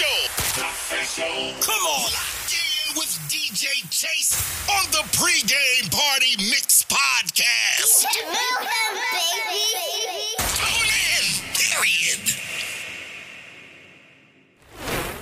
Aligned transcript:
official. 0.00 0.64
Official. 0.64 1.60
Come 1.60 1.84
on. 1.84 2.02
Locked 2.04 2.54
in 2.54 2.94
with 2.96 3.12
DJ 3.28 3.66
Chase 3.90 4.32
on 4.68 4.90
the 4.90 5.02
pregame 5.16 5.90
party 5.90 6.36
mix 6.48 6.82
podcast. 6.84 8.06
Tune 8.10 8.28
in. 10.56 11.40
Period. 11.54 12.39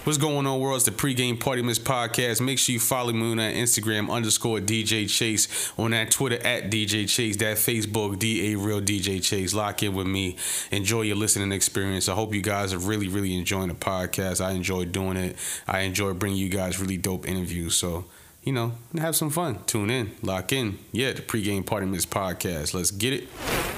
What's 0.08 0.16
going 0.16 0.46
on, 0.46 0.58
world? 0.58 0.76
It's 0.76 0.86
the 0.86 0.90
pregame 0.90 1.38
party 1.38 1.60
mix 1.60 1.78
podcast. 1.78 2.40
Make 2.40 2.58
sure 2.58 2.72
you 2.72 2.80
follow 2.80 3.12
me 3.12 3.32
on 3.32 3.36
Instagram 3.36 4.10
underscore 4.10 4.58
DJ 4.58 5.06
Chase, 5.06 5.70
on 5.76 5.90
that 5.90 6.10
Twitter 6.10 6.36
at 6.46 6.70
DJ 6.70 7.06
Chase, 7.06 7.36
that 7.36 7.58
Facebook 7.58 8.18
D 8.18 8.54
A 8.54 8.58
Real 8.58 8.80
DJ 8.80 9.22
Chase. 9.22 9.52
Lock 9.52 9.82
in 9.82 9.94
with 9.94 10.06
me. 10.06 10.38
Enjoy 10.70 11.02
your 11.02 11.16
listening 11.16 11.52
experience. 11.52 12.08
I 12.08 12.14
hope 12.14 12.32
you 12.32 12.40
guys 12.40 12.72
are 12.72 12.78
really, 12.78 13.06
really 13.06 13.36
enjoying 13.36 13.68
the 13.68 13.74
podcast. 13.74 14.42
I 14.42 14.52
enjoy 14.52 14.86
doing 14.86 15.18
it. 15.18 15.36
I 15.66 15.80
enjoy 15.80 16.14
bringing 16.14 16.38
you 16.38 16.48
guys 16.48 16.80
really 16.80 16.96
dope 16.96 17.28
interviews. 17.28 17.74
So, 17.74 18.06
you 18.42 18.54
know, 18.54 18.72
have 18.96 19.14
some 19.14 19.28
fun. 19.28 19.58
Tune 19.66 19.90
in, 19.90 20.12
lock 20.22 20.54
in. 20.54 20.78
Yeah, 20.90 21.12
the 21.12 21.20
pregame 21.20 21.66
party 21.66 21.84
mix 21.84 22.06
podcast. 22.06 22.72
Let's 22.72 22.90
get 22.90 23.12
it. 23.12 23.77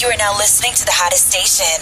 You 0.00 0.08
are 0.08 0.16
now 0.16 0.36
listening 0.36 0.72
to 0.74 0.84
the 0.84 0.90
hottest 0.92 1.28
station, 1.30 1.80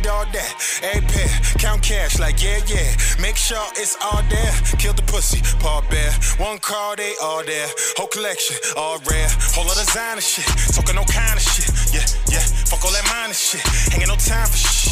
cash, 2.06 2.18
like 2.18 2.42
yeah, 2.42 2.60
yeah. 2.66 2.88
Make 3.20 3.36
sure 3.36 3.62
it's 3.76 3.96
all 4.02 4.22
there. 4.30 4.52
Kill 4.78 4.92
the 4.92 5.02
pussy, 5.02 5.40
paw 5.58 5.82
bear. 5.90 6.10
One 6.38 6.58
call, 6.58 6.96
they 6.96 7.14
all 7.22 7.44
there. 7.44 7.68
Whole 7.96 8.08
collection, 8.08 8.56
all 8.76 8.98
rare. 9.10 9.28
Whole 9.54 9.66
lot 9.66 9.78
of 9.78 9.86
designer 9.86 10.20
shit, 10.20 10.46
talking 10.74 10.94
no 10.94 11.04
kind 11.04 11.36
of 11.36 11.42
shit. 11.42 11.68
Yeah, 11.94 12.06
yeah, 12.30 12.44
fuck 12.70 12.84
all 12.84 12.92
that 12.92 13.06
minor 13.10 13.34
shit. 13.34 13.62
Ain't 13.94 14.08
no 14.08 14.16
time 14.16 14.46
for 14.46 14.56
shit. 14.56 14.86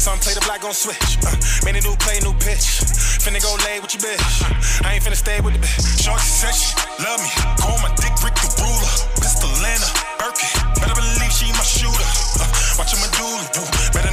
Some 0.00 0.18
play 0.18 0.34
the 0.34 0.44
black 0.44 0.64
on 0.64 0.74
switch. 0.74 1.16
Uh, 1.24 1.32
many 1.64 1.80
new 1.80 1.96
play, 1.96 2.20
new 2.20 2.34
pitch. 2.40 2.84
Finna 3.24 3.40
go 3.40 3.56
lay 3.64 3.80
with 3.80 3.92
your 3.96 4.04
bitch. 4.04 4.84
I 4.84 4.94
ain't 4.94 5.04
finna 5.04 5.16
stay 5.16 5.40
with 5.40 5.54
the 5.56 5.60
bitch. 5.60 6.04
Shorty 6.04 6.24
said 6.24 6.52
she 6.52 6.72
love 7.00 7.20
me. 7.20 7.30
Call 7.56 7.76
my 7.80 7.88
dick 7.96 8.12
Rick 8.20 8.36
the 8.36 8.48
ruler. 8.60 8.92
Pistol 9.16 9.48
her 9.48 9.80
Birkin. 10.20 10.52
Better 10.76 10.96
believe 10.96 11.32
she 11.32 11.48
my 11.56 11.64
shooter. 11.64 12.08
Uh, 12.36 12.44
watchin' 12.76 13.00
my 13.00 13.08
doodle. 13.16 13.48
Woo. 13.56 13.64
Better 13.96 14.12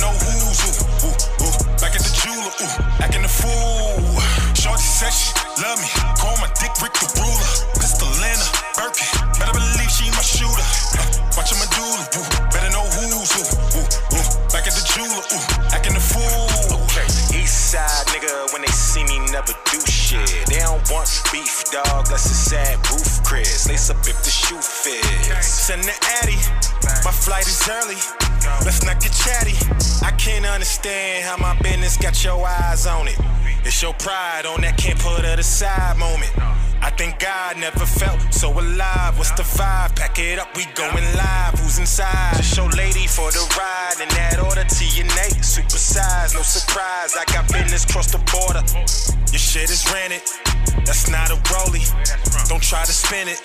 Said 5.01 5.17
she 5.17 5.33
love 5.65 5.81
me. 5.81 5.89
Call 6.21 6.37
my 6.37 6.45
dick 6.61 6.69
Rick 6.77 6.93
the 7.01 7.09
ruler. 7.17 7.49
Pistol 7.73 8.05
in 8.21 8.37
her 8.37 8.53
Birkin. 8.77 9.09
Better 9.33 9.57
believe 9.57 9.89
she 9.89 10.05
my 10.13 10.21
shooter. 10.21 10.61
Uh, 10.93 11.33
watchin' 11.33 11.57
my 11.57 11.65
doodle. 11.73 12.05
Woo. 12.13 12.21
Better 12.53 12.69
know 12.69 12.85
who's 12.85 13.33
who. 13.33 13.81
Back 14.53 14.69
at 14.69 14.77
the 14.77 14.85
jeweler. 14.93 15.25
Ooh. 15.33 15.73
Acting 15.73 15.97
a 15.97 16.03
fool. 16.05 16.45
Okay. 16.85 17.09
East 17.33 17.73
side 17.73 18.05
nigga, 18.13 18.53
when 18.53 18.61
they 18.61 18.69
see 18.69 19.01
me, 19.09 19.17
never 19.33 19.57
do 19.73 19.81
shit. 19.89 20.21
They 20.45 20.61
don't 20.61 20.85
want 20.93 21.09
beef, 21.33 21.65
dog. 21.73 22.05
That's 22.05 22.29
a 22.29 22.37
sad 22.37 22.77
roof, 22.93 23.25
Chris. 23.25 23.65
Lace 23.65 23.89
up 23.89 23.97
if 24.05 24.21
the 24.21 24.29
shoe 24.29 24.61
fits. 24.61 25.49
Send 25.49 25.81
the 25.81 25.97
Addy. 26.21 26.37
My 27.01 27.09
flight 27.09 27.49
is 27.49 27.57
early. 27.65 27.97
Let's 28.61 28.85
not 28.85 29.01
get 29.01 29.17
chatty. 29.17 29.50
Understand 30.51 31.23
how 31.23 31.37
my 31.37 31.57
business 31.61 31.95
got 31.95 32.21
your 32.25 32.45
eyes 32.45 32.85
on 32.85 33.07
it. 33.07 33.17
It's 33.63 33.81
your 33.81 33.93
pride 33.93 34.45
on 34.45 34.59
that 34.61 34.77
can't 34.77 34.99
put 34.99 35.23
it 35.23 35.39
aside 35.39 35.97
moment. 35.97 36.31
I 36.83 36.91
think 36.91 37.19
God 37.19 37.55
never 37.55 37.85
felt 37.85 38.19
so 38.33 38.51
alive. 38.51 39.17
What's 39.17 39.31
the 39.31 39.43
vibe? 39.43 39.95
Pack 39.95 40.19
it 40.19 40.39
up, 40.39 40.53
we 40.57 40.65
going 40.75 41.07
live. 41.15 41.55
Who's 41.57 41.79
inside? 41.79 42.35
Just 42.35 42.53
show 42.53 42.65
lady 42.75 43.07
for 43.07 43.31
the 43.31 43.39
ride. 43.55 43.95
In 44.03 44.09
that 44.09 44.43
order, 44.43 44.67
TNA, 44.67 45.41
super 45.41 45.79
size, 45.79 46.33
no 46.33 46.41
surprise. 46.41 47.15
I 47.15 47.23
got 47.31 47.47
business 47.47 47.85
cross 47.85 48.11
the 48.11 48.19
border. 48.27 48.59
Your 49.31 49.39
shit 49.39 49.71
is 49.71 49.87
rented. 49.87 50.21
That's 50.83 51.07
not 51.07 51.31
a 51.31 51.39
rollie. 51.47 51.87
Don't 52.49 52.61
try 52.61 52.83
to 52.83 52.91
spin 52.91 53.29
it. 53.29 53.39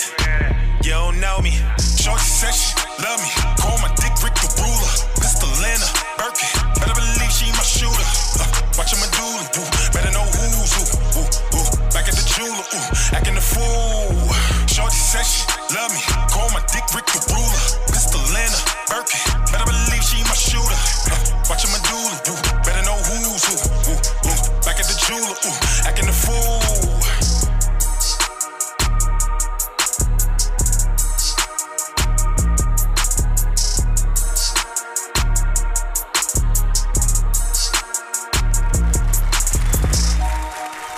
You 0.83 0.91
don't 0.91 1.21
know 1.21 1.39
me. 1.39 1.55
Said 1.97 2.53
she 2.53 2.75
love 3.03 3.23
me. 3.23 3.31
Call 3.63 3.79
my 3.79 3.95
Love 15.17 15.95
me. 15.95 16.01
Call 16.31 16.51
my 16.51 16.61
dick 16.71 16.85
Rick 16.95 17.07
the 17.07 17.33
ruler. 17.33 17.86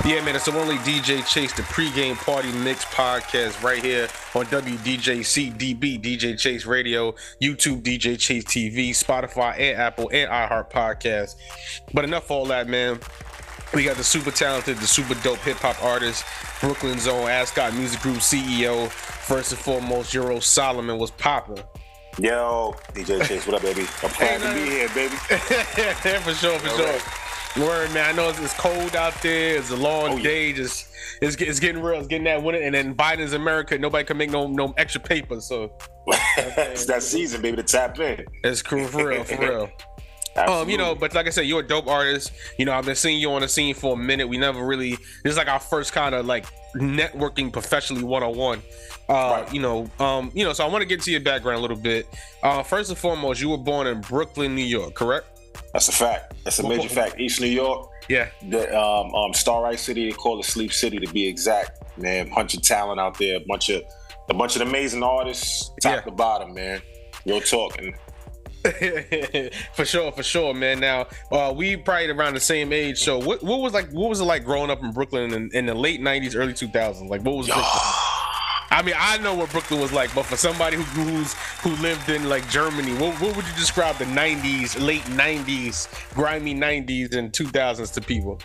Yeah, 0.08 0.24
man, 0.24 0.36
it's 0.36 0.46
the 0.46 0.58
only 0.58 0.76
DJ 0.76 1.22
Chase, 1.26 1.52
the 1.52 1.60
pregame 1.64 2.16
party 2.16 2.50
mix 2.50 2.82
podcast 2.86 3.62
right 3.62 3.84
here 3.84 4.08
on 4.34 4.46
WDJC 4.46 5.52
DB, 5.58 6.02
DJ 6.02 6.38
Chase 6.38 6.64
Radio, 6.64 7.12
YouTube, 7.42 7.82
DJ 7.82 8.18
Chase 8.18 8.44
TV, 8.44 8.88
Spotify, 8.92 9.52
and 9.58 9.78
Apple, 9.78 10.08
and 10.10 10.30
iHeart 10.30 10.70
Podcast. 10.70 11.34
But 11.92 12.04
enough 12.04 12.24
of 12.24 12.30
all 12.30 12.46
that, 12.46 12.68
man. 12.68 13.00
We 13.74 13.84
got 13.84 13.98
the 13.98 14.02
super 14.02 14.30
talented, 14.30 14.78
the 14.78 14.86
super 14.86 15.12
dope 15.22 15.40
hip 15.40 15.58
hop 15.58 15.84
artist, 15.84 16.24
Brooklyn's 16.62 17.06
own 17.06 17.28
Ascot 17.28 17.74
Music 17.74 18.00
Group 18.00 18.16
CEO. 18.16 18.88
First 18.88 19.52
and 19.52 19.60
foremost, 19.60 20.14
Euro 20.14 20.40
Solomon 20.40 20.96
was 20.96 21.10
popping. 21.10 21.62
Yo, 22.18 22.74
DJ 22.94 23.22
Chase, 23.26 23.46
what 23.46 23.56
up, 23.56 23.62
baby? 23.62 23.86
I'm 24.02 24.10
glad 24.12 24.40
to 24.40 24.54
be 24.54 24.70
here, 24.70 24.88
baby. 24.94 25.16
for 25.16 26.32
sure, 26.32 26.58
for 26.58 26.70
All 26.70 26.76
sure. 26.78 26.86
right. 26.86 27.27
Word, 27.60 27.92
man. 27.92 28.08
I 28.08 28.12
know 28.12 28.28
it's, 28.28 28.40
it's 28.40 28.54
cold 28.54 28.94
out 28.94 29.14
there. 29.22 29.56
It's 29.56 29.70
a 29.70 29.76
long 29.76 30.12
Oh, 30.12 30.16
yeah. 30.16 30.22
day. 30.22 30.52
Just 30.52 30.88
it's, 31.20 31.36
it's 31.36 31.58
getting 31.60 31.82
real. 31.82 31.98
It's 31.98 32.06
getting 32.08 32.24
that 32.24 32.42
winter. 32.42 32.60
And 32.62 32.74
then 32.74 32.94
Biden's 32.94 33.32
America. 33.32 33.76
Nobody 33.78 34.04
can 34.04 34.16
make 34.16 34.30
no 34.30 34.46
no 34.46 34.74
extra 34.76 35.00
paper. 35.00 35.40
So 35.40 35.72
it's 36.06 36.86
that 36.86 37.02
season, 37.02 37.42
baby, 37.42 37.56
to 37.56 37.62
tap 37.62 37.98
in. 37.98 38.24
it's 38.44 38.62
cool 38.62 38.86
for 38.86 39.08
real, 39.08 39.24
for 39.24 39.40
real. 39.40 39.70
Um, 40.36 40.68
you 40.68 40.78
know, 40.78 40.94
but 40.94 41.14
like 41.16 41.26
I 41.26 41.30
said, 41.30 41.46
you're 41.46 41.62
a 41.62 41.66
dope 41.66 41.88
artist. 41.88 42.30
You 42.60 42.64
know, 42.64 42.72
I've 42.72 42.84
been 42.84 42.94
seeing 42.94 43.18
you 43.20 43.32
on 43.32 43.40
the 43.40 43.48
scene 43.48 43.74
for 43.74 43.94
a 43.94 43.96
minute. 43.96 44.28
We 44.28 44.38
never 44.38 44.64
really. 44.64 44.90
This 45.24 45.32
is 45.32 45.36
like 45.36 45.48
our 45.48 45.58
first 45.58 45.92
kind 45.92 46.14
of 46.14 46.26
like 46.26 46.46
networking 46.76 47.52
professionally 47.52 48.04
one 48.04 48.22
on 48.22 48.36
one. 48.36 48.62
Uh, 49.08 49.12
Right. 49.42 49.52
you 49.52 49.60
know, 49.60 49.90
um, 49.98 50.30
you 50.34 50.44
know. 50.44 50.52
So 50.52 50.64
I 50.64 50.68
want 50.68 50.82
to 50.82 50.86
get 50.86 51.02
to 51.02 51.10
your 51.10 51.22
background 51.22 51.58
a 51.58 51.60
little 51.60 51.76
bit. 51.76 52.06
Uh, 52.44 52.62
first 52.62 52.88
and 52.88 52.96
foremost, 52.96 53.40
you 53.40 53.48
were 53.48 53.56
born 53.58 53.88
in 53.88 54.00
Brooklyn, 54.00 54.54
New 54.54 54.62
York, 54.62 54.94
correct? 54.94 55.26
That's 55.72 55.88
a 55.88 55.92
fact. 55.92 56.34
That's 56.44 56.58
a 56.58 56.68
major 56.68 56.88
fact. 56.88 57.20
East 57.20 57.40
New 57.40 57.46
York, 57.46 57.90
Yeah. 58.08 58.28
the 58.48 58.76
um, 58.78 59.14
um, 59.14 59.34
Starrett 59.34 59.78
City, 59.78 60.06
they 60.10 60.16
call 60.16 60.38
it 60.40 60.44
Sleep 60.44 60.72
City 60.72 60.98
to 60.98 61.12
be 61.12 61.26
exact. 61.26 61.82
Man, 61.98 62.30
bunch 62.34 62.54
of 62.54 62.62
talent 62.62 63.00
out 63.00 63.18
there, 63.18 63.36
a 63.36 63.44
bunch 63.46 63.68
of 63.70 63.82
a 64.30 64.34
bunch 64.34 64.56
of 64.56 64.62
amazing 64.62 65.02
artists, 65.02 65.70
top 65.82 65.94
Yeah. 65.96 66.00
to 66.02 66.10
bottom, 66.12 66.54
man. 66.54 66.80
Real 67.26 67.40
talk. 67.40 67.76
And 67.78 67.94
for 69.74 69.84
sure, 69.84 70.12
for 70.12 70.22
sure, 70.22 70.52
man. 70.54 70.80
Now, 70.80 71.06
uh, 71.32 71.52
we 71.56 71.76
probably 71.76 72.10
around 72.10 72.34
the 72.34 72.40
same 72.40 72.72
age. 72.72 72.98
So, 72.98 73.18
what 73.18 73.42
what 73.42 73.60
was 73.60 73.72
like? 73.72 73.90
What 73.90 74.08
was 74.08 74.20
it 74.20 74.24
like 74.24 74.44
growing 74.44 74.70
up 74.70 74.82
in 74.82 74.90
Brooklyn 74.92 75.32
in, 75.32 75.50
in 75.52 75.66
the 75.66 75.74
late 75.74 76.00
'90s, 76.00 76.34
early 76.36 76.52
2000s? 76.52 77.08
Like, 77.08 77.22
what 77.22 77.36
was 77.36 77.46
Brooklyn? 77.46 77.64
I 78.70 78.82
mean, 78.82 78.94
I 78.98 79.18
know 79.18 79.34
what 79.34 79.50
Brooklyn 79.50 79.80
was 79.80 79.92
like, 79.92 80.14
but 80.14 80.24
for 80.26 80.36
somebody 80.36 80.76
who 80.76 80.82
who's 80.82 81.32
who 81.62 81.70
lived 81.82 82.08
in 82.10 82.28
like 82.28 82.48
Germany, 82.50 82.92
what, 82.94 83.18
what 83.20 83.34
would 83.34 83.46
you 83.46 83.54
describe 83.54 83.96
the 83.96 84.04
'90s, 84.04 84.80
late 84.80 85.02
'90s, 85.04 85.88
grimy 86.14 86.54
'90s 86.54 87.14
and 87.16 87.32
2000s 87.32 87.92
to 87.94 88.00
people 88.00 88.38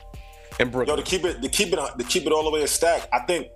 in 0.60 0.70
Brooklyn? 0.70 0.98
Yo, 0.98 1.04
to 1.04 1.10
keep 1.10 1.26
it, 1.26 1.42
to 1.42 1.50
keep 1.50 1.74
it, 1.74 1.80
to 1.98 2.04
keep 2.06 2.26
it 2.26 2.32
all 2.32 2.44
the 2.44 2.52
way 2.52 2.64
a 2.64 2.68
stack. 2.68 3.08
I 3.12 3.20
think, 3.20 3.48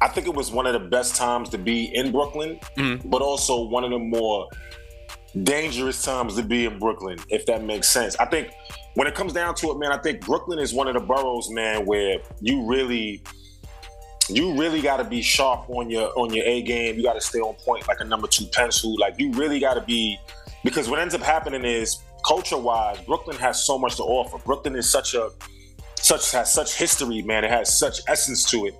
I 0.00 0.08
think 0.08 0.26
it 0.26 0.34
was 0.34 0.50
one 0.50 0.66
of 0.66 0.72
the 0.72 0.88
best 0.88 1.14
times 1.16 1.48
to 1.50 1.58
be 1.58 1.94
in 1.94 2.10
Brooklyn, 2.10 2.58
Mhm. 2.76 3.08
but 3.08 3.22
also 3.22 3.62
one 3.62 3.84
of 3.84 3.90
the 3.90 3.98
more 3.98 4.48
dangerous 5.42 6.02
times 6.02 6.34
to 6.36 6.42
be 6.42 6.64
in 6.64 6.78
Brooklyn, 6.78 7.18
if 7.28 7.46
that 7.46 7.62
makes 7.62 7.88
sense. 7.88 8.16
I 8.18 8.24
think 8.26 8.48
when 8.94 9.06
it 9.06 9.14
comes 9.14 9.32
down 9.32 9.54
to 9.56 9.70
it, 9.70 9.78
man, 9.78 9.92
I 9.92 9.98
think 9.98 10.20
Brooklyn 10.22 10.58
is 10.58 10.72
one 10.72 10.88
of 10.88 10.94
the 10.94 11.00
boroughs, 11.00 11.50
man, 11.50 11.84
where 11.84 12.18
you 12.40 12.62
really, 12.66 13.22
you 14.28 14.58
really 14.58 14.80
got 14.80 14.96
to 14.98 15.04
be 15.04 15.22
sharp 15.22 15.68
on 15.70 15.88
your 15.90 16.08
on 16.18 16.32
your 16.34 16.44
A 16.44 16.62
game. 16.62 16.96
You 16.96 17.02
got 17.02 17.14
to 17.14 17.20
stay 17.20 17.38
on 17.38 17.54
point 17.54 17.86
like 17.88 18.00
a 18.00 18.04
number 18.04 18.26
two 18.26 18.46
pencil. 18.46 18.96
Like 18.98 19.14
you 19.18 19.32
really 19.32 19.60
got 19.60 19.74
to 19.74 19.80
be, 19.82 20.18
because 20.64 20.88
what 20.88 20.98
ends 20.98 21.14
up 21.14 21.20
happening 21.22 21.64
is 21.64 21.98
culture 22.26 22.58
wise, 22.58 22.98
Brooklyn 23.02 23.36
has 23.36 23.64
so 23.64 23.78
much 23.78 23.96
to 23.96 24.02
offer. 24.02 24.38
Brooklyn 24.44 24.74
is 24.76 24.90
such 24.90 25.14
a 25.14 25.30
such 26.00 26.32
has 26.32 26.52
such 26.52 26.74
history, 26.74 27.22
man. 27.22 27.44
It 27.44 27.50
has 27.50 27.78
such 27.78 28.00
essence 28.08 28.44
to 28.50 28.66
it 28.66 28.74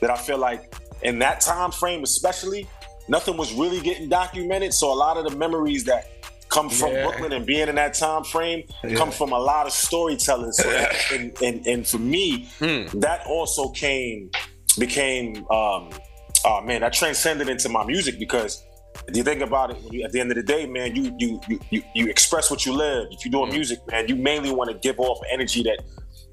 that 0.00 0.10
I 0.10 0.16
feel 0.16 0.38
like 0.38 0.74
in 1.02 1.18
that 1.20 1.40
time 1.40 1.70
frame, 1.72 2.02
especially, 2.04 2.68
nothing 3.08 3.36
was 3.36 3.52
really 3.52 3.80
getting 3.80 4.08
documented. 4.08 4.72
So 4.72 4.92
a 4.92 4.94
lot 4.94 5.16
of 5.16 5.28
the 5.28 5.36
memories 5.36 5.84
that 5.84 6.08
come 6.48 6.68
from 6.68 6.92
Yeah. 6.92 7.06
Brooklyn 7.06 7.32
and 7.32 7.46
being 7.46 7.68
in 7.68 7.74
that 7.76 7.94
time 7.94 8.24
frame 8.24 8.64
come 8.96 9.10
from 9.10 9.32
a 9.32 9.38
lot 9.38 9.66
of 9.66 9.72
storytelling. 9.72 10.52
So 10.62 10.68
and, 11.12 11.32
and 11.42 11.66
and 11.66 11.86
for 11.86 11.98
me, 11.98 12.48
Hmm. 12.58 12.98
that 13.00 13.26
also 13.26 13.70
came 13.70 14.30
became 14.78 15.36
um 15.50 15.90
oh 16.44 16.60
man, 16.62 16.80
that 16.80 16.92
transcended 16.92 17.48
into 17.48 17.68
my 17.68 17.84
music 17.84 18.18
because 18.18 18.64
if 19.08 19.16
you 19.16 19.22
think 19.22 19.40
about 19.40 19.70
it, 19.70 19.82
when 19.82 19.92
you, 19.92 20.04
at 20.04 20.12
the 20.12 20.20
end 20.20 20.30
of 20.30 20.36
the 20.36 20.42
day, 20.42 20.66
man, 20.66 20.94
you 20.94 21.14
you 21.18 21.40
you 21.70 21.82
you, 21.94 22.08
express 22.08 22.50
what 22.50 22.66
you 22.66 22.72
live. 22.72 23.08
If 23.10 23.24
you're 23.24 23.32
doing 23.32 23.50
Mm. 23.50 23.54
music, 23.54 23.78
man, 23.90 24.08
you 24.08 24.16
mainly 24.16 24.50
want 24.52 24.70
to 24.70 24.76
give 24.78 24.98
off 25.00 25.18
energy 25.32 25.62
that 25.62 25.82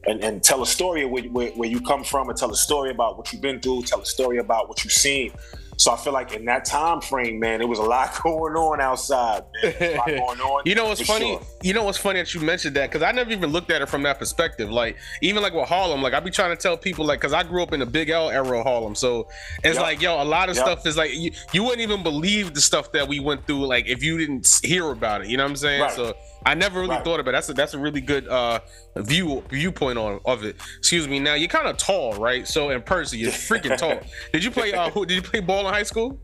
and, 0.07 0.24
and 0.24 0.44
tell 0.44 0.62
a 0.62 0.68
story 0.68 1.06
where, 1.06 1.24
where, 1.24 1.50
where 1.51 1.69
you 1.69 1.81
come 1.81 2.03
from 2.03 2.30
and 2.30 2.38
tell 2.38 2.51
a 2.51 2.56
story 2.56 2.89
about 2.91 3.18
what 3.18 3.31
you've 3.31 3.41
been 3.41 3.59
through, 3.59 3.83
tell 3.83 4.01
a 4.01 4.06
story 4.06 4.38
about 4.38 4.69
what 4.69 4.83
you've 4.83 4.94
seen. 4.94 5.31
So 5.80 5.94
I 5.94 5.98
feel 5.98 6.12
like 6.12 6.34
in 6.34 6.44
that 6.46 6.66
time 6.66 7.00
frame, 7.00 7.40
man, 7.40 7.60
there 7.60 7.68
was 7.76 7.80
a 7.80 7.84
lot 7.84 8.22
going 8.22 8.54
on 8.56 8.81
outside. 8.81 9.44
Man. 9.64 9.74
There 9.80 9.90
was 9.90 9.94
a 9.94 9.98
lot 9.98 10.08
going 10.08 10.40
on. 10.42 10.62
You 10.66 10.76
know 10.76 10.86
what's 10.90 11.02
funny? 11.02 11.38
sure. 11.38 11.42
You 11.64 11.74
know 11.74 11.86
what's 11.86 11.98
funny 11.98 12.20
that 12.20 12.34
you 12.34 12.42
mentioned 12.42 12.76
that 12.76 12.90
because 12.92 13.02
I 13.02 13.14
never 13.14 13.31
even 13.31 13.50
looked 13.52 13.72
at 13.72 13.81
it 13.81 13.88
from 13.88 14.04
that 14.04 14.20
perspective. 14.20 14.70
Like 14.70 14.98
even 15.22 15.42
like 15.42 15.54
with 15.54 15.70
Harlem, 15.70 16.02
like 16.02 16.14
I 16.14 16.20
be 16.20 16.31
trying 16.31 16.50
to 16.56 16.62
tell 16.62 16.76
people 16.76 17.06
like 17.06 17.22
because 17.22 17.31
I 17.31 17.44
grew 17.44 17.64
up 17.64 17.72
in 17.72 17.80
the 17.80 17.86
Big 17.86 18.10
L 18.10 18.30
era 18.30 18.60
of 18.60 18.66
Harlem, 18.66 18.94
so 18.94 19.30
it's 19.64 19.76
Yep. 19.76 19.81
like 19.81 20.02
yo, 20.02 20.22
a 20.22 20.26
lot 20.26 20.50
of 20.50 20.58
Yep. 20.58 20.66
stuff 20.66 20.86
is 20.86 20.98
like 20.98 21.14
you, 21.14 21.31
you 21.54 21.64
wouldn't 21.64 21.82
even 21.82 22.04
believe 22.04 22.54
the 22.54 22.62
stuff 22.62 22.92
that 22.92 23.08
we 23.08 23.22
went 23.22 23.48
through 23.48 23.66
like 23.66 23.88
if 23.88 24.04
you 24.04 24.18
didn't 24.18 24.48
hear 24.62 24.92
about 24.92 25.22
it. 25.22 25.28
You 25.28 25.38
know 25.38 25.44
what 25.44 25.52
I'm 25.52 25.56
saying? 25.56 25.82
Right. 25.82 25.92
So 25.92 26.14
I 26.45 26.53
never 26.53 26.80
really 26.80 26.95
Right. 26.95 27.03
thought 27.03 27.19
about 27.19 27.31
it. 27.31 27.33
That's 27.33 27.50
a 27.50 27.53
that's 27.53 27.74
a 27.74 27.80
really 27.80 28.01
good 28.01 28.27
uh 28.27 28.59
view 28.97 29.44
viewpoint 29.50 29.97
on 29.97 30.19
of 30.25 30.44
it. 30.44 30.56
Excuse 30.77 31.07
me. 31.07 31.19
Now 31.19 31.33
you're 31.33 31.50
kind 31.50 31.68
of 31.68 31.77
tall, 31.77 32.13
right? 32.13 32.47
So 32.47 32.69
in 32.69 32.81
person, 32.81 33.19
you're 33.19 33.31
freaking 33.31 33.77
tall. 33.77 34.00
Did 34.33 34.44
you 34.44 34.51
play? 34.51 34.74
uh 34.74 34.89
who, 34.89 35.06
Did 35.06 35.15
you 35.15 35.21
play 35.21 35.39
ball 35.41 35.68
in 35.68 35.74
high 35.74 35.83
school? 35.83 36.19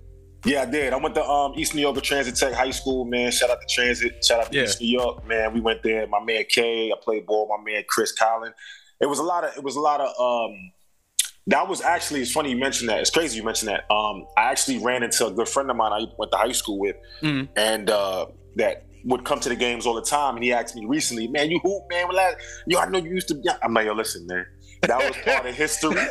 Yeah, 0.46 0.62
I 0.62 0.66
did. 0.66 0.94
I 0.94 0.98
went 0.98 1.16
to 1.16 1.24
um, 1.26 1.54
East 1.58 1.74
New 1.74 1.82
York 1.82 2.00
Transit 2.04 2.36
Tech 2.36 2.54
High 2.54 2.70
School, 2.70 3.04
man. 3.06 3.32
Shout 3.32 3.50
out 3.50 3.60
to 3.62 3.68
Transit. 3.68 4.24
Shout 4.24 4.42
out 4.42 4.52
to 4.52 4.56
Yeah. 4.58 4.66
East 4.66 4.80
New 4.80 4.88
York, 4.88 5.26
man. 5.28 5.52
We 5.56 5.60
went 5.60 5.82
there. 5.82 6.06
My 6.06 6.24
man 6.24 6.44
Kay. 6.48 6.92
I 6.92 6.96
played 7.04 7.26
ball. 7.26 7.48
My 7.50 7.64
man 7.64 7.84
Chris 7.90 8.12
Collin. 8.12 8.54
It 9.02 9.08
was 9.08 9.18
a 9.18 9.24
lot 9.24 9.44
of. 9.44 9.58
It 9.58 9.64
was 9.64 9.76
a 9.76 9.80
lot 9.80 10.02
of. 10.02 10.10
um 10.20 10.72
That 11.48 11.68
was 11.68 11.82
actually. 11.82 12.22
It's 12.22 12.32
funny 12.32 12.52
you 12.52 12.58
mentioned 12.58 12.90
that. 12.90 13.00
It's 13.00 13.10
crazy 13.10 13.38
you 13.38 13.44
mentioned 13.44 13.70
that. 13.70 13.92
Um, 13.92 14.28
I 14.38 14.44
actually 14.52 14.78
ran 14.78 15.02
into 15.04 15.26
a 15.26 15.32
good 15.32 15.50
friend 15.50 15.70
of 15.72 15.76
mine. 15.78 15.92
I 15.92 16.06
went 16.18 16.32
to 16.32 16.38
high 16.38 16.52
school 16.52 16.80
with, 16.80 16.96
Mhm. 17.24 17.50
and 17.56 17.90
uh, 17.90 18.28
that 18.58 18.86
would 19.06 19.24
come 19.24 19.40
to 19.40 19.50
the 19.50 19.56
games 19.56 19.86
all 19.86 19.94
the 19.94 20.02
time. 20.02 20.36
And 20.36 20.44
he 20.44 20.52
asked 20.52 20.76
me 20.76 20.86
recently, 20.86 21.28
"Man, 21.28 21.50
you 21.50 21.60
hoop, 21.60 21.84
man? 21.90 22.08
Yo, 22.68 22.80
I 22.80 22.88
know 22.90 22.98
you 23.00 23.12
used 23.12 23.28
to." 23.30 23.36
be 23.36 23.50
I'm 23.64 23.74
like, 23.74 23.86
"Yo, 23.86 23.94
listen, 23.94 24.26
man. 24.28 24.46
That 24.82 24.98
was 24.98 25.16
part 25.24 25.46
of 25.46 25.56
history. 25.56 25.96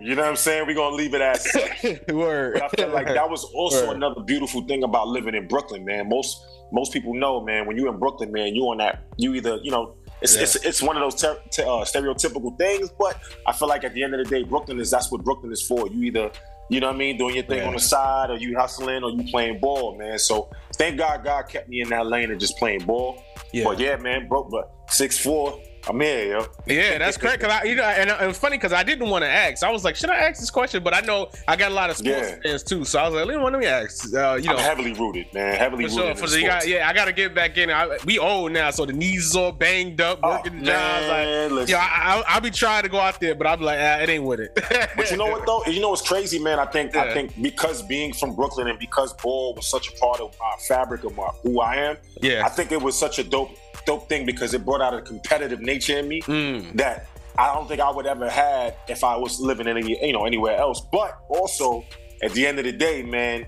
You 0.00 0.14
know 0.16 0.22
what 0.22 0.30
I'm 0.30 0.36
saying? 0.36 0.66
We're 0.66 0.74
gonna 0.74 0.96
leave 0.96 1.14
it 1.14 1.20
as 1.20 1.50
such." 1.50 1.84
Word. 2.08 2.54
But 2.54 2.62
I 2.64 2.68
feel 2.68 2.88
like 2.92 3.06
that 3.06 3.28
was 3.28 3.44
also 3.44 3.88
Word. 3.88 3.96
another 3.96 4.20
beautiful 4.22 4.62
thing 4.62 4.82
about 4.82 5.08
living 5.08 5.34
in 5.34 5.46
Brooklyn, 5.46 5.84
man. 5.84 6.08
Most 6.08 6.42
most 6.72 6.92
people 6.92 7.14
know, 7.14 7.40
man, 7.40 7.66
when 7.66 7.76
you're 7.76 7.92
in 7.92 7.98
Brooklyn, 7.98 8.32
man, 8.32 8.54
you 8.54 8.62
on 8.64 8.78
that. 8.78 9.02
You 9.16 9.34
either, 9.34 9.58
you 9.62 9.70
know, 9.70 9.94
it's 10.22 10.36
Yeah. 10.36 10.42
it's, 10.42 10.56
it's 10.56 10.82
one 10.82 10.96
of 10.96 11.02
those 11.02 11.20
ter- 11.20 11.40
te- 11.50 11.62
uh, 11.62 11.84
stereotypical 11.84 12.56
things, 12.58 12.90
but 12.98 13.18
I 13.46 13.52
feel 13.52 13.68
like 13.68 13.84
at 13.84 13.92
the 13.94 14.02
end 14.02 14.14
of 14.14 14.24
the 14.24 14.30
day, 14.30 14.42
Brooklyn 14.44 14.78
is 14.80 14.90
that's 14.90 15.10
what 15.12 15.22
Brooklyn 15.24 15.52
is 15.52 15.62
for. 15.62 15.88
You 15.88 16.02
either, 16.04 16.30
you 16.70 16.80
know 16.80 16.86
what 16.86 16.96
I 16.96 16.98
mean, 16.98 17.18
doing 17.18 17.34
your 17.34 17.44
thing 17.44 17.58
Yeah. 17.58 17.66
on 17.68 17.74
the 17.74 17.80
side, 17.80 18.30
or 18.30 18.36
you 18.36 18.56
hustling, 18.56 19.02
or 19.04 19.10
you 19.10 19.24
playing 19.30 19.58
ball, 19.60 19.96
man. 19.98 20.18
So 20.18 20.48
thank 20.76 20.96
God, 20.96 21.24
God 21.24 21.42
kept 21.48 21.68
me 21.68 21.80
in 21.82 21.88
that 21.90 22.06
lane 22.06 22.30
of 22.30 22.38
just 22.38 22.56
playing 22.56 22.84
ball. 22.86 23.22
Yeah. 23.52 23.64
But 23.64 23.78
yeah, 23.80 23.96
man, 23.96 24.28
broke, 24.28 24.50
but 24.50 24.70
six 24.88 25.18
four, 25.18 25.60
I'm 25.88 26.00
here, 26.00 26.26
yo. 26.26 26.46
Yeah, 26.66 26.98
that's 26.98 27.16
correct. 27.16 27.42
Cause 27.42 27.50
I, 27.50 27.64
you 27.64 27.74
know, 27.74 27.84
and 27.84 28.10
it 28.10 28.26
was 28.26 28.38
funny 28.38 28.56
because 28.58 28.72
I 28.72 28.82
didn't 28.82 29.08
want 29.08 29.22
to 29.24 29.28
ask. 29.28 29.62
I 29.62 29.70
was 29.70 29.84
like, 29.84 29.96
should 29.96 30.10
I 30.10 30.16
ask 30.16 30.38
this 30.40 30.50
question? 30.50 30.82
But 30.82 30.94
I 30.94 31.00
know 31.00 31.30
I 31.48 31.56
got 31.56 31.70
a 31.72 31.74
lot 31.74 31.90
of 31.90 31.96
sports 31.96 32.28
Yeah. 32.30 32.36
fans 32.42 32.62
too, 32.62 32.84
so 32.84 32.98
I 32.98 33.08
was 33.08 33.14
like, 33.14 33.26
let 33.26 33.52
me, 33.58 33.66
ask. 33.66 34.14
Uh, 34.14 34.34
you 34.34 34.48
know, 34.48 34.54
I'm 34.56 34.58
heavily 34.58 34.92
rooted, 34.92 35.32
man. 35.32 35.56
Heavily 35.56 35.86
for 35.88 35.96
rooted. 36.02 36.18
sure. 36.18 36.28
For 36.28 36.40
got, 36.46 36.66
yeah, 36.68 36.88
I 36.88 36.92
got 36.92 37.06
to 37.06 37.12
get 37.12 37.34
back 37.34 37.56
in. 37.56 37.70
I, 37.70 37.98
we 38.04 38.18
old 38.18 38.52
now, 38.52 38.70
so 38.70 38.84
the 38.86 38.92
knees 38.92 39.26
is 39.26 39.36
all 39.36 39.52
banged 39.52 40.00
up, 40.00 40.20
Oh, 40.22 40.30
working 40.30 40.60
the 40.60 40.66
jobs. 40.66 41.06
Like, 41.08 41.26
man, 41.26 41.54
listen. 41.54 41.70
yeah, 41.74 41.78
I, 41.90 42.18
I, 42.18 42.34
I'll 42.34 42.40
be 42.40 42.50
trying 42.50 42.82
to 42.82 42.88
go 42.88 42.98
out 42.98 43.18
there, 43.20 43.34
but 43.34 43.46
I'm 43.46 43.60
like, 43.60 43.78
ah, 43.80 44.00
it 44.02 44.08
ain't 44.08 44.24
with 44.24 44.40
it. 44.40 44.58
But 44.96 45.10
you 45.10 45.16
know 45.16 45.26
what 45.26 45.46
though? 45.46 45.64
You 45.66 45.80
know 45.80 45.90
what's 45.90 46.06
crazy, 46.06 46.38
man? 46.38 46.58
I 46.58 46.66
think 46.66 46.94
Yeah. 46.94 47.04
I 47.04 47.12
think 47.14 47.40
because 47.40 47.82
being 47.82 48.12
from 48.12 48.34
Brooklyn 48.34 48.68
and 48.68 48.78
because 48.78 49.12
ball 49.14 49.54
was 49.54 49.66
such 49.66 49.88
a 49.88 49.92
part 49.92 50.20
of 50.20 50.34
my 50.38 50.54
fabric 50.68 51.04
of 51.04 51.16
my 51.16 51.28
who 51.42 51.60
I 51.60 51.76
am, 51.76 51.96
Yeah. 52.20 52.44
I 52.44 52.48
think 52.50 52.70
it 52.72 52.80
was 52.80 52.98
such 52.98 53.18
a 53.18 53.24
dope 53.24 53.50
dope 53.86 54.08
thing 54.08 54.24
because 54.26 54.54
it 54.54 54.64
brought 54.64 54.80
out 54.80 54.94
a 54.94 55.00
competitive 55.02 55.60
nature 55.60 55.98
in 55.98 56.08
me 56.08 56.22
Mm. 56.22 56.76
that 56.76 57.06
I 57.38 57.54
don't 57.54 57.68
think 57.68 57.80
I 57.80 57.90
would 57.90 58.06
ever 58.06 58.28
had 58.28 58.74
if 58.88 59.02
I 59.04 59.16
was 59.16 59.40
living 59.40 59.66
in 59.66 59.76
any 59.76 59.98
you 60.06 60.12
know 60.12 60.24
anywhere 60.26 60.56
else. 60.58 60.80
But 60.92 61.18
also 61.28 61.84
at 62.22 62.32
the 62.32 62.46
end 62.46 62.58
of 62.58 62.64
the 62.64 62.72
day, 62.72 63.02
man, 63.02 63.46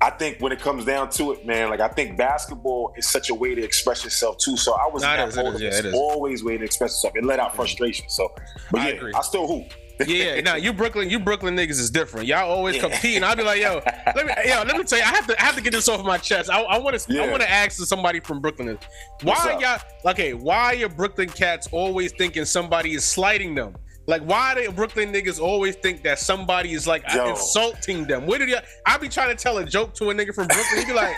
I 0.00 0.10
think 0.10 0.38
when 0.40 0.52
it 0.52 0.60
comes 0.60 0.84
down 0.84 1.10
to 1.10 1.32
it, 1.32 1.46
man, 1.46 1.70
like 1.70 1.80
I 1.80 1.88
think 1.88 2.16
basketball 2.16 2.92
is 2.96 3.08
such 3.08 3.30
a 3.30 3.34
way 3.34 3.54
to 3.54 3.62
express 3.62 4.04
yourself 4.04 4.38
too. 4.38 4.56
So 4.56 4.74
I 4.74 4.88
was 4.92 5.02
in 5.02 5.10
it 5.10 5.28
is, 5.28 5.36
it 5.36 5.46
is, 5.84 5.84
yeah, 5.84 5.98
always 5.98 6.42
way 6.44 6.58
to 6.58 6.64
express 6.64 6.92
yourself. 6.92 7.14
It 7.16 7.24
let 7.24 7.38
out 7.40 7.54
frustration. 7.56 8.08
So, 8.08 8.34
but 8.70 8.80
I 8.80 8.88
yeah, 8.88 8.94
agree. 8.94 9.12
I 9.14 9.22
still 9.22 9.46
hoop. 9.46 9.72
Yeah, 10.06 10.40
now 10.40 10.56
you 10.56 10.72
Brooklyn, 10.72 11.08
you 11.08 11.20
Brooklyn 11.20 11.54
niggas 11.56 11.78
is 11.78 11.90
different. 11.90 12.26
Y'all 12.26 12.50
always 12.50 12.80
compete, 12.80 13.16
and 13.16 13.24
I'll 13.24 13.36
be 13.36 13.42
like, 13.44 13.60
yo, 13.60 13.80
let 14.14 14.26
me, 14.26 14.32
yo, 14.44 14.62
let 14.64 14.76
me 14.76 14.82
tell 14.84 14.98
you, 14.98 15.04
I 15.04 15.08
have 15.08 15.26
to, 15.28 15.40
I 15.40 15.44
have 15.44 15.54
to 15.56 15.62
get 15.62 15.72
this 15.72 15.88
off 15.88 16.04
my 16.04 16.18
chest. 16.18 16.50
I, 16.50 16.60
I 16.62 16.78
want 16.78 16.98
to, 16.98 17.22
I 17.22 17.30
want 17.30 17.42
to 17.42 17.50
ask 17.50 17.72
somebody 17.84 18.20
from 18.20 18.40
Brooklyn, 18.40 18.66
why 18.68 18.78
What's 19.22 19.46
are 19.46 19.52
up? 19.52 19.60
y'all, 19.60 20.10
okay, 20.12 20.34
why 20.34 20.82
are 20.82 20.88
Brooklyn 20.88 21.28
cats 21.28 21.68
always 21.70 22.12
thinking 22.12 22.44
somebody 22.44 22.94
is 22.94 23.04
slighting 23.04 23.54
them? 23.54 23.76
Like, 24.06 24.22
why 24.22 24.54
do 24.54 24.70
Brooklyn 24.70 25.12
niggas 25.12 25.40
always 25.40 25.76
think 25.76 26.02
that 26.02 26.18
somebody 26.18 26.72
is 26.74 26.86
like 26.86 27.02
Yo. 27.14 27.30
insulting 27.30 28.04
them? 28.04 28.26
Where 28.26 28.38
did 28.38 28.50
y'all? 28.50 28.60
I 28.84 28.98
be 28.98 29.08
trying 29.08 29.34
to 29.34 29.42
tell 29.42 29.56
a 29.58 29.64
joke 29.64 29.94
to 29.94 30.10
a 30.10 30.14
nigga 30.14 30.34
from 30.34 30.46
Brooklyn. 30.48 30.80
He 30.80 30.84
be 30.84 30.92
like, 30.92 31.14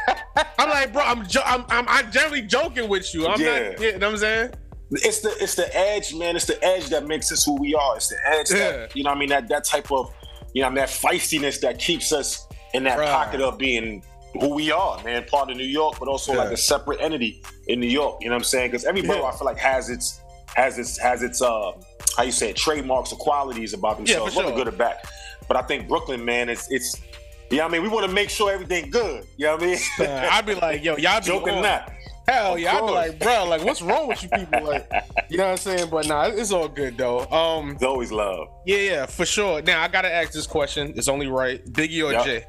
I'm 0.58 0.68
like, 0.68 0.92
bro, 0.92 1.02
I'm, 1.02 1.26
jo- 1.26 1.42
I'm, 1.44 1.64
I'm, 1.68 1.84
I'm 1.88 2.12
generally 2.12 2.42
joking 2.42 2.88
with 2.88 3.12
you. 3.12 3.26
I'm 3.26 3.40
Yeah. 3.40 3.70
not, 3.70 3.80
you 3.80 3.92
know 3.98 4.06
what 4.06 4.12
I'm 4.12 4.16
saying? 4.18 4.50
It's 4.90 5.20
the 5.20 5.34
it's 5.40 5.54
the 5.56 5.74
edge, 5.76 6.14
man. 6.14 6.36
It's 6.36 6.44
the 6.44 6.62
edge 6.64 6.88
that 6.90 7.06
makes 7.06 7.32
us 7.32 7.44
who 7.44 7.56
we 7.60 7.74
are. 7.74 7.96
It's 7.96 8.08
the 8.08 8.16
edge 8.26 8.50
Yeah. 8.50 8.56
that 8.76 8.96
you 8.96 9.02
know. 9.02 9.10
what 9.10 9.16
I 9.16 9.20
mean 9.20 9.28
that 9.30 9.48
that 9.48 9.64
type 9.64 9.90
of 9.90 10.12
you 10.54 10.62
know 10.62 10.68
I 10.68 10.70
mean, 10.70 10.76
that 10.76 10.88
feistiness 10.90 11.60
that 11.60 11.78
keeps 11.78 12.12
us 12.12 12.46
in 12.72 12.84
that 12.84 12.98
Right. 12.98 13.08
pocket 13.08 13.40
of 13.40 13.58
being 13.58 14.02
who 14.40 14.54
we 14.54 14.70
are, 14.70 15.02
man. 15.02 15.24
Part 15.24 15.50
of 15.50 15.56
New 15.56 15.64
York, 15.64 15.96
but 15.98 16.08
also 16.08 16.34
like 16.34 16.50
a 16.52 16.56
separate 16.56 17.00
entity 17.00 17.42
in 17.68 17.80
New 17.80 17.88
York. 17.88 18.18
You 18.20 18.28
know 18.28 18.34
what 18.34 18.40
I'm 18.40 18.44
saying? 18.44 18.70
Because 18.70 18.84
every 18.84 19.02
borough 19.02 19.22
Yeah. 19.22 19.28
I 19.28 19.32
feel 19.36 19.46
like 19.46 19.58
has 19.58 19.88
its 19.90 20.20
has 20.54 20.78
its 20.78 20.98
has 20.98 21.22
its 21.22 21.42
uh 21.42 21.72
how 22.16 22.22
you 22.22 22.32
say 22.32 22.50
it, 22.50 22.56
trademarks 22.56 23.12
or 23.12 23.16
qualities 23.18 23.72
about 23.74 23.92
Yeah, 23.92 23.96
themselves, 23.96 24.34
for 24.34 24.44
whether 24.44 24.54
good 24.56 24.68
or 24.68 24.72
bad. 24.72 24.98
But 25.48 25.56
I 25.56 25.62
think 25.62 25.88
Brooklyn, 25.88 26.24
man, 26.24 26.48
it's 26.48 26.70
it's 26.70 26.96
you 27.50 27.58
know 27.58 27.64
I 27.64 27.68
mean. 27.68 27.82
We 27.82 27.88
want 27.88 28.06
to 28.06 28.12
make 28.12 28.30
sure 28.30 28.50
everything 28.52 28.90
good. 28.90 29.24
You 29.36 29.46
know 29.46 29.54
what 29.56 29.62
I 29.62 29.66
mean? 29.66 29.78
Uh, 30.00 30.28
I'd 30.32 30.46
be 30.46 30.54
like, 30.54 30.82
yo, 30.84 30.96
y'all 30.96 31.20
be 31.20 31.26
Joking 31.32 31.54
on. 31.56 31.62
that. 31.62 31.92
Hell 32.28 32.58
yeah, 32.58 32.74
I'd 32.76 32.80
be 32.86 32.92
like, 32.92 33.20
bro, 33.20 33.44
like, 33.44 33.64
what's 33.64 33.80
wrong 33.80 34.08
with 34.08 34.22
you 34.22 34.28
people? 34.30 34.64
Like, 34.64 34.90
you 35.30 35.36
know 35.38 35.44
what 35.44 35.50
I'm 35.52 35.56
saying? 35.58 35.90
But 35.90 36.08
nah, 36.08 36.24
it's 36.26 36.50
all 36.50 36.66
good 36.68 36.98
though. 36.98 37.20
Um, 37.26 37.70
It's 37.72 37.84
always 37.84 38.10
love. 38.10 38.48
yeah, 38.66 38.78
yeah, 38.78 39.06
for 39.06 39.24
sure. 39.24 39.62
Now 39.62 39.82
I 39.82 39.88
gotta 39.88 40.12
ask 40.12 40.32
this 40.32 40.46
question. 40.46 40.92
It's 40.96 41.06
only 41.08 41.28
right. 41.28 41.64
Biggie 41.66 42.04
or 42.04 42.12
Yep. 42.12 42.24
Jay? 42.24 42.44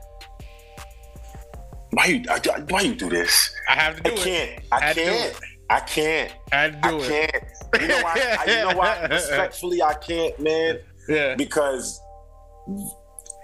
Why 1.91 2.05
you 2.05 2.23
I- 2.29 2.41
I- 2.55 2.59
why 2.69 2.81
you 2.81 2.95
do 2.95 3.09
this? 3.09 3.51
I 3.69 3.73
have 3.73 4.01
to 4.03 4.11
I 4.11 4.15
do 4.15 4.21
it. 4.21 4.23
can't. 4.23 4.63
I 4.71 4.93
do 4.93 5.01
can't. 5.03 5.35
I 5.69 5.79
can't. 5.81 6.33
I 6.51 6.69
do 6.69 6.79
I 6.89 7.01
it. 7.01 7.31
can't. 7.31 7.81
You 7.81 7.87
know 7.87 8.01
why? 8.01 8.37
I, 8.39 8.45
you 8.51 8.69
know 8.69 8.77
why? 8.77 9.01
Respectfully, 9.11 9.81
I 9.83 9.93
can't, 9.95 10.39
man. 10.39 10.79
Yeah. 11.07 11.35
Because 11.35 11.99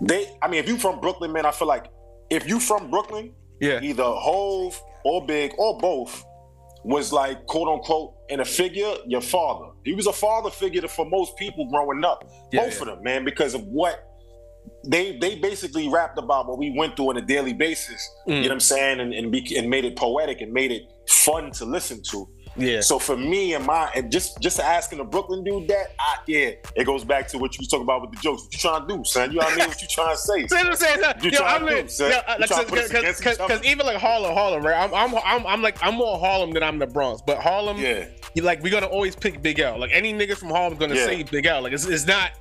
they. 0.01 0.35
I 0.41 0.47
mean, 0.47 0.59
if 0.59 0.67
you 0.67 0.77
from 0.77 0.99
Brooklyn, 0.99 1.31
man, 1.31 1.45
I 1.45 1.51
feel 1.51 1.67
like 1.67 1.85
if 2.29 2.47
you 2.47 2.59
from 2.59 2.89
Brooklyn, 2.89 3.33
Yeah. 3.63 3.79
either 3.81 4.03
Hove 4.03 4.79
or 5.05 5.25
Big 5.25 5.53
or 5.57 5.77
both 5.79 6.23
was 6.83 7.13
like 7.13 7.45
quote 7.47 7.69
unquote 7.69 8.13
in 8.29 8.41
a 8.41 8.45
figure 8.45 8.93
your 9.05 9.21
father. 9.21 9.71
He 9.85 9.93
was 9.93 10.07
a 10.07 10.13
father 10.13 10.49
figure 10.49 10.87
for 10.87 11.05
most 11.05 11.37
people 11.37 11.69
growing 11.69 12.03
up. 12.03 12.29
Yeah, 12.51 12.65
both 12.65 12.75
yeah. 12.75 12.81
of 12.81 12.87
them, 12.87 13.03
man, 13.03 13.23
because 13.23 13.53
of 13.53 13.63
what 13.67 14.09
they 14.85 15.17
they 15.17 15.35
basically 15.35 15.87
rapped 15.87 16.17
about 16.17 16.47
what 16.47 16.57
we 16.57 16.73
went 16.77 16.95
through 16.95 17.09
on 17.09 17.17
a 17.17 17.21
daily 17.21 17.53
basis. 17.53 18.09
Mm. 18.27 18.31
You 18.31 18.35
know 18.35 18.41
what 18.41 18.51
I'm 18.51 18.59
saying? 18.59 18.99
And 18.99 19.13
and, 19.13 19.31
be, 19.31 19.55
and 19.57 19.69
made 19.69 19.85
it 19.85 19.95
poetic 19.95 20.41
and 20.41 20.51
made 20.51 20.71
it 20.71 20.83
fun 21.07 21.51
to 21.51 21.65
listen 21.65 22.01
to. 22.11 22.27
Yeah. 22.55 22.81
So 22.81 22.99
for 22.99 23.17
me 23.17 23.55
and 23.55 23.65
my 23.65 23.89
and 23.95 24.11
just 24.11 24.39
just 24.39 24.59
asking 24.59 24.99
a 24.99 25.03
Brooklyn 25.03 25.43
dude 25.43 25.67
that, 25.69 25.87
I, 25.99 26.17
yeah, 26.27 26.51
it 26.75 26.85
goes 26.85 27.03
back 27.03 27.27
to 27.29 27.37
what 27.39 27.55
you 27.55 27.61
was 27.61 27.67
talking 27.67 27.83
about 27.83 28.01
with 28.01 28.11
the 28.11 28.17
jokes. 28.21 28.43
What 28.43 28.53
you 28.53 28.59
trying 28.59 28.87
to 28.87 28.97
do, 28.97 29.03
son? 29.03 29.31
You 29.31 29.39
know 29.39 29.45
what 29.45 29.53
I 29.53 29.57
mean? 29.57 29.67
What 29.69 29.81
you 29.81 29.87
trying 29.87 30.15
to 30.15 30.17
say? 30.21 30.47
I'm 30.57 30.75
saying? 30.75 30.99
You 31.23 31.31
Yo, 31.31 31.37
trying 31.39 31.55
I'm 31.61 31.67
to 31.67 31.73
like, 31.73 31.83
do, 31.85 31.89
son? 31.89 32.11
yo, 32.11 32.17
You 32.17 32.39
like, 32.39 32.67
put 32.67 32.85
against 32.91 33.25
each 33.25 33.37
because 33.37 33.63
even 33.65 33.85
like 33.85 33.97
Harlem, 33.97 34.33
Harlem, 34.33 34.63
right? 34.63 34.75
I'm, 34.75 34.93
I'm, 34.93 35.15
I'm, 35.25 35.47
I'm 35.47 35.61
like, 35.61 35.77
I'm 35.83 35.95
more 35.95 36.19
Harlem 36.19 36.51
than 36.51 36.61
I'm 36.63 36.77
the 36.77 36.87
Bronx, 36.87 37.21
but 37.25 37.39
Harlem, 37.39 37.77
Yeah. 37.77 38.05
you 38.35 38.43
like, 38.43 38.61
we're 38.61 38.71
gonna 38.71 38.85
always 38.85 39.15
pick 39.15 39.41
Big 39.41 39.59
L. 39.59 39.79
Like 39.79 39.91
any 39.91 40.13
nigga 40.13 40.37
from 40.37 40.49
Harlem's 40.49 40.79
gonna 40.79 40.95
Yeah. 40.95 41.05
say 41.05 41.23
Big 41.23 41.45
L. 41.47 41.61
Like 41.63 41.73
it's, 41.73 41.85
it's 41.85 42.05
not. 42.05 42.31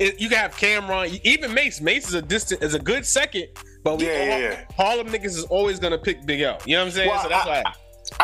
It, 0.00 0.18
you 0.18 0.28
can 0.30 0.38
have 0.38 0.52
Cam'ron, 0.56 1.20
even 1.24 1.52
Mase. 1.52 1.80
Mase 1.82 2.08
is 2.08 2.14
a 2.14 2.22
distant, 2.22 2.62
is 2.62 2.72
a 2.74 2.78
good 2.78 3.04
second, 3.04 3.48
but 3.84 3.98
we, 3.98 4.06
Yeah, 4.06 4.24
yeah, 4.24 4.38
yeah. 4.38 4.64
Harlem 4.76 5.08
niggas 5.08 5.26
is 5.26 5.44
always 5.44 5.78
gonna 5.78 5.98
pick 5.98 6.24
Big 6.26 6.40
L. 6.40 6.58
You 6.64 6.76
know 6.76 6.80
what 6.80 6.86
I'm 6.86 6.90
saying? 6.92 7.08
Well, 7.10 7.22
so 7.22 7.28
that's 7.28 7.46
I, 7.46 7.48
why. 7.48 7.62
I 7.66 7.72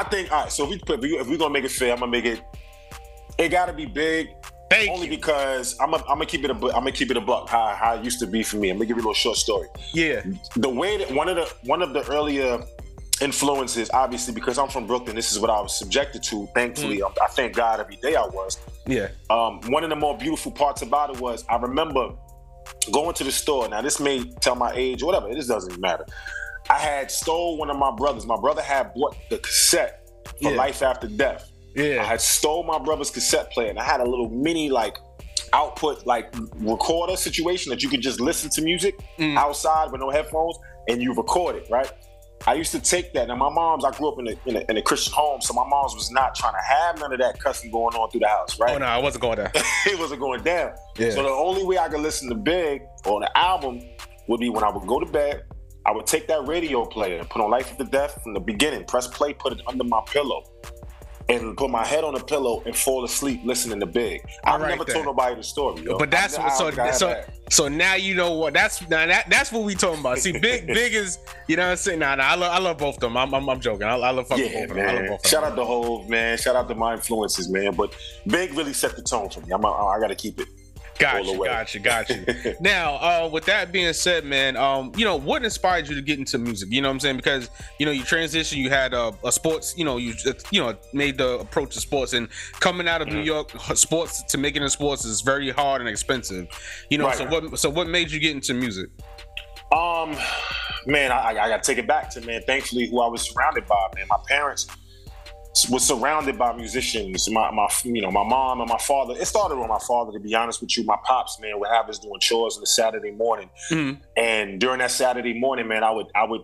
think 0.05 0.33
all 0.33 0.43
right. 0.43 0.53
So 0.53 0.65
if 0.65 0.71
we 0.71 0.79
put 0.79 1.03
if 1.05 1.29
we're 1.29 1.39
gonna 1.39 1.53
make 1.53 1.65
it 1.65 1.71
fair, 1.73 1.93
I'm 1.93 2.01
gonna 2.01 2.11
make 2.13 2.25
it. 2.25 2.43
It 3.39 3.51
gotta 3.51 3.73
be 3.73 3.87
big. 3.87 4.29
Thank 4.69 4.91
only 4.91 5.07
you. 5.07 5.17
because 5.17 5.77
I'm 5.81 5.95
a, 5.95 5.99
I'm 5.99 6.05
gonna 6.19 6.27
keep 6.27 6.45
it 6.45 6.51
a 6.51 6.55
I'm 6.55 6.61
gonna 6.61 6.91
keep 6.93 7.11
it 7.11 7.17
a 7.17 7.21
buck 7.21 7.49
how, 7.49 7.69
how 7.79 7.95
it 7.95 8.05
used 8.05 8.19
to 8.21 8.27
be 8.27 8.43
for 8.43 8.57
me. 8.57 8.71
I'm 8.71 8.77
gonna 8.77 8.87
give 8.87 8.97
you 8.97 9.03
a 9.03 9.05
little 9.05 9.15
short 9.15 9.37
story. 9.37 9.69
Yeah. 9.93 10.23
The 10.57 10.69
way 10.69 10.97
that 10.99 11.11
one 11.13 11.29
of 11.29 11.37
the 11.37 11.53
one 11.65 11.83
of 11.83 11.93
the 11.93 12.07
earlier 12.11 12.61
influences, 13.21 13.91
obviously, 13.95 14.35
because 14.35 14.59
I'm 14.59 14.69
from 14.69 14.87
Brooklyn, 14.87 15.17
this 15.17 15.33
is 15.33 15.39
what 15.39 15.51
I 15.51 15.61
was 15.61 15.79
subjected 15.79 16.23
to. 16.25 16.47
Thankfully, 16.55 16.99
Mm. 16.99 17.13
I, 17.21 17.25
I 17.25 17.29
thank 17.29 17.55
God 17.55 17.81
every 17.81 17.97
day 17.97 18.15
I 18.17 18.27
was. 18.27 18.59
Yeah. 18.87 19.09
Um, 19.31 19.61
one 19.71 19.85
of 19.85 19.91
the 19.91 19.97
more 19.97 20.17
beautiful 20.19 20.53
parts 20.53 20.83
about 20.83 21.11
it 21.15 21.21
was 21.21 21.45
I 21.49 21.57
remember 21.57 22.11
going 22.93 23.15
to 23.15 23.25
the 23.25 23.33
store. 23.33 23.69
Now 23.69 23.81
this 23.83 24.01
may 24.01 24.25
tell 24.41 24.57
my 24.57 24.73
age 24.75 25.03
or 25.03 25.07
whatever. 25.07 25.33
This 25.33 25.47
doesn't 25.47 25.79
matter. 25.81 26.05
I 26.71 26.79
had 26.79 27.11
stole 27.11 27.57
one 27.59 27.71
of 27.71 27.77
my 27.77 27.91
brothers. 27.95 28.27
My 28.27 28.37
brother 28.41 28.63
had 28.63 28.93
bought 28.95 29.17
the 29.31 29.39
cassette 29.39 30.09
for 30.25 30.51
Yeah. 30.51 30.57
Life 30.57 30.83
After 30.83 31.07
Death. 31.09 31.51
Yeah. 31.75 32.01
I 32.03 32.05
had 32.05 32.21
stole 32.21 32.63
my 32.65 32.79
brother's 32.79 33.11
cassette 33.11 33.51
player 33.53 33.71
and 33.71 33.79
I 33.79 33.85
had 33.85 34.01
a 34.01 34.05
little 34.05 34.29
mini 34.31 34.69
like 34.71 34.97
output 35.53 36.07
like 36.07 36.35
recorder 36.57 37.17
situation 37.17 37.71
that 37.71 37.83
you 37.83 37.89
could 37.89 38.01
just 38.01 38.21
listen 38.21 38.51
to 38.51 38.63
music 38.63 38.99
Mm. 39.19 39.37
outside 39.37 39.93
with 39.93 40.01
no 40.01 40.11
headphones 40.11 40.59
and 40.89 41.01
you 41.03 41.15
record 41.15 41.57
it, 41.57 41.67
right? 41.71 41.91
I 42.47 42.55
used 42.55 42.71
to 42.73 42.81
take 42.81 43.13
that. 43.15 43.29
Now 43.29 43.37
my 43.37 43.49
mom's, 43.49 43.85
I 43.85 43.91
grew 43.93 44.09
up 44.09 44.19
in 44.19 44.29
a, 44.29 44.35
in 44.47 44.57
a, 44.57 44.65
in 44.71 44.77
a 44.77 44.83
Christian 44.83 45.13
home, 45.15 45.41
so 45.41 45.55
my 45.55 45.67
mom's 45.67 45.95
was 45.95 46.11
not 46.11 46.35
trying 46.35 46.53
to 46.53 46.61
have 46.63 46.99
none 47.01 47.13
of 47.13 47.19
that 47.21 47.41
cussing 47.41 47.71
going 47.71 47.95
on 47.97 48.11
through 48.11 48.21
the 48.21 48.29
house, 48.29 48.59
right? 48.61 48.75
Oh 48.75 48.79
no, 48.79 48.87
I 48.87 48.99
wasn't 48.99 49.23
going 49.23 49.39
down. 49.39 49.51
it 49.55 49.99
wasn't 49.99 50.21
going 50.21 50.43
down. 50.43 50.73
Yeah. 50.99 51.11
So 51.11 51.23
the 51.23 51.29
only 51.31 51.65
way 51.65 51.79
I 51.79 51.89
could 51.89 52.01
listen 52.01 52.29
to 52.29 52.35
Big 52.35 52.83
on 53.07 53.23
the 53.23 53.39
album 53.39 53.81
would 54.29 54.41
be 54.41 54.51
when 54.51 54.65
I 54.65 54.71
would 54.71 54.87
go 54.87 55.01
to 55.01 55.07
bed. 55.07 55.45
I 55.87 55.93
would 55.93 56.07
take 56.07 56.27
that 56.27 56.47
radio 56.49 56.85
player 56.85 57.19
and 57.21 57.31
put 57.31 57.41
on 57.41 57.49
Life 57.51 57.71
After 57.71 57.85
Death 57.85 58.21
from 58.21 58.35
the 58.35 58.41
beginning, 58.41 58.85
press 58.85 59.07
play, 59.07 59.33
put 59.33 59.53
it 59.53 59.61
under 59.69 59.85
my 59.85 60.03
pillow, 60.07 60.43
and 61.29 61.57
put 61.57 61.71
my 61.71 61.87
head 61.87 62.03
on 62.03 62.15
the 62.15 62.21
pillow 62.21 62.61
and 62.67 62.77
fall 62.77 63.05
asleep 63.05 63.43
listening 63.45 63.79
to 63.79 63.87
Big. 63.87 64.21
I've 64.45 64.61
right 64.61 64.71
never 64.71 64.85
then. 64.85 64.95
told 64.95 65.07
nobody 65.07 65.37
the 65.37 65.45
story. 65.45 65.83
yo. 65.83 65.97
But 65.97 66.11
that's 66.11 66.37
what 66.39 66.53
so 66.55 66.65
don't 66.65 66.75
think 66.75 66.89
I 66.89 66.91
so 66.91 67.07
that. 67.09 67.35
so 67.51 67.69
now 67.69 67.95
you 67.95 68.17
know 68.17 68.33
what 68.33 68.53
that's 68.53 68.81
now 68.89 69.07
that 69.07 69.31
that's 69.31 69.53
what 69.53 69.63
we 69.63 69.77
talking 69.77 70.01
about. 70.01 70.19
See, 70.19 70.33
big 70.33 70.67
big 70.67 70.93
is 70.93 71.19
you 71.47 71.57
know 71.57 71.65
what 71.65 71.71
I'm 71.71 71.77
saying. 71.77 72.01
Nah, 72.01 72.17
nah, 72.17 72.25
I 72.25 72.35
love 72.35 72.53
I 72.53 72.59
love 72.59 72.79
both 72.79 72.97
of 72.97 73.01
them. 73.01 73.17
I'm 73.17 73.33
I'm, 73.33 73.49
I'm 73.49 73.61
joking. 73.61 73.87
I, 73.87 73.97
I 73.97 74.11
love 74.11 74.27
fucking 74.27 74.45
Yeah, 74.45 74.67
both 74.67 74.71
of 74.71 74.77
them. 74.77 74.89
I 74.89 74.93
love 74.93 75.01
man. 75.03 75.11
both 75.11 75.25
of 75.25 75.31
Shout 75.31 75.45
out 75.45 75.55
to 75.57 75.65
Hove, 75.65 76.09
man. 76.09 76.39
Shout 76.39 76.57
out 76.57 76.69
to 76.69 76.75
my 76.75 76.95
influences, 76.95 77.49
man. 77.49 77.75
But 77.75 77.97
Big 78.27 78.55
really 78.55 78.73
set 78.73 78.97
the 78.97 79.03
tone 79.03 79.31
for 79.31 79.41
me. 79.41 79.53
I'm, 79.53 79.65
I, 79.65 79.69
I 79.69 80.01
got 80.01 80.09
to 80.09 80.17
keep 80.17 80.41
it. 80.41 80.49
Got 80.99 81.17
all 81.19 81.25
the 81.25 81.33
you, 81.33 81.45
got 81.45 81.75
you, 81.75 81.81
got 81.81 82.09
you. 82.09 82.55
now, 82.61 82.95
uh, 82.97 83.29
with 83.31 83.45
that 83.47 83.73
being 83.73 83.93
said, 83.93 84.25
man, 84.25 84.57
um, 84.57 84.93
you 84.97 85.05
know, 85.05 85.17
what 85.17 85.45
inspired 85.45 85.89
you 85.89 85.95
to 85.95 86.03
get 86.03 86.19
into 86.19 86.39
music? 86.39 86.71
You 86.73 86.81
know 86.83 86.89
what 86.89 86.95
I'm 86.95 87.01
saying? 87.01 87.17
Because 87.17 87.51
you 87.79 87.87
know, 87.87 87.93
you 87.93 88.03
transition, 88.03 88.59
you 88.59 88.71
had 88.71 88.95
a, 88.95 89.13
a 89.25 89.31
sports, 89.33 89.75
you 89.77 89.85
know, 89.85 89.97
you 89.99 90.15
you 90.51 90.61
know, 90.63 90.75
made 90.93 91.19
the 91.19 91.39
approach 91.39 91.75
to 91.75 91.81
sports, 91.81 92.13
and 92.13 92.29
coming 92.61 92.89
out 92.89 93.01
of 93.03 93.07
Mm-hmm. 93.09 93.17
New 93.19 93.23
York, 93.25 93.51
sports 93.77 94.23
to 94.25 94.37
make 94.39 94.57
it 94.57 94.63
in 94.63 94.69
sports 94.69 95.05
is 95.05 95.21
very 95.21 95.51
hard 95.51 95.81
and 95.81 95.89
expensive. 95.89 96.49
You 96.91 96.99
know, 96.99 97.07
Right. 97.07 97.17
so 97.17 97.27
what 97.27 97.59
so 97.59 97.71
what 97.71 97.89
made 97.89 98.11
you 98.11 98.19
get 98.19 98.33
into 98.35 98.53
music? 98.55 98.91
Um, 99.73 100.17
man, 100.87 101.11
I, 101.13 101.29
I 101.31 101.49
got 101.49 101.63
to 101.63 101.67
take 101.67 101.79
it 101.79 101.87
back 101.87 102.11
to 102.11 102.21
man. 102.23 102.41
Thankfully, 102.47 102.89
who 102.89 103.01
I 103.01 103.09
was 103.09 103.23
surrounded 103.23 103.67
by, 103.67 103.77
man. 103.97 104.07
My 104.09 104.19
parents 104.29 104.67
was 105.71 105.85
surrounded 105.87 106.37
by 106.39 106.53
musicians. 106.55 107.29
My, 107.31 107.51
my, 107.51 107.69
you 107.85 108.03
know, 108.03 108.11
my 108.11 108.25
mom 108.25 108.61
and 108.61 108.69
my 108.69 108.79
father. 108.79 109.15
It 109.19 109.27
started 109.27 109.57
with 109.57 109.69
my 109.69 109.79
father, 109.79 110.13
to 110.13 110.21
be 110.21 110.35
honest 110.35 110.61
with 110.61 110.77
you. 110.77 110.85
My 110.85 110.97
pops, 111.05 111.41
man, 111.41 111.59
would 111.59 111.69
have 111.71 111.89
us 111.89 111.99
doing 111.99 112.21
chores 112.21 112.57
on 112.57 112.63
a 112.63 112.67
Saturday 112.67 113.11
morning, 113.13 113.49
Mhm. 113.71 114.01
and 114.17 114.61
during 114.61 114.79
that 114.81 114.91
Saturday 114.91 115.33
morning, 115.39 115.67
man, 115.69 115.83
I 115.83 115.91
would, 115.91 116.07
I 116.15 116.25
would, 116.25 116.43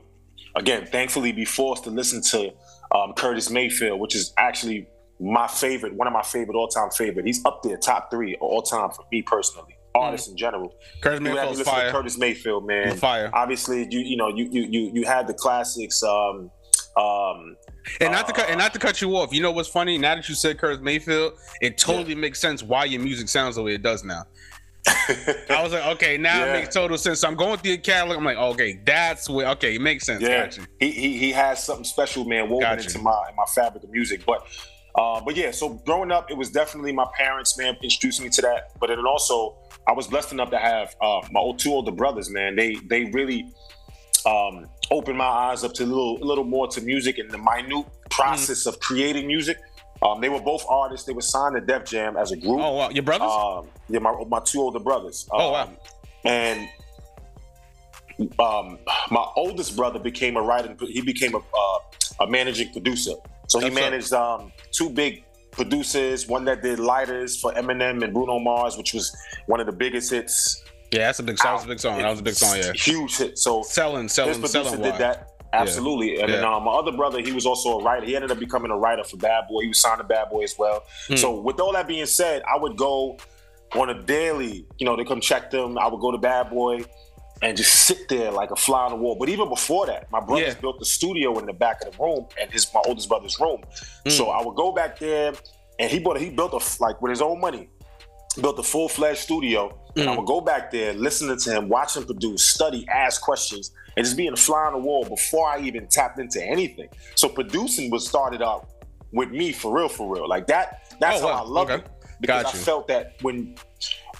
again, 0.56 0.86
thankfully, 0.86 1.32
be 1.32 1.44
forced 1.44 1.84
to 1.84 1.90
listen 1.90 2.22
to 2.30 2.52
um, 2.94 3.12
Curtis 3.14 3.48
Mayfield, 3.50 4.00
which 4.00 4.14
is 4.14 4.34
actually 4.38 4.86
my 5.20 5.46
favorite, 5.48 5.94
one 5.94 6.06
of 6.06 6.12
my 6.12 6.22
favorite 6.22 6.56
all-time 6.56 6.90
favorite. 6.90 7.24
He's 7.24 7.42
up 7.44 7.62
there, 7.62 7.76
top 7.78 8.10
three 8.10 8.34
all 8.40 8.60
time 8.60 8.90
for 8.90 9.04
me 9.12 9.22
personally. 9.22 9.74
Artists 9.94 10.28
in 10.28 10.36
general. 10.36 10.74
Curtis 11.02 11.20
You 11.20 11.30
would 11.30 11.38
have 11.38 11.50
to 11.52 11.56
Mayfield's 11.58 11.70
fire. 11.70 11.90
Curtis 11.90 12.18
Mayfield, 12.18 12.66
man. 12.66 12.96
Fire. 12.96 13.30
Obviously, 13.34 13.86
you 13.90 14.00
you 14.00 14.16
know 14.16 14.28
you 14.28 14.48
you 14.50 14.62
you 14.62 14.90
you 14.94 15.04
had 15.06 15.26
the 15.26 15.34
classics. 15.34 16.02
Um, 16.02 16.50
um, 16.96 17.56
And 18.00 18.12
not 18.12 18.26
to 18.28 18.32
cut 18.32 18.48
and 18.48 18.58
not 18.58 18.72
to 18.74 18.78
cut 18.78 19.00
you 19.00 19.16
off. 19.16 19.32
You 19.32 19.42
know 19.42 19.50
what's 19.52 19.68
funny? 19.68 19.98
Now 19.98 20.14
that 20.14 20.28
you 20.28 20.34
said 20.34 20.58
Curtis 20.58 20.80
Mayfield, 20.82 21.34
it 21.60 21.78
totally 21.78 22.14
makes 22.14 22.40
sense 22.40 22.62
why 22.62 22.84
your 22.84 23.00
music 23.02 23.28
sounds 23.28 23.56
the 23.56 23.62
way 23.62 23.74
it 23.74 23.82
does 23.82 24.04
now. 24.04 24.24
I 24.86 25.60
was 25.62 25.72
like, 25.72 25.84
okay, 25.96 26.16
now 26.18 26.38
Yeah. 26.44 26.54
it 26.54 26.60
makes 26.60 26.74
total 26.74 26.98
sense. 26.98 27.20
So 27.20 27.28
I'm 27.28 27.36
going 27.36 27.58
through 27.58 27.72
the 27.72 27.78
catalog. 27.78 28.16
I'm 28.18 28.24
like, 28.24 28.36
okay, 28.36 28.80
that's 28.84 29.28
what. 29.28 29.46
okay, 29.56 29.76
it 29.76 29.80
makes 29.80 30.04
sense. 30.06 30.22
yeah, 30.22 30.44
Got 30.44 30.56
you. 30.56 30.64
he, 30.80 30.90
he 30.90 31.18
he 31.18 31.30
has 31.32 31.62
something 31.62 31.84
special, 31.84 32.24
man, 32.24 32.48
woven 32.48 32.60
Got 32.68 32.78
you. 32.78 32.84
into 32.84 32.98
my 32.98 33.30
my 33.36 33.44
fabric 33.54 33.84
of 33.84 33.90
music. 33.90 34.24
But 34.26 34.46
uh, 34.96 35.20
but 35.20 35.36
yeah, 35.36 35.50
so 35.52 35.70
growing 35.86 36.10
up, 36.12 36.30
it 36.30 36.36
was 36.36 36.50
definitely 36.50 36.92
my 36.92 37.06
parents, 37.16 37.56
man, 37.56 37.76
introducing 37.82 38.24
me 38.24 38.30
to 38.30 38.42
that. 38.42 38.72
But 38.80 38.88
then 38.88 38.98
also, 39.06 39.56
I 39.88 39.92
was 39.92 40.06
blessed 40.08 40.32
enough 40.32 40.50
to 40.50 40.58
have 40.58 40.94
uh, 41.00 41.22
my 41.30 41.40
old, 41.40 41.58
two 41.58 41.70
older 41.72 41.92
brothers, 41.92 42.28
man. 42.30 42.56
They 42.56 42.74
they 42.88 43.04
really 43.06 43.46
um, 44.26 44.68
opened 44.92 45.18
my 45.18 45.24
eyes 45.24 45.64
up 45.64 45.72
to 45.74 45.84
a 45.84 45.86
little 45.86 46.22
a 46.22 46.26
little 46.30 46.44
more 46.44 46.68
to 46.68 46.80
music 46.80 47.18
and 47.18 47.30
the 47.30 47.38
minute 47.38 47.86
process 48.10 48.66
of 48.66 48.78
creating 48.78 49.26
music. 49.26 49.58
Um, 50.02 50.20
they 50.20 50.28
were 50.28 50.40
both 50.40 50.64
artists. 50.68 51.06
They 51.06 51.12
were 51.12 51.28
signed 51.34 51.54
to 51.56 51.60
Def 51.60 51.84
Jam 51.84 52.16
as 52.16 52.30
a 52.32 52.36
group. 52.36 52.60
Oh 52.60 52.74
wow, 52.76 52.90
your 52.90 53.02
brothers? 53.02 53.30
Um, 53.30 53.68
yeah, 53.88 54.00
my 54.00 54.12
my 54.28 54.40
two 54.40 54.60
older 54.60 54.80
brothers. 54.80 55.28
Oh, 55.32 55.52
wow. 55.52 55.62
Um, 55.62 55.76
And 56.24 56.68
um, 58.38 58.78
my 59.10 59.26
oldest 59.36 59.76
brother 59.76 59.98
became 59.98 60.36
a 60.36 60.42
writer. 60.42 60.74
He 60.86 61.00
became 61.00 61.34
a 61.34 61.38
uh, 61.38 61.78
a 62.20 62.26
managing 62.26 62.72
producer. 62.72 63.14
So 63.48 63.58
he 63.58 63.68
That's 63.68 63.74
managed 63.74 64.12
um, 64.12 64.52
two 64.70 64.90
big 64.90 65.24
producers. 65.50 66.28
One 66.28 66.44
that 66.44 66.62
did 66.62 66.78
lighters 66.78 67.40
for 67.40 67.52
Eminem 67.52 68.04
and 68.04 68.12
Bruno 68.12 68.38
Mars, 68.38 68.76
which 68.76 68.94
was 68.94 69.14
one 69.46 69.60
of 69.60 69.66
the 69.66 69.72
biggest 69.72 70.10
hits. 70.10 70.62
Yeah, 70.92 71.06
that's 71.06 71.18
a 71.18 71.22
big 71.22 71.38
that 71.38 71.52
was 71.52 71.64
a 71.64 71.68
big 71.68 71.80
song. 71.80 71.98
That 71.98 72.10
was 72.10 72.20
a 72.20 72.22
big 72.22 72.34
song. 72.34 72.56
Yeah, 72.56 72.72
huge 72.74 73.16
hit. 73.16 73.38
So 73.38 73.62
selling, 73.62 74.04
his 74.04 74.12
selling, 74.12 74.34
producer 74.34 74.64
selling. 74.64 74.82
did 74.82 74.94
that. 74.98 75.28
Absolutely. 75.54 76.20
And 76.20 76.32
then 76.32 76.42
Yeah. 76.42 76.54
um, 76.56 76.64
my 76.64 76.72
other 76.72 76.92
brother, 76.92 77.20
he 77.20 77.32
was 77.32 77.44
also 77.44 77.78
a 77.78 77.82
writer. 77.82 78.06
He 78.06 78.14
ended 78.16 78.30
up 78.30 78.38
becoming 78.38 78.70
a 78.70 78.76
writer 78.78 79.04
for 79.04 79.18
Bad 79.18 79.48
Boy. 79.48 79.62
He 79.62 79.68
was 79.68 79.78
signed 79.78 79.98
to 79.98 80.04
Bad 80.04 80.30
Boy 80.30 80.44
as 80.44 80.56
well. 80.58 80.82
Hmm. 81.08 81.16
So 81.16 81.40
with 81.40 81.60
all 81.60 81.72
that 81.74 81.86
being 81.86 82.06
said, 82.06 82.42
I 82.50 82.58
would 82.58 82.76
go 82.78 83.18
on 83.74 83.90
a 83.90 84.02
daily, 84.02 84.66
you 84.78 84.86
know, 84.86 84.96
to 84.96 85.04
come 85.04 85.20
check 85.20 85.50
them. 85.50 85.76
I 85.78 85.88
would 85.88 86.00
go 86.00 86.10
to 86.10 86.16
Bad 86.18 86.48
Boy 86.48 86.84
and 87.42 87.54
just 87.56 87.74
sit 87.86 88.08
there 88.08 88.30
like 88.30 88.50
a 88.50 88.56
fly 88.56 88.84
on 88.84 88.90
the 88.92 88.96
wall. 88.96 89.16
But 89.18 89.28
even 89.28 89.48
before 89.50 89.84
that, 89.86 90.10
my 90.10 90.20
brothers 90.20 90.54
Yeah. 90.54 90.60
built 90.60 90.78
the 90.78 90.84
studio 90.86 91.38
in 91.38 91.44
the 91.44 91.52
back 91.52 91.84
of 91.84 91.92
the 91.94 92.02
room 92.02 92.26
and 92.40 92.50
his 92.50 92.66
my 92.72 92.80
oldest 92.86 93.08
brother's 93.10 93.38
room. 93.38 93.62
Hmm. 94.04 94.10
So 94.10 94.30
I 94.30 94.42
would 94.42 94.54
go 94.56 94.72
back 94.72 94.98
there 94.98 95.34
and 95.78 95.90
he 95.90 95.98
bought 95.98 96.18
he 96.18 96.30
built 96.30 96.52
a 96.54 96.82
like 96.82 97.02
with 97.02 97.10
his 97.10 97.20
own 97.20 97.40
money, 97.40 97.68
built 98.40 98.58
a 98.58 98.62
full 98.62 98.88
fledged 98.88 99.20
studio. 99.20 99.78
And 99.96 100.04
Hmm. 100.04 100.10
I 100.10 100.16
would 100.16 100.26
go 100.26 100.40
back 100.40 100.70
there, 100.70 100.92
listening 100.94 101.36
to 101.38 101.50
him, 101.52 101.68
watch 101.68 101.96
him 101.96 102.04
produce, 102.04 102.44
study, 102.44 102.86
ask 102.88 103.20
questions, 103.20 103.72
and 103.96 104.04
just 104.06 104.16
being 104.16 104.32
a 104.32 104.36
fly 104.36 104.64
on 104.66 104.72
the 104.72 104.78
wall 104.78 105.04
before 105.04 105.48
I 105.48 105.60
even 105.60 105.86
tapped 105.86 106.18
into 106.18 106.42
anything. 106.42 106.88
So 107.14 107.28
producing 107.28 107.90
was 107.90 108.08
started 108.08 108.40
out 108.42 108.68
with 109.12 109.30
me 109.30 109.52
for 109.52 109.76
real, 109.76 109.88
for 109.90 110.12
real. 110.14 110.26
Like 110.28 110.46
that, 110.46 110.96
that's 110.98 111.20
Oh, 111.22 111.26
how. 111.28 111.44
I 111.44 111.46
love 111.46 111.70
Okay. 111.70 111.82
it. 111.84 111.88
Because 112.20 112.46
I 112.46 112.52
felt 112.52 112.86
that 112.88 113.16
when 113.22 113.56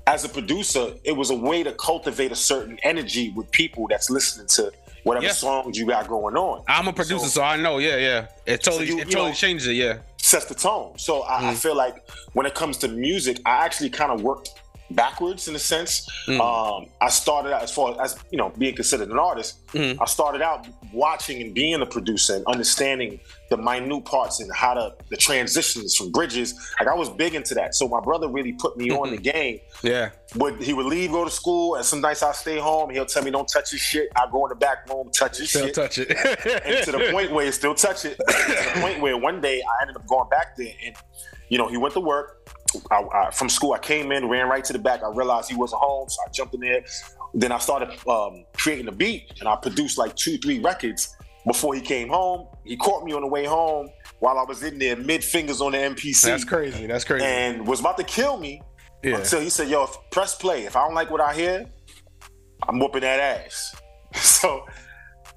as 0.09 0.25
a 0.25 0.29
producer, 0.29 0.93
it 1.05 1.13
was 1.13 1.31
a 1.31 1.37
way 1.37 1.63
to 1.63 1.73
cultivate 1.73 2.33
a 2.33 2.37
certain 2.37 2.77
energy 2.83 3.33
with 3.37 3.49
people 3.53 3.87
that's 3.89 4.11
listening 4.11 4.49
to 4.49 4.73
whatever 5.05 5.27
Yeah. 5.27 5.33
songs 5.33 5.79
you 5.79 5.87
got 5.87 6.09
going 6.09 6.37
on. 6.37 6.63
I'm 6.69 6.89
a 6.89 6.93
producer, 6.93 7.25
so, 7.25 7.29
So- 7.29 7.43
I 7.43 7.57
know. 7.57 7.79
Yeah, 7.79 7.97
yeah. 7.97 8.27
It 8.47 8.63
totally, 8.63 8.87
you- 8.89 8.99
it 8.99 9.05
totally 9.11 9.31
know- 9.31 9.35
changes 9.35 9.67
it. 9.69 9.73
Yeah. 9.75 9.99
sets 10.25 10.45
the 10.45 10.55
tone. 10.55 10.93
So 10.99 11.25
I, 11.25 11.41
Mm. 11.43 11.45
I 11.49 11.55
feel 11.55 11.75
like 11.75 11.97
when 12.33 12.47
it 12.47 12.55
comes 12.55 12.77
to 12.79 12.89
music, 12.89 13.41
I 13.45 13.65
actually 13.65 13.91
kind 13.91 14.13
of 14.13 14.23
worked 14.23 14.53
backwards 14.91 15.49
in 15.49 15.55
a 15.55 15.59
sense. 15.59 16.09
Mm. 16.27 16.41
Um, 16.41 16.87
I 17.01 17.09
started 17.09 17.53
out 17.53 17.63
as 17.63 17.73
far 17.73 18.01
as 18.03 18.17
you 18.31 18.39
know 18.39 18.51
being 18.59 18.75
considered 18.75 19.11
an 19.11 19.19
artist. 19.19 19.67
Mm. 19.69 19.99
I 20.01 20.05
started 20.07 20.43
out 20.43 20.67
watching 20.93 21.41
and 21.43 21.55
being 21.55 21.81
a 21.81 21.87
producer 21.87 22.37
and 22.37 22.47
understanding 22.47 23.21
the 23.49 23.57
minute 23.57 24.05
parts 24.05 24.41
and 24.41 24.51
how 24.55 24.75
to 24.75 24.95
the 25.11 25.17
transitions 25.17 25.95
from 25.95 26.11
bridges. 26.11 26.55
Like 26.79 26.89
I 26.89 26.95
was 26.95 27.11
big 27.11 27.35
into 27.35 27.55
that. 27.55 27.75
So 27.75 27.89
my 27.89 28.01
brother 28.01 28.29
really 28.29 28.53
put 28.53 28.77
me 28.77 28.91
on 28.91 29.11
the 29.11 29.17
mm-hmm. 29.17 29.39
game. 29.39 29.61
Yeah. 29.83 30.11
Would 30.37 30.63
he 30.63 30.73
would 30.73 30.87
leave, 30.87 31.11
go 31.11 31.25
to 31.25 31.31
school, 31.31 31.75
and 31.77 31.85
some 31.85 32.01
nights 32.01 32.23
I 32.23 32.33
stay 32.33 32.59
home. 32.59 32.91
He'll 32.91 33.07
tell 33.07 33.23
me 33.23 33.31
don't 33.31 33.49
touch 33.49 33.71
his 33.71 33.81
shit. 33.81 34.09
I 34.17 34.27
go 34.31 34.47
in 34.47 34.51
the 34.51 34.55
back 34.57 34.89
room, 34.89 35.11
touch 35.11 35.39
his 35.39 35.51
Still 35.51 35.67
shit 35.67 35.75
touch 35.75 35.99
it. 35.99 36.11
and 36.11 36.85
to 36.85 36.93
the 36.93 37.09
point 37.13 37.33
where 37.33 37.45
he 37.45 37.53
still 37.53 37.75
touch 37.75 38.05
it. 38.05 38.17
to 38.17 38.25
the 38.27 38.81
point 38.81 39.01
where 39.01 39.17
one 39.17 39.41
day 39.41 39.61
I 39.61 39.83
ended 39.83 39.97
up 39.97 40.07
going 40.07 40.29
back 40.31 40.57
there, 40.57 40.73
and 40.85 40.97
you 41.49 41.59
know 41.59 41.69
he 41.69 41.77
went 41.77 41.95
to 41.95 42.01
work. 42.01 42.49
I, 42.91 43.03
I, 43.13 43.31
from 43.31 43.49
school, 43.49 43.73
I 43.73 43.79
came 43.79 44.13
in, 44.13 44.29
ran 44.29 44.49
right 44.49 44.65
to 44.65 44.73
the 44.73 44.79
back. 44.79 45.03
I 45.03 45.11
realized 45.11 45.51
he 45.51 45.57
wasn't 45.57 45.81
home, 45.81 46.09
so 46.09 46.19
I 46.27 46.31
jumped 46.31 46.55
in 46.55 46.61
there. 46.61 46.85
Then 47.35 47.53
I 47.53 47.59
started 47.59 47.91
um, 48.09 48.45
creating 48.55 48.89
a 48.89 48.93
beat, 48.93 49.33
and 49.41 49.49
I 49.49 49.57
produced 49.57 49.99
like 49.99 50.15
two, 50.17 50.39
three 50.39 50.61
records 50.61 51.15
before 51.47 51.75
he 51.75 51.81
came 51.81 52.09
home. 52.09 52.47
He 52.65 52.77
caught 52.77 53.05
me 53.05 53.13
on 53.13 53.23
the 53.23 53.29
way 53.29 53.45
home 53.45 53.89
while 54.21 54.39
I 54.39 54.45
was 54.45 54.63
in 54.63 54.79
there, 54.79 54.97
mid 54.97 55.25
fingers 55.25 55.61
on 55.61 55.73
the 55.73 55.79
MPC, 55.79 56.23
That's 56.23 56.45
crazy. 56.45 56.87
That's 56.87 57.05
crazy. 57.05 57.25
and 57.25 57.67
was 57.67 57.81
about 57.81 57.97
to 57.99 58.05
kill 58.05 58.37
me 58.39 58.63
yeah. 59.03 59.17
until 59.17 59.41
he 59.41 59.51
said, 59.51 59.69
"Yo, 59.69 59.87
press 60.11 60.35
play. 60.35 60.65
If 60.65 60.77
I 60.77 60.85
don't 60.85 60.95
like 60.95 61.11
what 61.11 61.21
I 61.21 61.35
hear, 61.35 61.67
I'm 62.69 62.79
whooping 62.79 63.03
that 63.03 63.21
ass." 63.21 63.77
So 64.15 64.67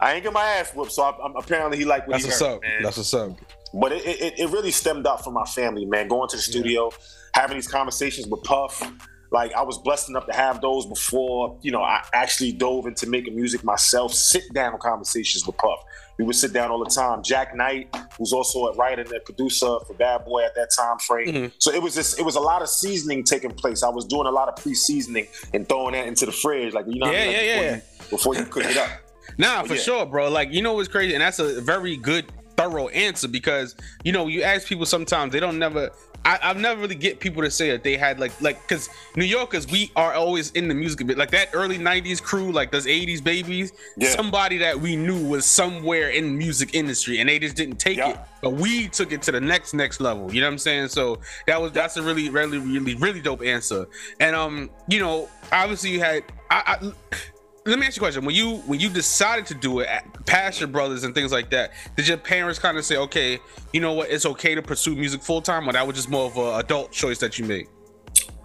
I 0.01 0.13
ain't 0.13 0.23
get 0.23 0.33
my 0.33 0.43
ass 0.43 0.73
whooped. 0.75 0.91
So 0.91 1.03
I, 1.03 1.17
I'm, 1.23 1.35
apparently 1.37 1.77
he 1.77 1.85
liked 1.85 2.07
what 2.07 2.15
That's 2.15 2.25
he 2.25 2.29
what's 2.29 2.41
up. 2.41 2.61
man. 2.61 2.83
That's 2.83 2.97
what's 2.97 3.13
up. 3.13 3.31
But 3.73 3.93
it, 3.93 4.05
it, 4.05 4.39
it 4.39 4.49
really 4.49 4.71
stemmed 4.71 5.07
out 5.07 5.23
from 5.23 5.33
my 5.33 5.45
family, 5.45 5.85
man. 5.85 6.07
Going 6.07 6.27
to 6.29 6.35
the 6.35 6.41
studio, 6.41 6.91
having 7.35 7.57
these 7.57 7.67
conversations 7.67 8.27
with 8.27 8.41
Puff. 8.43 8.81
Like 9.29 9.53
I 9.53 9.61
was 9.63 9.77
blessed 9.77 10.07
enough 10.07 10.25
to 10.27 10.33
have 10.33 10.61
those 10.61 10.85
before, 10.85 11.59
you 11.61 11.71
know, 11.71 11.81
I 11.81 12.01
actually 12.13 12.53
dove 12.53 12.87
into 12.87 13.09
making 13.09 13.35
music 13.35 13.63
myself. 13.65 14.13
Sit 14.13 14.43
down 14.53 14.77
conversations 14.79 15.45
with 15.45 15.57
Puff. 15.57 15.79
We 16.17 16.23
would 16.23 16.37
sit 16.37 16.53
down 16.53 16.71
all 16.71 16.81
the 16.81 16.89
time. 16.89 17.21
Jack 17.21 17.53
Knight, 17.53 17.93
who's 18.17 18.31
also 18.31 18.67
a 18.67 18.73
writer 18.75 19.01
and 19.01 19.11
a 19.11 19.19
producer 19.19 19.79
for 19.85 19.93
Bad 19.99 20.23
Boy 20.23 20.45
at 20.45 20.55
that 20.55 20.69
time 20.77 20.97
frame. 20.99 21.27
Mm-hmm. 21.27 21.47
So 21.57 21.73
it 21.73 21.81
was 21.81 21.93
just, 21.93 22.17
it 22.17 22.23
was 22.23 22.37
a 22.37 22.39
lot 22.39 22.61
of 22.61 22.69
seasoning 22.69 23.25
taking 23.25 23.51
place. 23.51 23.83
I 23.83 23.89
was 23.89 24.05
doing 24.05 24.25
a 24.25 24.31
lot 24.31 24.47
of 24.47 24.55
pre-seasoning 24.55 25.27
and 25.53 25.67
throwing 25.67 25.91
that 25.93 26.07
into 26.07 26.25
the 26.25 26.31
fridge, 26.31 26.73
like 26.73 26.85
you 26.87 26.99
know, 26.99 27.07
what 27.07 27.15
I 27.15 27.19
Yeah, 27.19 27.25
mean? 27.25 27.35
Like, 27.35 27.45
yeah, 27.45 27.55
before 27.55 27.65
yeah. 27.65 27.75
You, 27.75 28.09
before 28.09 28.35
you 28.35 28.45
cook 28.45 28.63
it 28.63 28.77
up. 28.77 28.89
Nah, 29.37 29.63
for 29.63 29.73
yeah. 29.73 29.81
sure, 29.81 30.05
bro. 30.05 30.29
Like, 30.29 30.53
you 30.53 30.61
know 30.61 30.75
what's 30.75 30.87
crazy? 30.87 31.13
And 31.13 31.21
that's 31.21 31.39
a 31.39 31.59
very 31.59 31.97
good, 31.97 32.31
thorough 32.55 32.87
answer 32.87 33.27
because, 33.27 33.75
you 34.05 34.13
know, 34.13 34.27
you 34.27 34.41
ask 34.41 34.65
people 34.65 34.85
sometimes, 34.85 35.33
they 35.33 35.41
don't 35.41 35.59
never. 35.59 35.89
I, 36.25 36.39
I've 36.41 36.57
never 36.57 36.81
really 36.81 36.95
get 36.95 37.19
people 37.19 37.43
to 37.43 37.51
say 37.51 37.69
that 37.71 37.83
they 37.83 37.95
had 37.97 38.19
like 38.19 38.39
like 38.41 38.61
because 38.67 38.89
New 39.15 39.25
Yorkers 39.25 39.67
we 39.67 39.91
are 39.95 40.13
always 40.13 40.51
in 40.51 40.67
the 40.67 40.73
music 40.73 41.05
bit 41.05 41.17
like 41.17 41.31
that 41.31 41.49
early 41.53 41.77
'90s 41.77 42.21
crew 42.21 42.51
like 42.51 42.71
those 42.71 42.87
'80s 42.87 43.23
babies 43.23 43.71
Yeah. 43.95 44.09
somebody 44.09 44.57
that 44.57 44.79
we 44.79 44.95
knew 44.95 45.23
was 45.27 45.45
somewhere 45.45 46.09
in 46.09 46.25
the 46.25 46.33
music 46.33 46.73
industry 46.73 47.19
and 47.19 47.29
they 47.29 47.37
just 47.37 47.55
didn't 47.55 47.77
take 47.77 47.97
Yeah. 47.97 48.09
it 48.09 48.19
but 48.41 48.53
we 48.53 48.87
took 48.87 49.11
it 49.11 49.21
to 49.23 49.31
the 49.31 49.39
next 49.41 49.73
next 49.75 49.99
level 50.01 50.33
you 50.33 50.41
know 50.41 50.47
what 50.47 50.53
I'm 50.53 50.57
saying 50.57 50.87
so 50.87 51.19
that 51.45 51.61
was 51.61 51.71
that's 51.71 51.95
a 51.97 52.01
really 52.01 52.29
really 52.29 52.57
really 52.57 52.95
really 52.95 53.21
dope 53.21 53.43
answer 53.43 53.85
and 54.19 54.35
um 54.35 54.69
you 54.89 54.99
know 54.99 55.29
obviously 55.51 55.91
you 55.91 55.99
had 55.99 56.23
I, 56.49 56.77
I 56.81 57.17
let 57.65 57.79
me 57.79 57.87
ask 57.87 57.97
you 57.97 58.01
a 58.01 58.05
question. 58.05 58.25
When 58.25 58.35
you 58.35 58.57
when 58.67 58.79
you 58.79 58.89
decided 58.89 59.45
to 59.47 59.55
do 59.55 59.79
it, 59.79 59.89
past 60.25 60.59
your 60.59 60.67
brothers 60.67 61.03
and 61.03 61.15
things 61.15 61.31
like 61.31 61.49
that, 61.49 61.71
did 61.95 62.07
your 62.07 62.17
parents 62.17 62.59
kind 62.59 62.77
of 62.77 62.85
say, 62.85 62.95
"Okay, 62.97 63.39
you 63.73 63.81
know 63.81 63.93
what? 63.93 64.09
It's 64.11 64.25
okay 64.25 64.53
to 64.53 64.61
pursue 64.61 64.95
music 64.95 65.21
full 65.23 65.41
time," 65.41 65.67
or 65.67 65.73
that 65.73 65.85
was 65.85 65.95
just 65.95 66.09
more 66.09 66.25
of 66.27 66.37
an 66.37 66.59
adult 66.59 66.91
choice 66.91 67.17
that 67.19 67.39
you 67.39 67.45
made? 67.45 67.67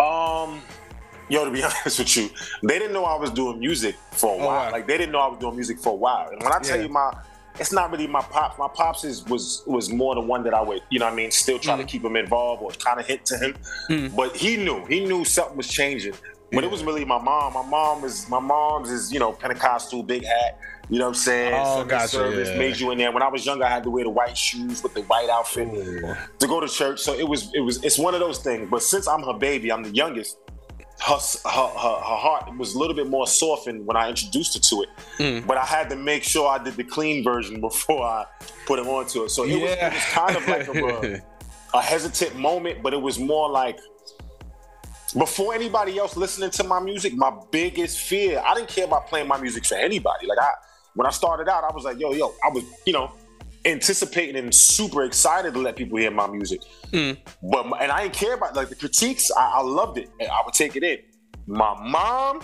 Um, 0.01 0.63
yo, 1.29 1.45
to 1.45 1.51
be 1.51 1.63
honest 1.63 1.99
with 1.99 2.17
you, 2.17 2.31
they 2.63 2.79
didn't 2.79 2.95
know 2.95 3.05
I 3.05 3.17
was 3.17 3.31
doing 3.31 3.59
music 3.61 3.97
for 4.13 4.35
a 4.35 4.39
while. 4.39 4.47
Oh, 4.47 4.65
wow. 4.67 4.73
Like 4.73 4.87
they 4.87 4.97
didn't 4.97 5.13
know 5.13 5.19
I 5.21 5.29
was 5.29 5.39
doing 5.39 5.55
music 5.55 5.79
for 5.79 5.91
a 5.91 5.97
while. 5.97 6.31
And 6.31 6.43
when 6.43 6.53
I 6.53 6.59
tell 6.61 6.79
Yeah. 6.79 6.85
you 6.85 6.89
my, 6.89 7.13
it's 7.59 7.73
not 7.73 7.91
really 7.91 8.07
my 8.07 8.23
pops. 8.23 8.59
My 8.59 8.69
pops 8.69 9.05
is 9.05 9.23
was 9.27 9.63
was 9.67 9.91
more 9.91 10.15
the 10.15 10.23
one 10.23 10.43
that 10.45 10.55
I 10.55 10.63
would, 10.63 10.81
you 10.89 10.99
know, 10.99 11.05
what 11.05 11.13
I 11.13 11.17
mean, 11.17 11.31
still 11.31 11.59
try 11.59 11.75
Mm. 11.75 11.81
to 11.81 11.85
keep 11.85 12.03
him 12.03 12.17
involved 12.17 12.63
or 12.63 12.71
kind 12.71 12.99
of 12.99 13.07
hit 13.07 13.27
to 13.27 13.37
him. 13.37 14.11
But 14.17 14.35
he 14.35 14.57
knew, 14.57 14.83
he 14.87 15.05
knew 15.05 15.27
something 15.27 15.59
was 15.59 15.69
changing. 15.69 16.15
But 16.53 16.65
it 16.65 16.71
was 16.71 16.83
really 16.83 17.05
my 17.05 17.19
mom. 17.23 17.53
My 17.55 17.63
mom 17.67 18.05
is 18.05 18.29
my 18.29 18.41
mom's 18.41 18.91
is 18.91 19.13
you 19.13 19.19
know 19.21 19.33
Pentecostal, 19.33 20.03
big 20.03 20.25
hat. 20.25 20.59
You 20.89 20.99
know 20.99 21.05
what 21.05 21.11
I'm 21.11 21.15
saying? 21.15 21.55
Oh, 21.55 21.77
Sunday 21.79 21.91
gotcha, 21.91 22.09
service 22.09 22.49
yeah. 22.49 22.59
made 22.59 22.77
you 22.81 22.91
in 22.91 22.99
there. 22.99 23.13
When 23.13 23.23
I 23.23 23.29
was 23.29 23.47
younger, 23.47 23.65
I 23.65 23.69
had 23.71 23.85
to 23.85 23.91
wear 23.91 24.03
the 24.03 24.11
white 24.11 24.37
shoes 24.37 24.83
with 24.83 24.93
the 24.95 25.03
white 25.03 25.29
outfit 25.31 25.69
to 26.41 26.47
go 26.49 26.59
to 26.61 26.67
church. 26.67 27.01
So 27.01 27.15
it 27.15 27.29
was 27.29 27.53
it 27.55 27.61
was 27.61 27.83
it's 27.85 27.99
one 27.99 28.15
of 28.15 28.21
those 28.21 28.39
things. 28.39 28.69
But 28.69 28.83
since 28.83 29.07
I'm 29.07 29.23
her 29.23 29.35
baby, 29.35 29.71
I'm 29.71 29.85
the 29.85 29.91
youngest. 29.95 30.37
Her, 30.99 31.15
her, 31.15 31.49
her, 31.49 31.97
her 31.97 32.17
heart 32.17 32.59
was 32.59 32.75
a 32.75 32.79
little 32.79 32.95
bit 32.95 33.09
more 33.09 33.27
softened 33.27 33.87
when 33.87 33.97
I 33.97 34.11
introduced 34.11 34.53
her 34.55 34.61
to 34.61 34.83
it, 34.83 34.89
Mm. 35.19 35.47
but 35.47 35.57
I 35.57 35.65
had 35.65 35.89
to 35.89 35.97
make 35.97 36.23
sure 36.23 36.47
I 36.47 36.63
did 36.63 36.75
the 36.75 36.85
clean 36.85 37.25
version 37.25 37.59
before 37.69 38.05
I 38.05 38.27
put 38.67 38.79
him 38.79 38.87
onto 38.89 39.25
it. 39.25 39.31
So 39.31 39.45
it, 39.45 39.59
was, 39.59 39.71
it 39.71 39.93
was 39.95 40.03
kind 40.11 40.37
of 40.37 40.47
like 40.47 40.69
a, 40.69 41.23
a 41.73 41.81
hesitant 41.81 42.37
moment, 42.37 42.83
but 42.83 42.93
it 42.93 43.01
was 43.01 43.19
more 43.19 43.49
like 43.49 43.79
before 45.19 45.55
anybody 45.55 45.99
else 45.99 46.17
listening 46.17 46.51
to 46.51 46.65
my 46.65 46.81
music, 46.81 47.15
my 47.15 47.33
biggest 47.51 47.99
fear, 47.99 48.43
I 48.45 48.55
didn't 48.55 48.69
care 48.69 48.85
about 48.85 49.07
playing 49.09 49.29
my 49.29 49.41
music 49.41 49.65
for 49.65 49.77
anybody. 49.77 50.27
Like 50.27 50.39
I 50.39 50.51
when 50.95 51.07
I 51.07 51.11
started 51.11 51.49
out, 51.49 51.65
I 51.65 51.73
was 51.73 51.85
like, 51.85 51.99
yo, 51.99 52.13
yo, 52.13 52.35
I 52.45 52.49
was, 52.49 52.65
you 52.85 52.93
know, 52.93 53.13
anticipating 53.65 54.37
and 54.37 54.55
super 54.55 55.05
excited 55.05 55.55
to 55.55 55.61
let 55.61 55.77
people 55.77 55.99
hear 55.99 56.11
my 56.11 56.27
music. 56.27 56.63
Hmm. 56.93 57.13
But 57.43 57.67
and 57.81 57.93
I 57.93 58.03
didn't 58.03 58.15
care 58.15 58.35
about 58.35 58.57
like 58.57 58.69
the 58.69 58.75
critiques. 58.75 59.31
I, 59.37 59.53
I 59.57 59.63
loved 59.63 59.99
it. 59.99 60.11
And 60.19 60.29
I 60.31 60.41
would 60.45 60.55
take 60.55 60.77
it 60.77 60.83
in. 60.83 60.99
My 61.47 61.75
mom, 61.83 62.43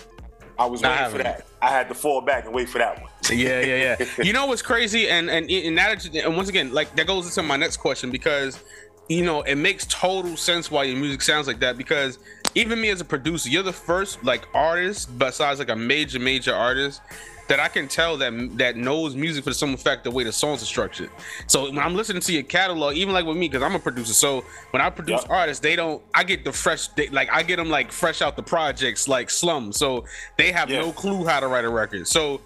I 0.58 0.66
was 0.66 0.82
Not 0.82 0.96
waiting 0.96 1.12
for 1.16 1.22
that. 1.22 1.46
I 1.60 1.70
had 1.70 1.88
to 1.88 1.94
fall 1.94 2.20
back 2.20 2.44
and 2.44 2.54
wait 2.54 2.68
for 2.68 2.78
that 2.78 3.00
one. 3.00 3.10
yeah, 3.30 3.60
yeah, 3.60 3.96
yeah. 3.98 4.06
You 4.24 4.32
know 4.32 4.46
what's 4.46 4.62
crazy, 4.62 5.08
and 5.08 5.30
and 5.30 5.50
and 5.50 5.78
that 5.78 6.14
and 6.14 6.36
once 6.36 6.48
again, 6.48 6.72
like 6.72 6.94
that 6.96 7.06
goes 7.06 7.26
into 7.26 7.42
my 7.42 7.56
next 7.56 7.78
question 7.78 8.10
because 8.10 8.62
you 9.08 9.24
know 9.24 9.42
it 9.42 9.56
makes 9.56 9.86
total 9.86 10.36
sense 10.36 10.70
why 10.70 10.84
your 10.84 10.96
music 10.96 11.22
sounds 11.22 11.46
like 11.46 11.60
that 11.60 11.76
because 11.76 12.18
even 12.56 12.80
me 12.80 12.88
as 12.88 13.00
a 13.00 13.04
producer, 13.04 13.48
you're 13.48 13.62
the 13.62 13.72
first 13.72 14.24
like 14.24 14.48
artist 14.54 15.16
besides 15.18 15.58
like 15.60 15.68
a 15.68 15.76
major 15.76 16.18
major 16.18 16.54
artist 16.54 17.00
that 17.48 17.60
I 17.60 17.68
can 17.68 17.86
tell 17.86 18.16
that 18.16 18.32
that 18.58 18.74
knows 18.76 19.14
music 19.14 19.44
for 19.44 19.52
some 19.52 19.72
effect 19.72 20.02
the 20.02 20.10
way 20.10 20.24
the 20.24 20.32
songs 20.32 20.62
are 20.62 20.66
structured. 20.66 21.10
So 21.46 21.66
when 21.70 21.78
I'm 21.78 21.94
listening 21.94 22.20
to 22.22 22.32
your 22.32 22.42
catalog, 22.42 22.94
even 22.96 23.14
like 23.14 23.24
with 23.24 23.36
me, 23.36 23.46
because 23.48 23.62
I'm 23.62 23.74
a 23.76 23.78
producer, 23.78 24.14
so 24.14 24.44
when 24.72 24.82
I 24.82 24.90
produce 24.90 25.20
Yep. 25.20 25.30
artists, 25.30 25.60
they 25.60 25.76
don't. 25.76 26.02
I 26.12 26.24
get 26.24 26.44
the 26.44 26.50
fresh, 26.52 26.88
they, 26.88 27.08
like 27.10 27.28
I 27.30 27.44
get 27.44 27.56
them 27.56 27.68
like 27.70 27.92
fresh 27.92 28.20
out 28.20 28.34
the 28.36 28.42
projects, 28.42 29.06
like 29.06 29.30
Slum. 29.30 29.72
So 29.72 30.06
they 30.36 30.50
have 30.50 30.68
Yeah. 30.70 30.80
no 30.80 30.92
clue 30.92 31.24
how 31.24 31.38
to 31.38 31.46
write 31.46 31.64
a 31.64 31.68
record. 31.68 32.08
So 32.08 32.40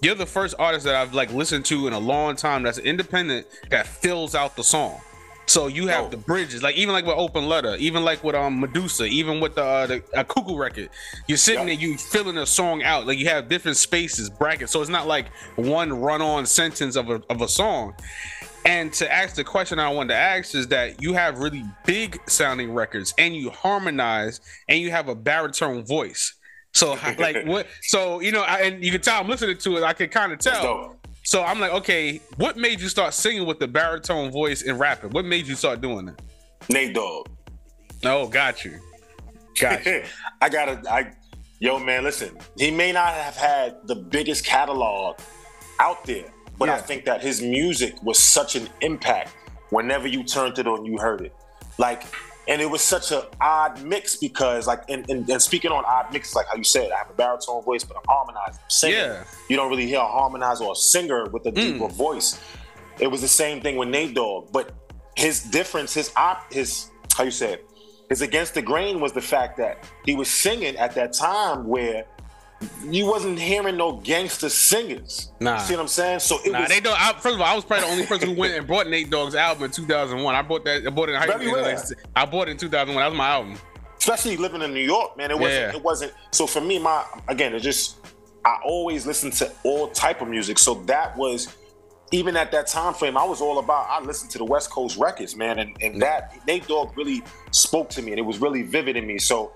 you're 0.00 0.14
the 0.14 0.24
first 0.24 0.54
artist 0.58 0.84
that 0.86 0.94
I've 0.94 1.12
like 1.12 1.30
listened 1.32 1.64
to 1.66 1.86
in 1.88 1.92
a 1.92 1.98
long 1.98 2.36
time 2.36 2.62
that's 2.62 2.78
independent 2.78 3.46
that 3.70 3.86
fills 3.86 4.34
out 4.34 4.56
the 4.56 4.64
song. 4.64 4.98
So 5.48 5.66
you 5.66 5.86
have 5.88 6.04
Oh. 6.04 6.08
the 6.10 6.16
bridges, 6.18 6.62
like 6.62 6.76
even 6.76 6.92
like 6.92 7.06
with 7.06 7.16
Open 7.16 7.48
Letter, 7.48 7.74
even 7.76 8.04
like 8.04 8.22
with 8.22 8.34
um 8.34 8.60
Medusa, 8.60 9.04
even 9.06 9.40
with 9.40 9.54
the 9.54 9.64
uh, 9.64 9.86
the 9.86 10.02
a 10.14 10.22
Cuckoo 10.22 10.56
record. 10.56 10.90
You're 11.26 11.38
sitting 11.38 11.66
Yeah. 11.66 11.74
there, 11.74 11.82
you 11.82 11.96
filling 11.98 12.36
a 12.36 12.44
song 12.46 12.82
out, 12.82 13.06
like 13.06 13.18
you 13.18 13.28
have 13.28 13.48
different 13.48 13.78
spaces, 13.78 14.28
brackets. 14.28 14.72
So 14.72 14.80
it's 14.82 14.90
not 14.90 15.06
like 15.06 15.26
one 15.56 15.90
run-on 15.92 16.44
sentence 16.44 16.96
of 16.96 17.08
a 17.08 17.22
of 17.30 17.40
a 17.40 17.48
song. 17.48 17.94
And 18.66 18.92
to 18.94 19.10
ask 19.10 19.36
the 19.36 19.44
question 19.44 19.78
I 19.78 19.88
wanted 19.88 20.08
to 20.08 20.16
ask 20.20 20.54
is 20.54 20.68
that 20.68 21.00
you 21.00 21.14
have 21.14 21.38
really 21.38 21.64
big 21.86 22.20
sounding 22.28 22.74
records, 22.74 23.14
and 23.16 23.34
you 23.34 23.48
harmonize, 23.48 24.42
and 24.68 24.78
you 24.80 24.90
have 24.90 25.08
a 25.08 25.14
baritone 25.14 25.82
voice. 25.86 26.34
So 26.74 26.98
like 27.18 27.42
what? 27.46 27.66
So 27.82 28.20
you 28.20 28.32
know, 28.32 28.42
I, 28.42 28.60
and 28.64 28.84
you 28.84 28.92
can 28.92 29.00
tell 29.00 29.18
I'm 29.18 29.28
listening 29.28 29.56
to 29.56 29.76
it. 29.78 29.82
I 29.82 29.94
can 29.94 30.10
kind 30.10 30.30
of 30.34 30.40
tell. 30.40 30.97
So 31.28 31.44
I'm 31.44 31.60
like, 31.60 31.72
okay, 31.72 32.22
what 32.38 32.56
made 32.56 32.80
you 32.80 32.88
start 32.88 33.12
singing 33.12 33.44
with 33.44 33.58
the 33.58 33.68
baritone 33.68 34.30
voice 34.30 34.62
and 34.62 34.80
rapping? 34.80 35.10
What 35.10 35.26
made 35.26 35.46
you 35.46 35.56
start 35.56 35.82
doing 35.82 36.06
that? 36.06 36.22
Nate 36.70 36.94
Dogg. 36.94 37.28
Oh, 38.02 38.28
got 38.28 38.64
you. 38.64 38.78
Got 39.60 39.84
you. 39.84 40.04
I 40.40 40.48
gotta 40.48 40.80
I 40.90 41.12
yo 41.60 41.78
man, 41.78 42.04
listen, 42.04 42.34
he 42.56 42.70
may 42.70 42.92
not 42.92 43.12
have 43.12 43.36
had 43.36 43.76
the 43.86 43.94
biggest 43.94 44.46
catalog 44.46 45.18
out 45.78 46.02
there, 46.06 46.32
but 46.58 46.70
I 46.70 46.78
think 46.78 47.04
that 47.04 47.20
his 47.20 47.42
music 47.42 48.02
was 48.02 48.18
such 48.18 48.56
an 48.56 48.66
impact 48.80 49.36
whenever 49.68 50.08
you 50.08 50.24
turned 50.24 50.58
it 50.58 50.66
on, 50.66 50.86
you 50.86 50.96
heard 50.96 51.20
it. 51.20 51.34
Like 51.76 52.04
and 52.48 52.62
it 52.62 52.70
was 52.70 52.80
such 52.80 53.12
an 53.12 53.20
odd 53.40 53.84
mix 53.84 54.16
because 54.16 54.66
like 54.66 54.82
and, 54.88 55.08
and, 55.10 55.28
and 55.28 55.40
speaking 55.40 55.70
on 55.70 55.84
odd 55.86 56.12
mixes, 56.12 56.34
like 56.34 56.46
how 56.48 56.56
you 56.56 56.64
said, 56.64 56.90
I 56.90 56.96
have 56.96 57.10
a 57.10 57.12
baritone 57.12 57.62
voice, 57.62 57.84
but 57.84 57.96
I'm 57.98 58.02
harmonizing, 58.08 58.60
I'm 58.64 58.70
singing. 58.70 58.96
Yeah. 58.96 59.24
You 59.50 59.56
don't 59.56 59.70
really 59.70 59.86
hear 59.86 60.00
a 60.00 60.04
harmonizer 60.04 60.62
or 60.62 60.72
a 60.72 60.76
singer 60.76 61.28
with 61.28 61.44
a 61.46 61.50
deeper 61.50 61.86
mm. 61.86 61.92
voice. 61.92 62.40
It 62.98 63.08
was 63.08 63.20
the 63.20 63.28
same 63.28 63.60
thing 63.60 63.76
with 63.76 63.90
Nate 63.90 64.14
Dogg, 64.14 64.50
but 64.50 64.72
his 65.14 65.42
difference, 65.42 65.92
his 65.92 66.10
op, 66.16 66.50
his 66.52 66.90
how 67.14 67.24
you 67.24 67.30
say 67.30 67.52
it, 67.54 67.66
his 68.08 68.22
against 68.22 68.54
the 68.54 68.62
grain 68.62 69.00
was 69.00 69.12
the 69.12 69.20
fact 69.20 69.58
that 69.58 69.84
he 70.06 70.14
was 70.14 70.30
singing 70.30 70.74
at 70.76 70.94
that 70.94 71.12
time 71.12 71.66
where 71.66 72.06
you 72.84 73.06
wasn't 73.06 73.38
hearing 73.38 73.76
no 73.76 73.92
gangster 73.92 74.48
singers. 74.48 75.30
Nah. 75.40 75.54
You 75.54 75.60
see 75.66 75.74
what 75.74 75.82
I'm 75.82 75.88
saying? 75.88 76.18
So 76.20 76.38
it 76.44 76.50
Nah, 76.52 76.60
was 76.60 76.68
they 76.68 76.80
don't. 76.80 77.00
I, 77.00 77.12
first 77.12 77.34
of 77.36 77.40
all, 77.40 77.46
I 77.46 77.54
was 77.54 77.64
probably 77.64 77.86
the 77.86 77.92
only 77.92 78.06
person 78.06 78.30
who 78.30 78.34
went 78.40 78.54
and 78.54 78.66
bought 78.66 78.88
Nate 78.88 79.10
Dogg's 79.10 79.34
album 79.34 79.64
in 79.64 79.70
2001. 79.70 80.34
I 80.34 80.42
bought 80.42 80.64
that. 80.64 80.86
I 80.86 80.90
bought 80.90 81.08
it 81.08 81.12
in 81.12 81.18
high 81.20 81.26
Very 81.26 81.46
school. 81.46 81.52
well. 81.62 81.82
I 82.16 82.24
bought 82.26 82.48
it 82.48 82.52
in 82.52 82.56
2001. 82.56 83.00
That 83.02 83.10
was 83.10 83.16
my 83.16 83.28
album. 83.28 83.58
especially 83.98 84.36
living 84.36 84.62
in 84.62 84.72
New 84.74 84.80
York, 84.84 85.16
man. 85.16 85.30
It 85.30 85.38
wasn't. 85.38 85.60
Yeah. 85.72 85.76
It 85.76 85.82
wasn't. 85.84 86.12
So 86.32 86.46
for 86.46 86.60
me, 86.60 86.78
my 86.78 87.04
again, 87.28 87.54
it 87.54 87.60
just 87.60 87.96
I 88.44 88.58
always 88.64 89.06
listened 89.06 89.34
to 89.34 89.52
all 89.62 89.88
type 89.88 90.20
of 90.20 90.28
music. 90.28 90.58
So 90.58 90.74
that 90.86 91.16
was 91.16 91.54
even 92.10 92.36
at 92.38 92.50
that 92.52 92.66
time 92.66 92.94
frame, 92.94 93.16
I 93.18 93.24
was 93.24 93.40
all 93.42 93.58
about. 93.58 93.86
I 93.90 94.00
listened 94.02 94.30
to 94.32 94.38
the 94.38 94.44
West 94.44 94.70
Coast 94.70 94.96
records, 94.96 95.36
man, 95.36 95.58
and 95.60 95.76
and 95.82 96.00
that 96.02 96.34
Nate 96.46 96.66
Dogg 96.66 96.96
really 96.96 97.22
spoke 97.52 97.88
to 97.90 98.02
me, 98.02 98.12
and 98.12 98.18
it 98.18 98.22
was 98.24 98.40
really 98.40 98.62
vivid 98.62 98.96
in 98.96 99.06
me. 99.06 99.18
So 99.18 99.52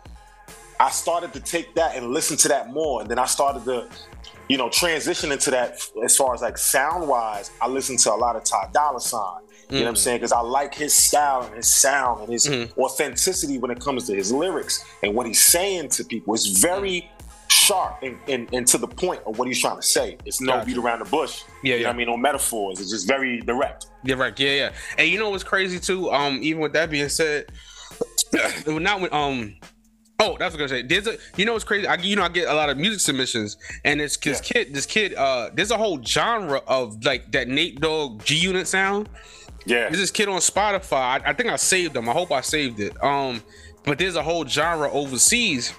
I 0.83 0.91
started 0.91 1.33
to 1.35 1.41
take 1.41 1.77
that 1.77 1.95
and 1.95 2.09
listen 2.09 2.37
to 2.39 2.49
that 2.49 2.73
more, 2.73 3.03
and 3.03 3.09
then 3.09 3.17
I 3.17 3.27
started 3.27 3.65
to, 3.67 3.89
you 4.49 4.59
know, 4.59 4.69
transition 4.69 5.31
into 5.31 5.53
that 5.53 5.81
as 6.03 6.17
far 6.17 6.35
as 6.35 6.43
like 6.43 6.59
sound 6.59 7.09
wise. 7.09 7.53
I 7.61 7.69
listened 7.69 8.01
to 8.01 8.13
a 8.13 8.17
lot 8.17 8.35
of 8.35 8.43
Ty 8.43 8.71
Dolla 8.73 9.01
Sign. 9.01 9.43
You 9.71 9.79
know 9.79 9.85
what 9.85 9.91
I'm 9.91 9.97
saying? 9.97 10.19
Because 10.19 10.33
I 10.33 10.41
like 10.41 10.75
his 10.75 10.93
style 10.93 11.45
and 11.45 11.55
his 11.55 11.73
sound 11.73 12.23
and 12.23 12.33
his 12.33 12.47
authenticity 12.77 13.59
when 13.59 13.71
it 13.71 13.81
comes 13.81 14.07
to 14.09 14.15
his 14.15 14.31
lyrics 14.33 14.85
and 15.03 15.15
what 15.15 15.27
he's 15.27 15.41
saying 15.41 15.89
to 15.91 16.05
people. 16.05 16.35
It's 16.35 16.47
very 16.47 17.11
sharp 17.47 18.03
and, 18.03 18.19
and, 18.29 18.53
and 18.53 18.67
to 18.67 18.77
the 18.77 18.89
point 18.89 19.23
of 19.25 19.39
what 19.39 19.47
he's 19.49 19.61
trying 19.61 19.77
to 19.77 19.83
say. 19.83 20.19
It's 20.27 20.41
no 20.41 20.55
Gotcha. 20.55 20.67
beat 20.67 20.77
around 20.77 20.99
the 20.99 21.05
bush. 21.07 21.45
Yeah, 21.63 21.75
you 21.75 21.81
yeah. 21.81 21.83
know 21.85 21.89
what 21.89 21.95
I 21.95 21.97
mean? 21.97 22.07
No 22.09 22.17
metaphors. 22.19 22.81
It's 22.81 22.91
just 22.91 23.07
very 23.07 23.41
direct. 23.41 23.87
Yeah, 24.03 24.17
right. 24.17 24.39
Yeah, 24.39 24.51
yeah. 24.51 24.73
And 24.99 25.09
you 25.09 25.19
know 25.19 25.31
what's 25.31 25.45
crazy 25.45 25.79
too? 25.79 26.11
Um, 26.11 26.41
even 26.43 26.61
with 26.61 26.73
that 26.75 26.91
being 26.91 27.09
said, 27.09 27.47
not 28.67 29.01
with 29.01 29.13
um. 29.13 29.55
Oh, 30.23 30.37
that's 30.39 30.55
what 30.55 30.61
I 30.61 30.65
was 30.65 30.73
gonna 30.73 30.83
say. 30.83 30.83
There's 30.83 31.07
a, 31.07 31.19
you 31.37 31.45
know, 31.45 31.53
what's 31.53 31.65
crazy. 31.65 31.87
I, 31.87 31.95
you 31.97 32.17
know, 32.17 32.23
I 32.23 32.29
get 32.29 32.49
a 32.49 32.55
lot 32.55 32.71
of 32.71 32.79
music 32.79 33.01
submissions, 33.01 33.57
and 33.85 34.01
it's 34.01 34.17
this 34.17 34.41
kid, 34.41 34.75
this 34.75 34.87
kid. 34.87 35.15
Uh, 35.15 35.51
there's 35.55 35.71
a 35.71 35.77
whole 35.77 36.03
genre 36.03 36.63
of 36.67 37.05
like 37.05 37.31
that 37.33 37.49
Nate 37.49 37.81
Dogg 37.81 38.25
G 38.25 38.37
Unit 38.37 38.67
sound. 38.67 39.09
Yeah. 39.65 39.89
There's 39.89 39.99
this 39.99 40.11
kid 40.11 40.29
on 40.29 40.41
Spotify. 40.41 40.93
I, 40.93 41.21
I 41.27 41.33
think 41.33 41.51
I 41.51 41.57
saved 41.57 41.97
him. 41.97 42.09
I 42.09 42.13
hope 42.13 42.33
I 42.33 42.41
saved 42.41 42.81
it. 42.81 43.03
Um, 43.03 43.43
but 43.85 43.99
there's 43.99 44.17
a 44.17 44.23
whole 44.23 44.47
genre 44.47 44.91
overseas. 44.91 45.73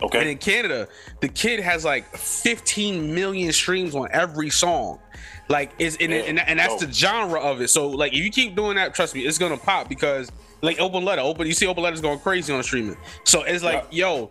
Okay. 0.00 0.20
And 0.20 0.28
in 0.28 0.38
Canada, 0.38 0.88
the 1.20 1.28
kid 1.28 1.60
has 1.60 1.84
like 1.84 2.16
15 2.16 3.14
million 3.14 3.52
streams 3.52 3.94
on 3.94 4.08
every 4.12 4.50
song. 4.50 5.00
Like 5.48 5.72
is 5.78 5.96
and, 5.98 6.12
and, 6.12 6.38
and 6.38 6.58
that's 6.58 6.84
the 6.84 6.92
genre 6.92 7.40
of 7.40 7.60
it. 7.60 7.68
So 7.68 7.88
like 7.88 8.12
if 8.12 8.18
you 8.18 8.30
keep 8.30 8.54
doing 8.54 8.76
that, 8.76 8.94
trust 8.94 9.14
me, 9.14 9.22
it's 9.22 9.38
gonna 9.38 9.56
pop 9.56 9.88
because 9.88 10.30
like 10.62 10.80
open 10.80 11.04
letter, 11.04 11.22
open 11.22 11.46
you 11.46 11.52
see 11.52 11.66
open 11.66 11.82
letters 11.82 12.00
going 12.00 12.18
crazy 12.18 12.52
on 12.52 12.62
streaming. 12.62 12.96
So 13.24 13.42
it's 13.42 13.62
like, 13.62 13.86
yo, 13.90 14.30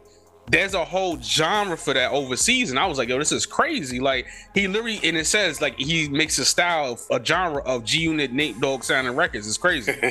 there's 0.49 0.73
a 0.73 0.85
whole 0.85 1.19
genre 1.19 1.77
for 1.77 1.93
that 1.93 2.11
overseas, 2.11 2.69
and 2.69 2.79
I 2.79 2.85
was 2.85 2.97
like, 2.97 3.09
yo, 3.09 3.19
this 3.19 3.31
is 3.31 3.45
crazy. 3.45 3.99
Like 3.99 4.27
he 4.53 4.67
literally, 4.67 4.99
and 5.03 5.17
it 5.17 5.27
says 5.27 5.61
like 5.61 5.77
he 5.77 6.07
makes 6.07 6.37
a 6.39 6.45
style, 6.45 6.93
of, 6.93 7.21
a 7.21 7.23
genre 7.23 7.61
of 7.63 7.83
G 7.83 7.99
Unit 7.99 8.31
Nate 8.31 8.59
Dogg 8.61 8.83
sounding 8.83 9.15
records. 9.15 9.47
It's 9.47 9.57
crazy. 9.57 9.93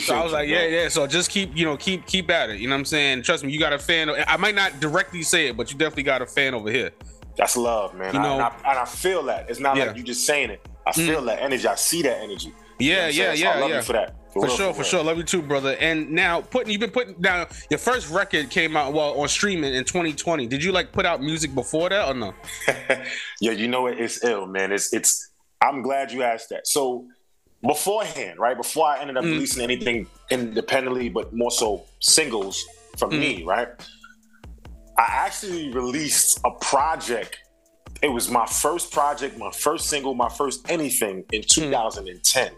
So 0.00 0.14
I 0.14 0.22
was 0.22 0.32
like, 0.32 0.48
yeah, 0.48 0.66
yeah. 0.66 0.88
So 0.88 1.06
just 1.06 1.30
keep, 1.30 1.56
you 1.56 1.64
know, 1.64 1.76
keep 1.76 2.06
keep 2.06 2.30
at 2.30 2.50
it. 2.50 2.58
You 2.58 2.68
know 2.68 2.74
what 2.74 2.80
I'm 2.80 2.84
saying? 2.84 3.22
Trust 3.22 3.44
me, 3.44 3.52
you 3.52 3.58
got 3.58 3.72
a 3.72 3.78
fan. 3.78 4.10
I 4.26 4.36
might 4.36 4.54
not 4.54 4.80
directly 4.80 5.22
say 5.22 5.48
it, 5.48 5.56
but 5.56 5.70
you 5.70 5.78
definitely 5.78 6.02
got 6.02 6.22
a 6.22 6.26
fan 6.26 6.54
over 6.54 6.70
here. 6.70 6.90
That's 7.36 7.56
love, 7.56 7.94
man. 7.94 8.14
You 8.14 8.20
I- 8.20 8.22
know- 8.22 8.34
and, 8.34 8.42
I, 8.42 8.70
and 8.70 8.78
I 8.78 8.84
feel 8.84 9.22
that. 9.24 9.48
It's 9.48 9.60
not 9.60 9.76
Yeah. 9.76 9.86
like 9.86 9.96
you 9.96 10.02
just 10.02 10.26
saying 10.26 10.50
it. 10.50 10.66
I 10.86 10.92
mm. 10.92 11.06
feel 11.06 11.22
that 11.22 11.40
energy. 11.42 11.66
I 11.66 11.74
see 11.74 12.02
that 12.02 12.18
energy. 12.20 12.52
You 12.78 12.92
know 12.92 12.98
Yeah, 13.00 13.08
yeah. 13.08 13.34
So 13.34 13.40
yeah, 13.42 13.50
I 13.50 13.58
love 13.60 13.70
yeah. 13.70 13.76
you 13.76 13.82
for 13.82 13.92
that. 13.94 14.14
For, 14.32 14.42
real, 14.46 14.56
sure, 14.56 14.72
for 14.74 14.80
real. 14.80 14.88
sure. 14.88 15.04
Love 15.04 15.16
you 15.16 15.22
too, 15.22 15.40
brother. 15.40 15.76
And 15.80 16.10
now 16.10 16.42
putting 16.42 16.70
you've 16.70 16.80
been 16.80 16.90
putting 16.90 17.14
down 17.14 17.46
your 17.70 17.78
first 17.78 18.10
record 18.10 18.50
came 18.50 18.76
out 18.76 18.92
well 18.92 19.18
on 19.18 19.28
streaming 19.28 19.74
in 19.74 19.84
2020. 19.84 20.46
Did 20.46 20.62
you 20.62 20.72
like 20.72 20.92
put 20.92 21.06
out 21.06 21.22
music 21.22 21.54
before 21.54 21.88
that 21.88 22.08
or 22.08 22.14
no? 22.14 22.34
yeah, 23.40 23.52
you 23.52 23.66
know 23.66 23.86
it, 23.86 23.98
it's 23.98 24.22
ill, 24.24 24.46
man. 24.46 24.72
It's 24.72 24.92
it's. 24.92 25.30
I'm 25.62 25.80
glad 25.80 26.12
you 26.12 26.22
asked 26.22 26.50
that. 26.50 26.66
So 26.66 27.06
beforehand, 27.66 28.38
right 28.38 28.56
before 28.56 28.86
I 28.86 29.00
ended 29.00 29.16
up 29.16 29.24
Mm. 29.24 29.32
releasing 29.32 29.62
anything 29.62 30.06
independently, 30.30 31.08
but 31.08 31.32
more 31.34 31.50
so 31.50 31.84
singles 32.00 32.62
from 32.98 33.12
Mm. 33.12 33.18
me, 33.18 33.42
right? 33.44 33.68
I 34.98 35.04
actually 35.08 35.72
released 35.72 36.40
a 36.44 36.50
project. 36.60 37.38
It 38.02 38.08
was 38.08 38.30
my 38.30 38.46
first 38.46 38.92
project, 38.92 39.38
my 39.38 39.50
first 39.50 39.88
single, 39.88 40.14
my 40.14 40.28
first 40.28 40.70
anything 40.70 41.24
in 41.32 41.42
Mm. 41.42 41.46
2010. 41.48 42.50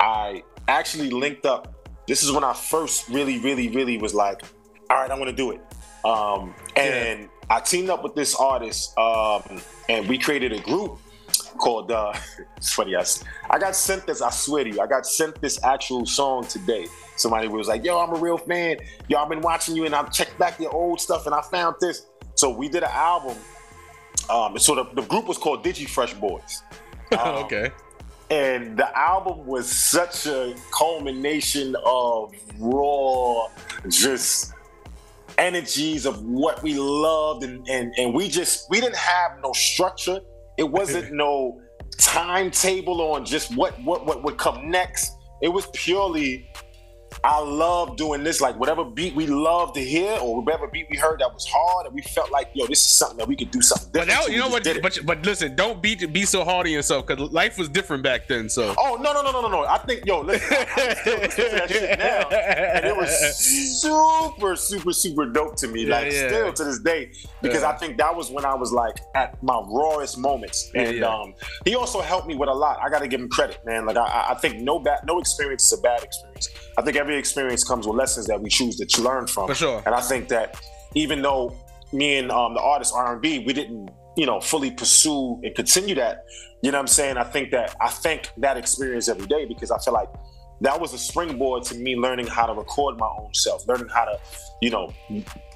I 0.00 0.42
actually 0.66 1.10
linked 1.10 1.46
up. 1.46 1.74
This 2.06 2.22
is 2.22 2.32
when 2.32 2.44
I 2.44 2.54
first 2.54 3.08
really, 3.08 3.38
really, 3.38 3.68
really 3.68 3.98
was 3.98 4.14
like, 4.14 4.42
all 4.90 4.96
right, 4.96 5.10
I'm 5.10 5.18
gonna 5.18 5.32
do 5.32 5.50
it. 5.50 5.60
Um, 6.04 6.54
and 6.76 7.28
I 7.50 7.60
teamed 7.60 7.90
up 7.90 8.02
with 8.02 8.14
this 8.14 8.34
artist, 8.34 8.96
um, 8.98 9.60
and 9.88 10.08
we 10.08 10.16
created 10.18 10.52
a 10.52 10.60
group 10.60 10.98
called. 11.58 11.90
Uh, 11.90 12.12
it's 12.56 12.72
funny. 12.72 12.96
I, 12.96 13.04
I 13.50 13.58
got 13.58 13.76
sent 13.76 14.06
this. 14.06 14.22
I 14.22 14.30
swear 14.30 14.64
to 14.64 14.70
you, 14.70 14.80
I 14.80 14.86
got 14.86 15.06
sent 15.06 15.40
this 15.40 15.62
actual 15.64 16.06
song 16.06 16.46
today. 16.46 16.86
Somebody 17.16 17.48
was 17.48 17.68
like, 17.68 17.84
"Yo, 17.84 17.98
I'm 17.98 18.10
a 18.14 18.18
real 18.18 18.38
fan. 18.38 18.78
Yo, 19.08 19.18
I've 19.18 19.28
been 19.28 19.40
watching 19.42 19.76
you, 19.76 19.84
and 19.84 19.94
I've 19.94 20.12
checked 20.12 20.38
back 20.38 20.58
your 20.58 20.72
old 20.74 21.00
stuff, 21.00 21.26
and 21.26 21.34
I 21.34 21.42
found 21.42 21.76
this." 21.80 22.06
So 22.36 22.48
we 22.48 22.68
did 22.68 22.84
an 22.84 22.90
album. 22.92 23.36
Um, 24.30 24.58
so 24.58 24.74
the, 24.74 24.84
the 24.94 25.02
group 25.02 25.26
was 25.26 25.38
called 25.38 25.64
Digi 25.64 25.88
Fresh 25.88 26.14
Boys. 26.14 26.62
Um, 27.10 27.36
okay. 27.44 27.70
and 28.28 28.76
the 28.76 28.86
album 28.94 29.46
was 29.46 29.66
such 29.66 30.26
a 30.26 30.54
culmination 30.78 31.74
of 31.86 32.34
raw 32.58 33.46
just 33.88 34.52
energies 35.38 36.04
of 36.04 36.22
what 36.22 36.62
we 36.62 36.74
loved 36.74 37.44
and, 37.44 37.66
and 37.66 37.94
and 37.96 38.12
we 38.12 38.28
just 38.28 38.68
we 38.68 38.78
didn't 38.78 38.96
have 38.96 39.38
no 39.42 39.52
structure 39.54 40.20
it 40.58 40.64
wasn't 40.70 41.10
no 41.24 41.58
timetable 41.96 43.00
on 43.00 43.24
just 43.24 43.56
what 43.56 43.72
what 43.84 44.04
what 44.04 44.22
would 44.22 44.36
come 44.36 44.70
next 44.70 45.12
it 45.40 45.48
was 45.48 45.66
purely 45.72 46.46
I 47.24 47.40
love 47.40 47.96
doing 47.96 48.22
this. 48.24 48.40
Like 48.40 48.58
whatever 48.58 48.84
beat 48.84 49.14
we 49.14 49.26
love 49.26 49.72
to 49.74 49.80
hear, 49.80 50.12
or 50.20 50.40
whatever 50.42 50.68
beat 50.68 50.86
we 50.90 50.96
heard 50.96 51.20
that 51.20 51.32
was 51.32 51.46
hard, 51.46 51.86
and 51.86 51.94
we 51.94 52.02
felt 52.02 52.30
like, 52.30 52.50
yo, 52.54 52.66
this 52.66 52.80
is 52.80 52.86
something 52.92 53.18
that 53.18 53.28
we 53.28 53.36
could 53.36 53.50
do 53.50 53.60
something 53.60 53.88
But 53.92 54.06
different. 54.06 54.28
now 54.28 54.32
you 54.34 54.40
know 54.40 54.48
what? 54.48 54.64
But 54.82 54.98
but 55.04 55.24
listen, 55.26 55.56
don't 55.56 55.82
be 55.82 55.94
be 56.06 56.24
so 56.24 56.44
hard 56.44 56.66
on 56.66 56.72
yourself 56.72 57.06
because 57.06 57.30
life 57.32 57.58
was 57.58 57.68
different 57.68 58.02
back 58.02 58.28
then. 58.28 58.48
So 58.48 58.74
Oh 58.78 58.96
no 59.00 59.12
no 59.12 59.22
no 59.22 59.32
no 59.32 59.40
no 59.42 59.48
no! 59.48 59.64
I 59.66 59.78
think 59.78 60.06
yo, 60.06 60.20
listen, 60.20 60.48
I 60.52 60.94
still 60.94 61.18
listen 61.18 61.44
to 61.44 61.50
that 61.56 61.70
shit 61.70 61.98
now, 61.98 62.28
and 62.28 62.86
it 62.86 62.96
was 62.96 63.10
super 63.82 64.56
super 64.56 64.92
super 64.92 65.26
dope 65.26 65.56
to 65.56 65.68
me. 65.68 65.84
Yeah, 65.84 65.94
like 66.00 66.12
yeah. 66.12 66.28
still 66.28 66.52
to 66.52 66.64
this 66.64 66.78
day, 66.80 67.10
because 67.42 67.62
Yeah. 67.62 67.70
I 67.70 67.76
think 67.76 67.98
that 67.98 68.14
was 68.14 68.30
when 68.30 68.44
I 68.44 68.54
was 68.54 68.72
like 68.72 68.98
at 69.14 69.42
my 69.42 69.60
rawest 69.66 70.18
moments, 70.18 70.70
and 70.74 71.02
um, 71.04 71.34
he 71.64 71.74
also 71.74 72.00
helped 72.00 72.26
me 72.26 72.34
with 72.36 72.48
a 72.48 72.54
lot. 72.54 72.78
I 72.82 72.88
got 72.90 73.00
to 73.00 73.08
give 73.08 73.20
him 73.20 73.28
credit, 73.28 73.58
man. 73.66 73.86
Like 73.86 73.96
I, 73.96 74.26
I 74.30 74.34
think 74.34 74.60
no 74.60 74.78
bad 74.78 75.00
no 75.04 75.18
experience 75.18 75.64
is 75.72 75.78
a 75.78 75.82
bad 75.82 76.02
experience. 76.02 76.48
I 76.78 76.82
think 76.82 76.96
every 76.96 77.16
experience 77.18 77.64
comes 77.64 77.86
with 77.86 77.96
lessons 77.96 78.26
that 78.28 78.40
we 78.40 78.48
choose 78.48 78.76
to 78.76 79.02
learn 79.02 79.26
from. 79.26 79.48
For 79.48 79.54
sure. 79.54 79.82
And 79.84 79.94
I 79.94 80.00
think 80.00 80.28
that 80.28 80.56
even 80.94 81.20
though 81.22 81.54
me 81.92 82.18
and 82.18 82.30
um, 82.30 82.54
the 82.54 82.60
artist 82.60 82.92
R&B, 82.94 83.44
we 83.46 83.52
didn't, 83.52 83.90
you 84.16 84.26
know, 84.26 84.40
fully 84.40 84.70
pursue 84.70 85.40
and 85.42 85.54
continue 85.54 85.94
that, 85.96 86.24
you 86.62 86.70
know 86.70 86.78
what 86.78 86.82
I'm 86.82 86.86
saying? 86.86 87.16
I 87.16 87.24
think 87.24 87.50
that 87.50 87.74
I 87.80 87.88
thank 87.88 88.30
that 88.38 88.56
experience 88.56 89.08
every 89.08 89.26
day 89.26 89.44
because 89.44 89.70
I 89.72 89.78
feel 89.80 89.94
like 89.94 90.08
that 90.60 90.80
was 90.80 90.92
a 90.92 90.98
springboard 90.98 91.62
to 91.64 91.74
me 91.76 91.96
learning 91.96 92.26
how 92.28 92.46
to 92.46 92.52
record 92.52 92.96
my 92.98 93.06
own 93.20 93.32
self, 93.34 93.66
learning 93.68 93.88
how 93.88 94.04
to, 94.04 94.18
you 94.62 94.70
know, 94.70 94.92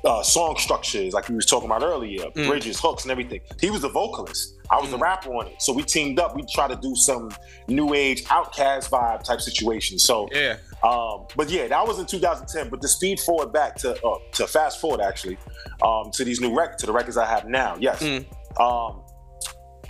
uh, 0.04 0.22
song 0.22 0.56
structures 0.58 1.12
like 1.12 1.28
we 1.28 1.34
was 1.36 1.46
talking 1.46 1.66
about 1.66 1.82
earlier, 1.82 2.24
Mm. 2.34 2.48
bridges, 2.48 2.80
hooks, 2.80 3.02
and 3.04 3.10
everything. 3.12 3.40
He 3.60 3.70
was 3.70 3.82
the 3.82 3.88
vocalist. 3.88 4.54
I 4.72 4.80
was 4.80 4.90
the 4.90 4.96
rapper 4.96 5.28
on 5.34 5.48
it. 5.48 5.60
So 5.60 5.72
we 5.74 5.82
teamed 5.82 6.18
up. 6.18 6.34
We 6.34 6.44
tried 6.50 6.68
to 6.68 6.76
do 6.76 6.96
some 6.96 7.30
new 7.68 7.92
age 7.92 8.24
OutKast 8.24 8.88
vibe 8.88 9.22
type 9.22 9.42
situation. 9.42 9.98
So 9.98 10.28
yeah, 10.32 10.56
um, 10.82 11.26
but 11.36 11.50
yeah, 11.50 11.68
that 11.68 11.86
was 11.86 11.98
in 11.98 12.06
2010. 12.06 12.70
But 12.70 12.80
to 12.80 12.88
speed 12.88 13.20
forward 13.20 13.52
back 13.52 13.76
to 13.76 14.02
uh, 14.02 14.18
to 14.32 14.46
fast 14.46 14.80
forward 14.80 15.02
actually 15.02 15.36
um, 15.84 16.10
to 16.14 16.24
these 16.24 16.40
new 16.40 16.56
records, 16.56 16.80
to 16.80 16.86
the 16.86 16.92
records 16.92 17.18
I 17.18 17.26
have 17.26 17.46
now. 17.46 17.76
Yes. 17.78 18.02
Mm. 18.02 18.24
Um, 18.58 19.02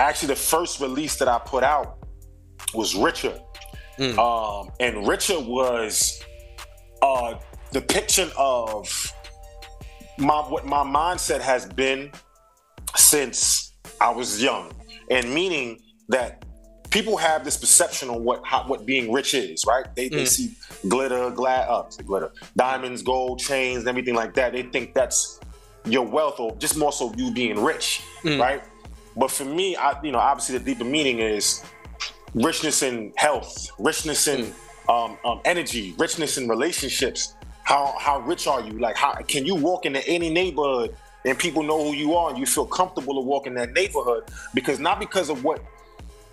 actually, 0.00 0.28
the 0.28 0.36
first 0.36 0.80
release 0.80 1.14
that 1.16 1.28
I 1.28 1.38
put 1.38 1.62
out 1.62 1.98
was 2.74 2.96
Richer, 2.96 3.38
Mm. 3.98 4.18
um, 4.18 4.72
and 4.80 5.06
Richer 5.06 5.38
was 5.38 6.20
a 7.02 7.38
depiction 7.72 8.30
of 8.36 9.12
my 10.18 10.40
what 10.40 10.66
my 10.66 10.82
mindset 10.82 11.40
has 11.40 11.66
been 11.66 12.10
since 12.96 13.71
I 14.02 14.10
was 14.10 14.42
young, 14.42 14.72
and 15.10 15.32
meaning 15.32 15.80
that 16.08 16.44
people 16.90 17.16
have 17.16 17.44
this 17.44 17.56
perception 17.56 18.10
on 18.10 18.24
what 18.24 18.42
how, 18.44 18.64
what 18.66 18.84
being 18.84 19.12
rich 19.12 19.32
is, 19.34 19.64
right? 19.66 19.86
They, 19.96 20.08
they 20.08 20.24
Mm. 20.24 20.28
see 20.28 20.46
glitter, 20.88 21.30
glass, 21.30 21.64
uh, 21.68 21.82
glitter, 22.02 22.30
diamonds, 22.56 23.00
gold 23.02 23.38
chains, 23.38 23.78
and 23.80 23.88
everything 23.88 24.14
like 24.22 24.34
that. 24.34 24.52
They 24.52 24.62
think 24.64 24.92
that's 24.94 25.38
your 25.84 26.04
wealth, 26.16 26.38
or 26.40 26.54
just 26.56 26.76
more 26.76 26.92
so 26.92 27.12
you 27.16 27.30
being 27.32 27.58
rich, 27.62 28.02
Mm. 28.24 28.40
right? 28.40 28.62
But 29.16 29.30
for 29.30 29.44
me, 29.44 29.76
I 29.76 29.88
you 30.02 30.12
know 30.12 30.18
obviously 30.18 30.58
the 30.58 30.64
deeper 30.64 30.84
meaning 30.84 31.18
is 31.20 31.62
richness 32.34 32.82
in 32.82 33.12
health, 33.16 33.68
richness 33.78 34.26
in 34.26 34.52
um, 34.88 35.16
um, 35.24 35.40
energy, 35.44 35.94
richness 35.98 36.38
in 36.38 36.48
relationships. 36.48 37.34
How 37.64 37.94
how 37.98 38.18
rich 38.20 38.46
are 38.48 38.60
you? 38.60 38.74
Like 38.80 38.96
how 38.96 39.12
can 39.28 39.46
you 39.46 39.54
walk 39.54 39.86
into 39.86 40.06
any 40.08 40.28
neighborhood 40.30 40.96
and 41.24 41.38
people 41.38 41.62
know 41.62 41.82
who 41.82 41.92
you 41.94 42.14
are 42.14 42.30
and 42.30 42.38
you 42.38 42.46
feel 42.46 42.66
comfortable 42.66 43.14
to 43.14 43.20
walk 43.20 43.46
in 43.46 43.54
that 43.54 43.72
neighborhood 43.72 44.24
because 44.54 44.78
not 44.78 44.98
because 44.98 45.28
of 45.30 45.44
what 45.44 45.62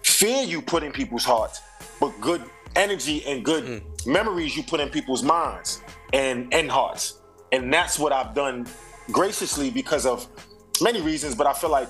fear 0.03 0.43
you 0.43 0.61
put 0.61 0.83
in 0.83 0.91
people's 0.91 1.23
hearts, 1.23 1.61
but 1.99 2.09
good 2.19 2.43
energy 2.75 3.23
and 3.25 3.43
good 3.43 3.63
mm. 3.63 4.07
memories 4.07 4.55
you 4.55 4.63
put 4.63 4.79
in 4.79 4.89
people's 4.89 5.23
minds 5.23 5.81
and 6.13 6.53
and 6.53 6.69
hearts. 6.69 7.19
and 7.51 7.73
that's 7.73 7.97
what 7.97 8.11
I've 8.11 8.35
done 8.35 8.67
graciously 9.11 9.69
because 9.71 10.05
of 10.05 10.27
many 10.81 11.01
reasons. 11.01 11.35
But 11.35 11.47
I 11.47 11.53
feel 11.53 11.69
like 11.71 11.89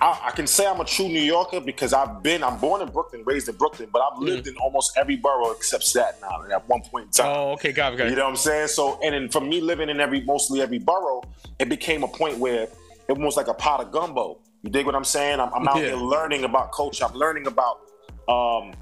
I, 0.00 0.20
I, 0.26 0.30
can 0.30 0.46
say 0.46 0.66
I'm 0.66 0.80
a 0.80 0.84
true 0.84 1.08
New 1.08 1.20
Yorker 1.20 1.60
because 1.60 1.92
I've 1.92 2.22
been, 2.22 2.42
I'm 2.44 2.58
born 2.58 2.82
in 2.82 2.88
Brooklyn, 2.88 3.22
raised 3.24 3.48
in 3.48 3.56
Brooklyn, 3.56 3.88
but 3.92 4.00
I've 4.00 4.18
lived 4.18 4.46
mm. 4.46 4.50
in 4.50 4.56
almost 4.58 4.92
every 4.96 5.16
borough 5.16 5.52
except 5.52 5.84
Staten 5.84 6.22
Island 6.22 6.52
at 6.52 6.68
one 6.68 6.82
point 6.82 7.06
in 7.06 7.10
time. 7.10 7.26
Oh, 7.26 7.52
okay, 7.52 7.72
got 7.72 7.94
it. 7.94 8.10
You 8.10 8.16
know 8.16 8.24
what 8.24 8.30
I'm 8.30 8.36
saying? 8.36 8.68
So, 8.68 9.00
and 9.02 9.14
then 9.14 9.28
for 9.28 9.40
me 9.40 9.60
living 9.60 9.88
in 9.88 10.00
every, 10.00 10.20
mostly 10.22 10.60
every 10.60 10.78
borough, 10.78 11.22
it 11.58 11.68
became 11.68 12.04
a 12.04 12.08
point 12.08 12.38
where 12.38 12.68
it 13.08 13.18
was 13.18 13.36
like 13.36 13.48
a 13.48 13.54
pot 13.54 13.80
of 13.80 13.90
gumbo. 13.90 14.38
You 14.62 14.70
dig 14.70 14.86
what 14.86 14.94
I'm 14.94 15.04
saying? 15.04 15.40
I'm, 15.40 15.52
I'm 15.54 15.66
out 15.68 15.76
yeah. 15.76 15.86
here 15.86 15.96
learning 15.96 16.44
about 16.44 16.72
culture. 16.72 17.04
I'm 17.04 17.14
learning 17.14 17.46
about 17.46 17.80
um, 18.28 18.74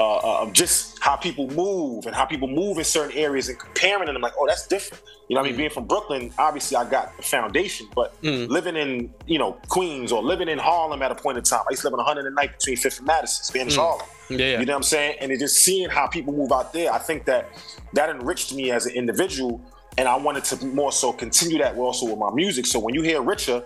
uh, 0.00 0.16
uh, 0.16 0.50
just 0.52 0.98
how 1.00 1.14
people 1.14 1.46
move 1.48 2.06
and 2.06 2.16
how 2.16 2.24
people 2.24 2.48
move 2.48 2.78
in 2.78 2.84
certain 2.84 3.14
areas 3.16 3.50
and 3.50 3.58
comparing 3.58 4.06
them. 4.06 4.16
I'm 4.16 4.22
like, 4.22 4.32
oh, 4.38 4.46
that's 4.46 4.66
different. 4.66 5.02
You 5.28 5.34
know, 5.34 5.42
I 5.42 5.44
mean, 5.44 5.52
mm. 5.52 5.58
being 5.58 5.70
from 5.70 5.86
Brooklyn, 5.86 6.32
obviously 6.38 6.78
I 6.78 6.88
got 6.88 7.14
the 7.18 7.22
foundation, 7.22 7.86
but 7.94 8.20
mm. 8.22 8.48
living 8.48 8.76
in 8.76 9.12
you 9.26 9.38
know 9.38 9.52
Queens 9.68 10.10
or 10.10 10.22
living 10.22 10.48
in 10.48 10.58
Harlem 10.58 11.02
at 11.02 11.12
a 11.12 11.14
point 11.14 11.36
in 11.36 11.44
time, 11.44 11.60
I 11.68 11.72
used 11.72 11.82
to 11.82 11.90
live 11.90 12.00
on 12.00 12.16
109th 12.16 12.58
between 12.58 12.76
Fifth 12.78 12.98
and 12.98 13.06
Madison, 13.06 13.44
Spanish 13.44 13.74
mm. 13.74 13.80
Harlem. 13.80 14.06
Yeah, 14.30 14.58
you 14.58 14.64
know 14.64 14.72
what 14.72 14.78
I'm 14.78 14.82
saying? 14.84 15.16
And 15.20 15.30
it 15.30 15.38
just 15.38 15.56
seeing 15.56 15.90
how 15.90 16.06
people 16.06 16.32
move 16.32 16.50
out 16.50 16.72
there, 16.72 16.90
I 16.90 16.98
think 16.98 17.26
that 17.26 17.50
that 17.92 18.08
enriched 18.08 18.54
me 18.54 18.70
as 18.70 18.86
an 18.86 18.94
individual, 18.94 19.60
and 19.98 20.08
I 20.08 20.16
wanted 20.16 20.44
to 20.44 20.64
more 20.66 20.92
so 20.92 21.12
continue 21.12 21.58
that 21.58 21.76
also 21.76 22.06
with 22.06 22.18
my 22.18 22.30
music. 22.32 22.64
So 22.64 22.78
when 22.78 22.94
you 22.94 23.02
hear 23.02 23.20
Richer, 23.20 23.62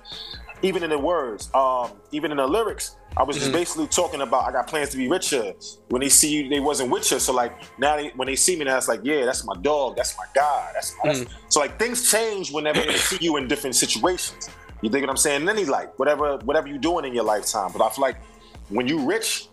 even 0.65 0.83
in 0.83 0.91
the 0.91 0.99
words, 0.99 1.51
um, 1.55 1.91
even 2.11 2.31
in 2.31 2.39
the 2.39 2.47
lyrics, 2.47 2.97
I 3.17 3.23
was 3.23 3.37
just 3.37 3.49
mm-hmm. 3.49 3.59
basically 3.59 3.87
talking 3.87 4.23
about 4.23 4.45
I 4.45 4.53
got 4.53 4.67
plans 4.67 4.91
to 4.91 4.97
be 4.97 5.09
richer. 5.09 5.53
When 5.89 6.01
they 6.01 6.09
see 6.09 6.31
you, 6.31 6.49
they 6.49 6.61
wasn't 6.61 6.91
with 6.91 7.11
you. 7.11 7.19
So 7.19 7.33
like 7.33 7.53
now, 7.79 7.97
they, 7.97 8.09
when 8.17 8.27
they 8.27 8.37
see 8.37 8.57
me, 8.57 8.65
now 8.65 8.77
it's 8.77 8.89
like, 8.89 9.01
yeah, 9.05 9.25
that's 9.25 9.45
my 9.45 9.55
dog, 9.61 9.97
that's 9.97 10.17
my 10.17 10.25
guy. 10.35 10.71
That's, 10.73 10.95
my, 11.05 11.11
mm-hmm. 11.11 11.33
so 11.49 11.61
like 11.61 11.79
things 11.79 12.11
change 12.11 12.51
whenever 12.51 12.81
they 12.81 12.97
see 12.97 13.19
you 13.21 13.37
in 13.37 13.47
different 13.47 13.77
situations. 13.77 14.49
You 14.83 14.91
dig 14.91 15.03
what 15.03 15.11
I'm 15.11 15.17
saying? 15.17 15.45
Then 15.45 15.57
he's 15.57 15.69
like, 15.69 15.99
whatever, 15.99 16.39
whatever 16.39 16.69
you're 16.69 16.79
doing 16.79 17.05
in 17.05 17.15
your 17.15 17.25
lifetime. 17.25 17.71
But 17.73 17.83
I 17.83 17.91
feel 17.91 18.03
like 18.03 18.21
when 18.69 18.89
you 18.89 19.07
rich, 19.07 19.49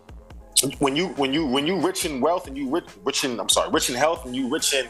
when 0.80 0.95
you 0.95 1.08
when 1.10 1.34
you 1.34 1.45
when 1.45 1.65
you 1.65 1.80
rich 1.80 2.06
in 2.06 2.21
wealth 2.21 2.47
and 2.47 2.58
you 2.58 2.69
rich 2.69 2.86
rich 3.04 3.24
in 3.24 3.39
I'm 3.39 3.50
sorry, 3.50 3.69
rich 3.71 3.89
in 3.89 3.95
health 3.95 4.26
and 4.26 4.36
you 4.36 4.50
rich 4.50 4.74
in 4.74 4.88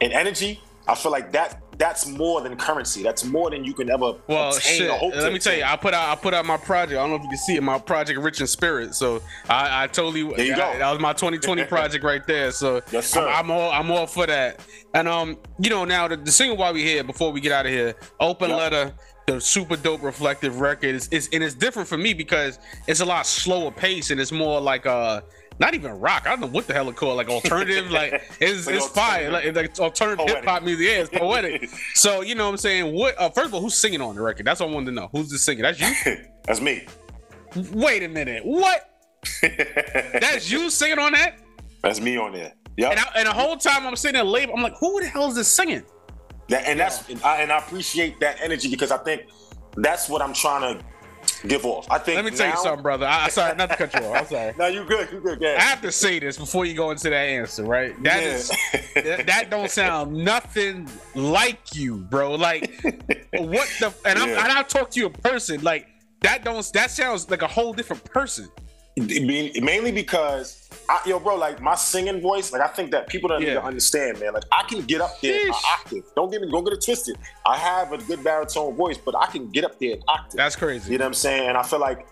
in 0.00 0.12
energy, 0.12 0.60
I 0.86 0.94
feel 0.94 1.12
like 1.12 1.32
that 1.32 1.62
that's 1.78 2.08
more 2.08 2.40
than 2.40 2.56
currency. 2.56 3.02
That's 3.02 3.24
more 3.24 3.50
than 3.50 3.64
you 3.64 3.72
can 3.72 3.88
ever 3.88 4.14
well, 4.26 4.52
shit. 4.52 4.90
Let 4.90 5.32
me 5.32 5.38
tell 5.38 5.56
you, 5.56 5.62
I 5.62 5.76
put 5.76 5.94
out 5.94 6.08
I 6.08 6.20
put 6.20 6.34
out 6.34 6.44
my 6.44 6.56
project. 6.56 6.98
I 6.98 7.02
don't 7.02 7.10
know 7.10 7.16
if 7.16 7.22
you 7.22 7.28
can 7.28 7.38
see 7.38 7.54
it. 7.54 7.62
My 7.62 7.78
project, 7.78 8.18
Rich 8.18 8.40
in 8.40 8.46
Spirit. 8.46 8.94
So 8.94 9.22
I, 9.48 9.84
I 9.84 9.86
totally 9.86 10.24
there 10.24 10.44
you 10.44 10.56
go. 10.56 10.78
that 10.78 10.90
was 10.90 11.00
my 11.00 11.12
2020 11.12 11.64
project 11.66 12.04
right 12.04 12.26
there. 12.26 12.50
So 12.50 12.82
yes, 12.90 13.06
sir. 13.06 13.26
I'm, 13.26 13.44
I'm, 13.44 13.50
all 13.50 13.70
I'm 13.70 13.90
all 13.90 14.06
for 14.06 14.26
that. 14.26 14.60
And 14.94 15.06
um, 15.06 15.38
you 15.58 15.70
know, 15.70 15.84
now 15.84 16.08
the, 16.08 16.16
the 16.16 16.32
single 16.32 16.56
while 16.56 16.74
we 16.74 16.82
here 16.82 17.04
before 17.04 17.30
we 17.30 17.40
get 17.40 17.52
out 17.52 17.66
of 17.66 17.72
here, 17.72 17.94
open 18.20 18.50
yep. 18.50 18.58
letter. 18.58 18.94
The 19.26 19.38
super 19.38 19.76
dope 19.76 20.02
reflective 20.02 20.58
record 20.58 20.94
is, 20.94 21.06
is 21.08 21.28
and 21.34 21.44
it's 21.44 21.54
different 21.54 21.86
for 21.86 21.98
me 21.98 22.14
because 22.14 22.58
it's 22.86 23.00
a 23.00 23.04
lot 23.04 23.26
slower 23.26 23.70
pace 23.70 24.10
and 24.10 24.18
it's 24.18 24.32
more 24.32 24.58
like 24.58 24.86
uh 24.86 25.20
not 25.60 25.74
even 25.74 25.92
rock. 25.98 26.26
I 26.26 26.30
don't 26.30 26.40
know 26.40 26.46
what 26.46 26.66
the 26.66 26.74
hell 26.74 26.88
it 26.88 26.96
called, 26.96 27.16
like 27.16 27.28
alternative. 27.28 27.90
like 27.90 28.22
it's 28.40 28.66
it's 28.66 28.86
fire, 28.88 29.30
like, 29.30 29.54
like 29.54 29.78
alternative 29.78 30.26
hip 30.26 30.44
hop 30.44 30.62
music. 30.62 30.86
Yeah, 30.86 31.00
it's 31.00 31.10
poetic. 31.12 31.68
so 31.94 32.20
you 32.20 32.34
know 32.34 32.46
what 32.46 32.52
I'm 32.52 32.56
saying. 32.58 32.94
What? 32.94 33.20
Uh, 33.20 33.30
first 33.30 33.48
of 33.48 33.54
all, 33.54 33.60
who's 33.60 33.76
singing 33.76 34.00
on 34.00 34.14
the 34.14 34.22
record? 34.22 34.46
That's 34.46 34.60
what 34.60 34.70
I 34.70 34.72
wanted 34.72 34.86
to 34.86 34.92
know. 34.92 35.08
Who's 35.12 35.30
the 35.30 35.38
singer? 35.38 35.62
That's 35.62 35.80
you. 35.80 36.16
That's 36.44 36.60
me. 36.60 36.86
Wait 37.72 38.02
a 38.02 38.08
minute. 38.08 38.44
What? 38.44 38.90
That's 39.42 40.50
you 40.50 40.70
singing 40.70 40.98
on 40.98 41.12
that? 41.12 41.38
That's 41.82 42.00
me 42.00 42.16
on 42.16 42.32
there. 42.32 42.52
Yeah. 42.76 42.90
And, 42.90 43.00
and, 43.16 43.26
the 43.26 43.32
whole 43.32 43.56
time 43.56 43.86
I'm 43.86 43.96
sitting 43.96 44.14
there, 44.14 44.24
label, 44.24 44.54
I'm 44.54 44.62
like, 44.62 44.76
who 44.78 45.00
the 45.00 45.08
hell 45.08 45.28
is 45.28 45.34
this 45.34 45.48
singing? 45.48 45.82
That, 46.48 46.66
and 46.66 46.78
that's 46.78 47.08
and 47.08 47.20
I, 47.22 47.42
and 47.42 47.52
I 47.52 47.58
appreciate 47.58 48.20
that 48.20 48.38
energy 48.40 48.70
because 48.70 48.90
I 48.90 48.98
think 48.98 49.22
that's 49.76 50.08
what 50.08 50.22
I'm 50.22 50.32
trying 50.32 50.78
to 50.78 50.84
give 51.46 51.64
off. 51.64 51.86
I 51.90 51.98
think. 51.98 52.16
Let 52.16 52.24
me 52.24 52.36
tell 52.36 52.50
you 52.50 52.56
something, 52.56 52.82
brother. 52.82 53.06
I, 53.06 53.24
am 53.24 53.30
sorry, 53.30 53.56
not 53.56 53.70
to 53.70 53.76
cut 53.76 53.94
you 53.94 54.06
off. 54.06 54.16
I'm 54.16 54.26
sorry. 54.30 54.54
no, 54.58 54.66
you 54.66 54.84
good. 54.84 55.10
You 55.12 55.20
good. 55.20 55.40
Yeah. 55.40 55.56
I 55.58 55.62
have 55.62 55.82
to 55.82 55.92
say 55.92 56.18
this 56.18 56.36
before 56.36 56.64
you 56.64 56.74
go 56.74 56.90
into 56.90 57.10
that 57.10 57.14
answer, 57.14 57.64
right? 57.64 58.00
That 58.02 58.22
yeah. 58.22 58.28
is, 58.28 58.48
that, 58.94 59.26
that 59.26 59.50
don't 59.50 59.70
sound 59.70 60.12
nothing 60.12 60.88
like 61.14 61.74
you, 61.74 61.96
bro. 61.96 62.34
Like 62.34 62.72
what 63.34 63.68
the? 63.80 63.92
And, 64.04 64.18
I'm, 64.18 64.30
and 64.30 64.38
I'll 64.38 64.64
talk 64.64 64.90
to 64.90 65.00
you 65.00 65.06
in 65.06 65.12
person. 65.12 65.62
Like 65.62 65.88
that 66.20 66.44
don't. 66.44 66.68
That 66.72 66.90
sounds 66.90 67.30
like 67.30 67.42
a 67.42 67.48
whole 67.48 67.72
different 67.72 68.04
person. 68.04 68.48
Mainly 68.96 69.92
because 69.92 70.67
I, 70.88 71.00
yo, 71.04 71.18
bro, 71.18 71.36
like 71.36 71.60
my 71.60 71.74
singing 71.74 72.20
voice, 72.20 72.50
like 72.50 72.62
I 72.62 72.68
think 72.68 72.90
that 72.92 73.08
people 73.08 73.28
don't 73.28 73.42
yeah. 73.42 73.48
need 73.48 73.54
to 73.54 73.64
understand, 73.64 74.20
man. 74.20 74.32
Like 74.32 74.44
I 74.50 74.62
can 74.62 74.82
get 74.82 75.00
up 75.02 75.20
there 75.20 75.46
an 75.46 75.54
octave. 75.72 76.04
Don't 76.16 76.30
get 76.30 76.40
me, 76.40 76.50
don't 76.50 76.64
get 76.64 76.72
it 76.72 76.84
twisted. 76.84 77.18
I 77.44 77.56
have 77.58 77.92
a 77.92 77.98
good 77.98 78.24
baritone 78.24 78.74
voice, 78.74 78.96
but 78.96 79.14
I 79.14 79.26
can 79.26 79.50
get 79.50 79.64
up 79.64 79.78
there 79.78 79.96
an 79.96 80.02
octave. 80.08 80.38
That's 80.38 80.56
crazy. 80.56 80.92
You 80.92 80.98
know 80.98 81.04
what 81.04 81.08
I'm 81.08 81.14
saying? 81.14 81.48
And 81.48 81.58
I 81.58 81.62
feel 81.62 81.78
like 81.78 82.06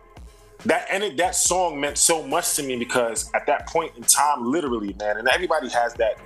that 0.66 0.86
and 0.90 1.02
it, 1.04 1.16
that 1.16 1.34
song 1.34 1.80
meant 1.80 1.96
so 1.96 2.26
much 2.26 2.54
to 2.56 2.62
me 2.62 2.76
because 2.76 3.30
at 3.32 3.46
that 3.46 3.66
point 3.66 3.96
in 3.96 4.02
time, 4.02 4.50
literally, 4.50 4.94
man, 4.98 5.16
and 5.16 5.28
everybody 5.28 5.68
has 5.70 5.94
that. 5.94 6.18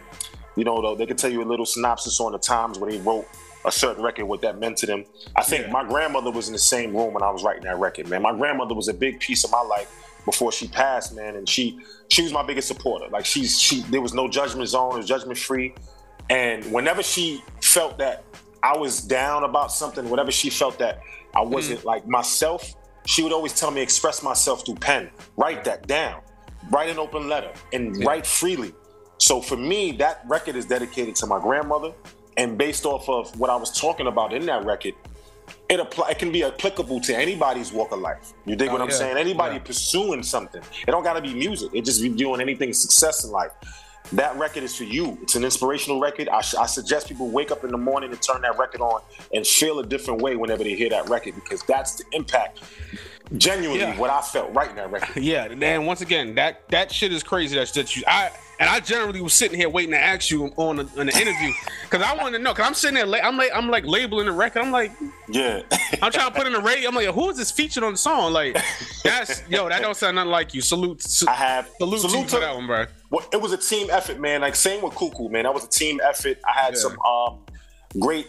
You 0.57 0.65
know, 0.65 0.83
though 0.83 0.97
they 0.97 1.07
can 1.07 1.17
tell 1.17 1.31
you 1.31 1.43
a 1.43 1.49
little 1.49 1.65
synopsis 1.65 2.19
on 2.21 2.33
the 2.33 2.39
times 2.39 2.79
where 2.79 2.91
they 2.91 2.99
wrote 2.99 3.29
a 3.65 3.71
certain 3.71 4.03
record, 4.03 4.25
what 4.25 4.41
that 4.41 4.59
meant 4.59 4.79
to 4.79 4.87
them. 4.87 5.05
I 5.37 5.43
think 5.43 5.67
yeah. 5.67 5.73
my 5.73 5.85
grandmother 5.85 6.31
was 6.31 6.49
in 6.49 6.53
the 6.53 6.59
same 6.59 6.97
room 6.97 7.15
when 7.15 7.23
I 7.23 7.31
was 7.31 7.45
writing 7.45 7.65
that 7.65 7.79
record, 7.79 8.09
man. 8.09 8.23
My 8.23 8.33
grandmother 8.33 8.75
was 8.75 8.89
a 8.89 8.95
big 8.95 9.21
piece 9.21 9.45
of 9.45 9.51
my 9.51 9.61
life 9.61 10.10
before 10.25 10.53
she 10.53 10.69
passed, 10.69 11.15
man, 11.15 11.37
and 11.37 11.49
she 11.49 11.79
she 12.09 12.23
was 12.23 12.33
my 12.33 12.43
biggest 12.43 12.69
supporter. 12.69 13.09
Like 13.09 13.25
she's 13.25 13.59
she 13.59 13.83
there 13.83 14.01
was 14.01 14.15
no 14.15 14.29
judgment 14.29 14.69
zone, 14.69 14.95
it 14.95 14.99
was 14.99 15.07
judgment 15.07 15.39
free. 15.39 15.75
And 16.29 16.65
whenever 16.73 17.03
she 17.03 17.43
felt 17.61 17.99
that 17.99 18.25
I 18.63 18.77
was 18.77 19.01
down 19.01 19.45
about 19.45 19.73
something, 19.73 20.09
whenever 20.09 20.31
she 20.31 20.51
felt 20.51 20.79
that 20.79 21.01
I 21.35 21.41
wasn't 21.43 21.81
mm. 21.81 21.85
like 21.85 22.07
myself, 22.07 22.75
she 23.07 23.23
would 23.23 23.33
always 23.33 23.53
tell 23.59 23.71
me 23.71 23.81
express 23.81 24.23
myself 24.23 24.65
through 24.65 24.77
pen. 24.77 25.11
Write 25.37 25.65
that 25.65 25.87
down. 25.87 26.21
Write 26.71 26.91
an 26.91 26.99
open 26.99 27.29
letter 27.29 27.53
and 27.73 27.97
yeah. 27.97 28.07
write 28.07 28.27
freely. 28.27 28.73
So 29.19 29.41
for 29.41 29.57
me, 29.57 29.93
that 29.93 30.23
record 30.27 30.57
is 30.57 30.67
dedicated 30.67 31.17
to 31.17 31.27
my 31.27 31.41
grandmother. 31.41 31.93
And 32.37 32.57
based 32.57 32.87
off 32.87 33.09
of 33.09 33.39
what 33.39 33.51
I 33.51 33.57
was 33.57 33.79
talking 33.79 34.07
about 34.07 34.33
in 34.33 34.47
that 34.47 34.65
record, 34.65 34.95
it 35.69 35.81
apply 35.81 36.11
it 36.11 36.19
can 36.19 36.33
be 36.33 36.45
applicable 36.45 37.01
to 37.01 37.17
anybody's 37.17 37.73
walk 37.73 37.93
of 37.93 38.01
life. 38.01 38.33
You 38.45 38.57
dig 38.57 38.69
oh, 38.69 38.73
what 38.73 38.81
I'm 38.81 38.89
yeah. 38.89 38.95
saying? 38.95 39.17
Anybody 39.17 39.57
yeah. 39.57 39.63
pursuing 39.63 40.23
something. 40.23 40.63
It 40.87 40.91
don't 40.91 41.05
gotta 41.05 41.21
be 41.21 41.35
music. 41.35 41.71
It 41.75 41.85
just 41.85 42.03
be 42.03 42.09
doing 42.09 42.41
anything 42.41 42.73
success 42.73 43.25
in 43.25 43.31
life. 43.31 43.53
That 44.13 44.37
record 44.37 44.65
is 44.65 44.75
for 44.75 44.85
you. 44.85 45.17
It's 45.23 45.37
an 45.37 45.45
inspirational 45.45 46.01
record. 46.01 46.29
I, 46.29 46.39
I, 46.39 46.67
suggest 46.67 47.07
people 47.07 47.29
wake 47.29 47.53
up 47.53 47.63
in 47.63 47.71
the 47.71 47.79
morning 47.79 48.11
and 48.11 48.21
turn 48.21 48.43
that 48.43 48.59
record 48.59 48.81
on 48.81 49.03
and 49.33 49.47
feel 49.47 49.79
a 49.79 49.87
different 49.87 50.21
way 50.21 50.35
whenever 50.35 50.65
they 50.65 50.75
hear 50.75 50.91
that 50.91 51.09
record 51.09 51.37
because 51.37 51.63
that's 51.63 51.95
the 51.95 52.05
impact. 52.11 52.61
Genuinely, 53.37 53.81
yeah. 53.81 53.97
what 53.97 54.11
I 54.11 54.21
felt 54.21 54.53
writing 54.53 54.75
that 54.77 54.91
record. 54.91 55.23
Yeah, 55.23 55.45
and 55.45 55.87
once 55.87 56.01
again, 56.01 56.35
that 56.35 56.69
that 56.71 56.91
shit 56.91 57.13
is 57.13 57.23
crazy. 57.23 57.57
That 57.57 57.69
that 57.75 57.95
you 57.95 58.03
I 58.09 58.33
and 58.61 58.69
I 58.69 58.79
generally 58.79 59.23
was 59.23 59.33
sitting 59.33 59.59
here 59.59 59.71
waiting 59.71 59.93
to 59.93 59.99
ask 59.99 60.31
you 60.31 60.45
on 60.57 60.77
the, 60.77 60.83
on 60.99 61.07
the 61.07 61.19
interview 61.19 61.51
because 61.83 62.03
I 62.03 62.15
wanted 62.15 62.37
to 62.37 62.45
know. 62.45 62.53
Because 62.53 62.67
I'm 62.67 62.75
sitting 62.75 62.95
there, 62.95 63.25
I'm 63.25 63.39
like, 63.39 63.51
I'm 63.55 63.71
like 63.71 63.87
labeling 63.87 64.27
the 64.27 64.33
record. 64.33 64.61
I'm 64.61 64.71
like, 64.71 64.93
yeah. 65.31 65.63
I'm 66.03 66.13
trying 66.13 66.31
to 66.31 66.37
put 66.37 66.47
in 66.47 66.53
the 66.53 66.61
radio. 66.61 66.91
I'm 66.91 66.95
like, 66.95 67.07
who 67.07 67.31
is 67.31 67.39
this 67.39 67.51
featured 67.51 67.83
on 67.83 67.93
the 67.93 67.99
song? 67.99 68.35
Like, 68.35 68.59
that's 69.03 69.43
yo, 69.49 69.67
that 69.71 69.81
don't 69.81 69.97
sound 69.97 70.17
nothing 70.17 70.31
like 70.31 70.53
you. 70.53 70.61
Salute. 70.61 71.03
Su- 71.03 71.27
I 71.27 71.33
have 71.33 71.71
salute, 71.79 72.01
salute 72.01 72.29
to, 72.29 72.35
to 72.35 72.41
that 72.41 72.55
one, 72.55 72.67
bro. 72.67 72.85
Well, 73.09 73.27
it 73.33 73.41
was 73.41 73.53
a 73.53 73.57
team 73.57 73.89
effort, 73.91 74.21
man. 74.21 74.43
Like 74.43 74.55
same 74.55 74.83
with 74.83 74.95
Cuckoo, 74.95 75.31
man. 75.31 75.45
That 75.45 75.55
was 75.55 75.65
a 75.65 75.71
team 75.71 75.99
effort. 76.05 76.39
I 76.47 76.53
had 76.53 76.75
yeah. 76.75 76.81
some 76.81 77.01
um 77.01 77.39
great 77.99 78.29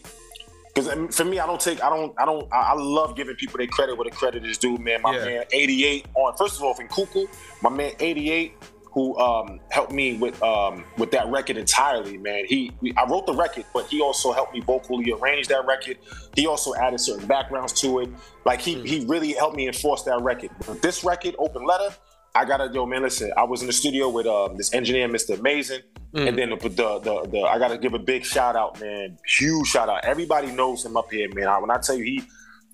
because 0.73 1.13
for 1.13 1.25
me, 1.25 1.39
I 1.39 1.45
don't 1.45 1.59
take, 1.59 1.83
I 1.83 1.89
don't, 1.89 2.13
I 2.17 2.23
don't, 2.23 2.47
I 2.53 2.73
love 2.75 3.17
giving 3.17 3.35
people 3.35 3.57
their 3.57 3.67
credit 3.67 3.97
where 3.97 4.05
the 4.05 4.15
credit 4.15 4.45
is 4.45 4.57
due, 4.57 4.77
man. 4.77 5.01
My 5.01 5.17
yeah. 5.17 5.25
man, 5.25 5.43
88 5.51 6.05
on. 6.15 6.37
First 6.37 6.55
of 6.55 6.63
all, 6.63 6.73
from 6.73 6.87
Cuckoo, 6.87 7.27
my 7.61 7.69
man, 7.69 7.91
88 7.99 8.53
who 8.91 9.17
um, 9.17 9.59
helped 9.69 9.91
me 9.91 10.17
with 10.17 10.41
um, 10.43 10.83
with 10.97 11.11
that 11.11 11.27
record 11.27 11.57
entirely, 11.57 12.17
man. 12.17 12.45
He 12.45 12.71
we, 12.81 12.93
I 12.97 13.05
wrote 13.05 13.25
the 13.25 13.33
record, 13.33 13.65
but 13.73 13.87
he 13.87 14.01
also 14.01 14.31
helped 14.33 14.53
me 14.53 14.59
vocally 14.59 15.11
arrange 15.13 15.47
that 15.47 15.65
record. 15.65 15.97
He 16.35 16.45
also 16.45 16.75
added 16.75 16.99
certain 16.99 17.25
backgrounds 17.25 17.73
to 17.81 17.99
it. 17.99 18.09
Like 18.45 18.59
he 18.61 18.75
mm. 18.75 18.85
he 18.85 19.05
really 19.05 19.31
helped 19.33 19.55
me 19.55 19.67
enforce 19.67 20.03
that 20.03 20.21
record. 20.21 20.51
But 20.65 20.81
this 20.81 21.03
record, 21.03 21.35
Open 21.39 21.65
Letter, 21.65 21.95
I 22.35 22.43
gotta 22.43 22.69
yo 22.73 22.85
man, 22.85 23.03
listen. 23.03 23.31
I 23.37 23.43
was 23.43 23.61
in 23.61 23.67
the 23.67 23.73
studio 23.73 24.09
with 24.09 24.27
um, 24.27 24.57
this 24.57 24.73
engineer, 24.73 25.07
Mr. 25.07 25.39
Amazing, 25.39 25.81
mm. 26.13 26.27
and 26.27 26.37
then 26.37 26.49
the, 26.49 26.57
the, 26.57 26.99
the 26.99 27.29
the 27.29 27.41
I 27.43 27.59
gotta 27.59 27.77
give 27.77 27.93
a 27.93 27.99
big 27.99 28.25
shout 28.25 28.57
out, 28.57 28.79
man. 28.81 29.17
Huge 29.25 29.67
shout 29.67 29.87
out. 29.87 30.03
Everybody 30.03 30.51
knows 30.51 30.85
him 30.85 30.97
up 30.97 31.09
here, 31.09 31.29
man. 31.33 31.47
I, 31.47 31.59
when 31.59 31.71
I 31.71 31.77
tell 31.77 31.95
you 31.95 32.03
he 32.03 32.23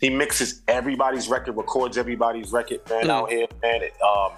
he 0.02 0.10
mixes 0.10 0.64
everybody's 0.68 1.28
record, 1.28 1.58
records 1.58 1.98
everybody's 1.98 2.52
record, 2.52 2.82
man, 2.90 3.06
mm. 3.06 3.10
out 3.10 3.30
here, 3.30 3.48
man. 3.62 3.84
It, 3.84 3.94
um, 4.02 4.32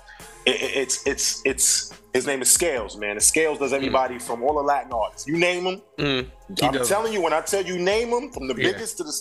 it, 0.50 0.78
it's 0.78 1.08
it's 1.08 1.42
it's 1.46 1.94
his 2.14 2.26
name 2.26 2.42
is 2.42 2.50
Scales, 2.50 2.98
man. 2.98 3.12
And 3.12 3.22
Scales 3.24 3.60
does 3.60 3.74
everybody 3.74 4.16
mm. 4.16 4.22
from 4.22 4.44
all 4.44 4.56
the 4.56 4.64
Latin 4.64 4.92
artists. 4.92 5.28
You 5.28 5.38
name 5.38 5.64
them. 5.64 5.82
Mm. 5.98 6.32
I'm 6.64 6.74
does. 6.74 6.88
telling 6.90 7.14
you, 7.14 7.22
when 7.22 7.34
I 7.34 7.42
tell 7.42 7.64
you 7.64 7.78
name 7.78 8.12
them, 8.12 8.32
from 8.32 8.48
the 8.48 8.56
yeah. 8.56 8.72
biggest 8.72 8.98
to 8.98 9.04
the, 9.04 9.14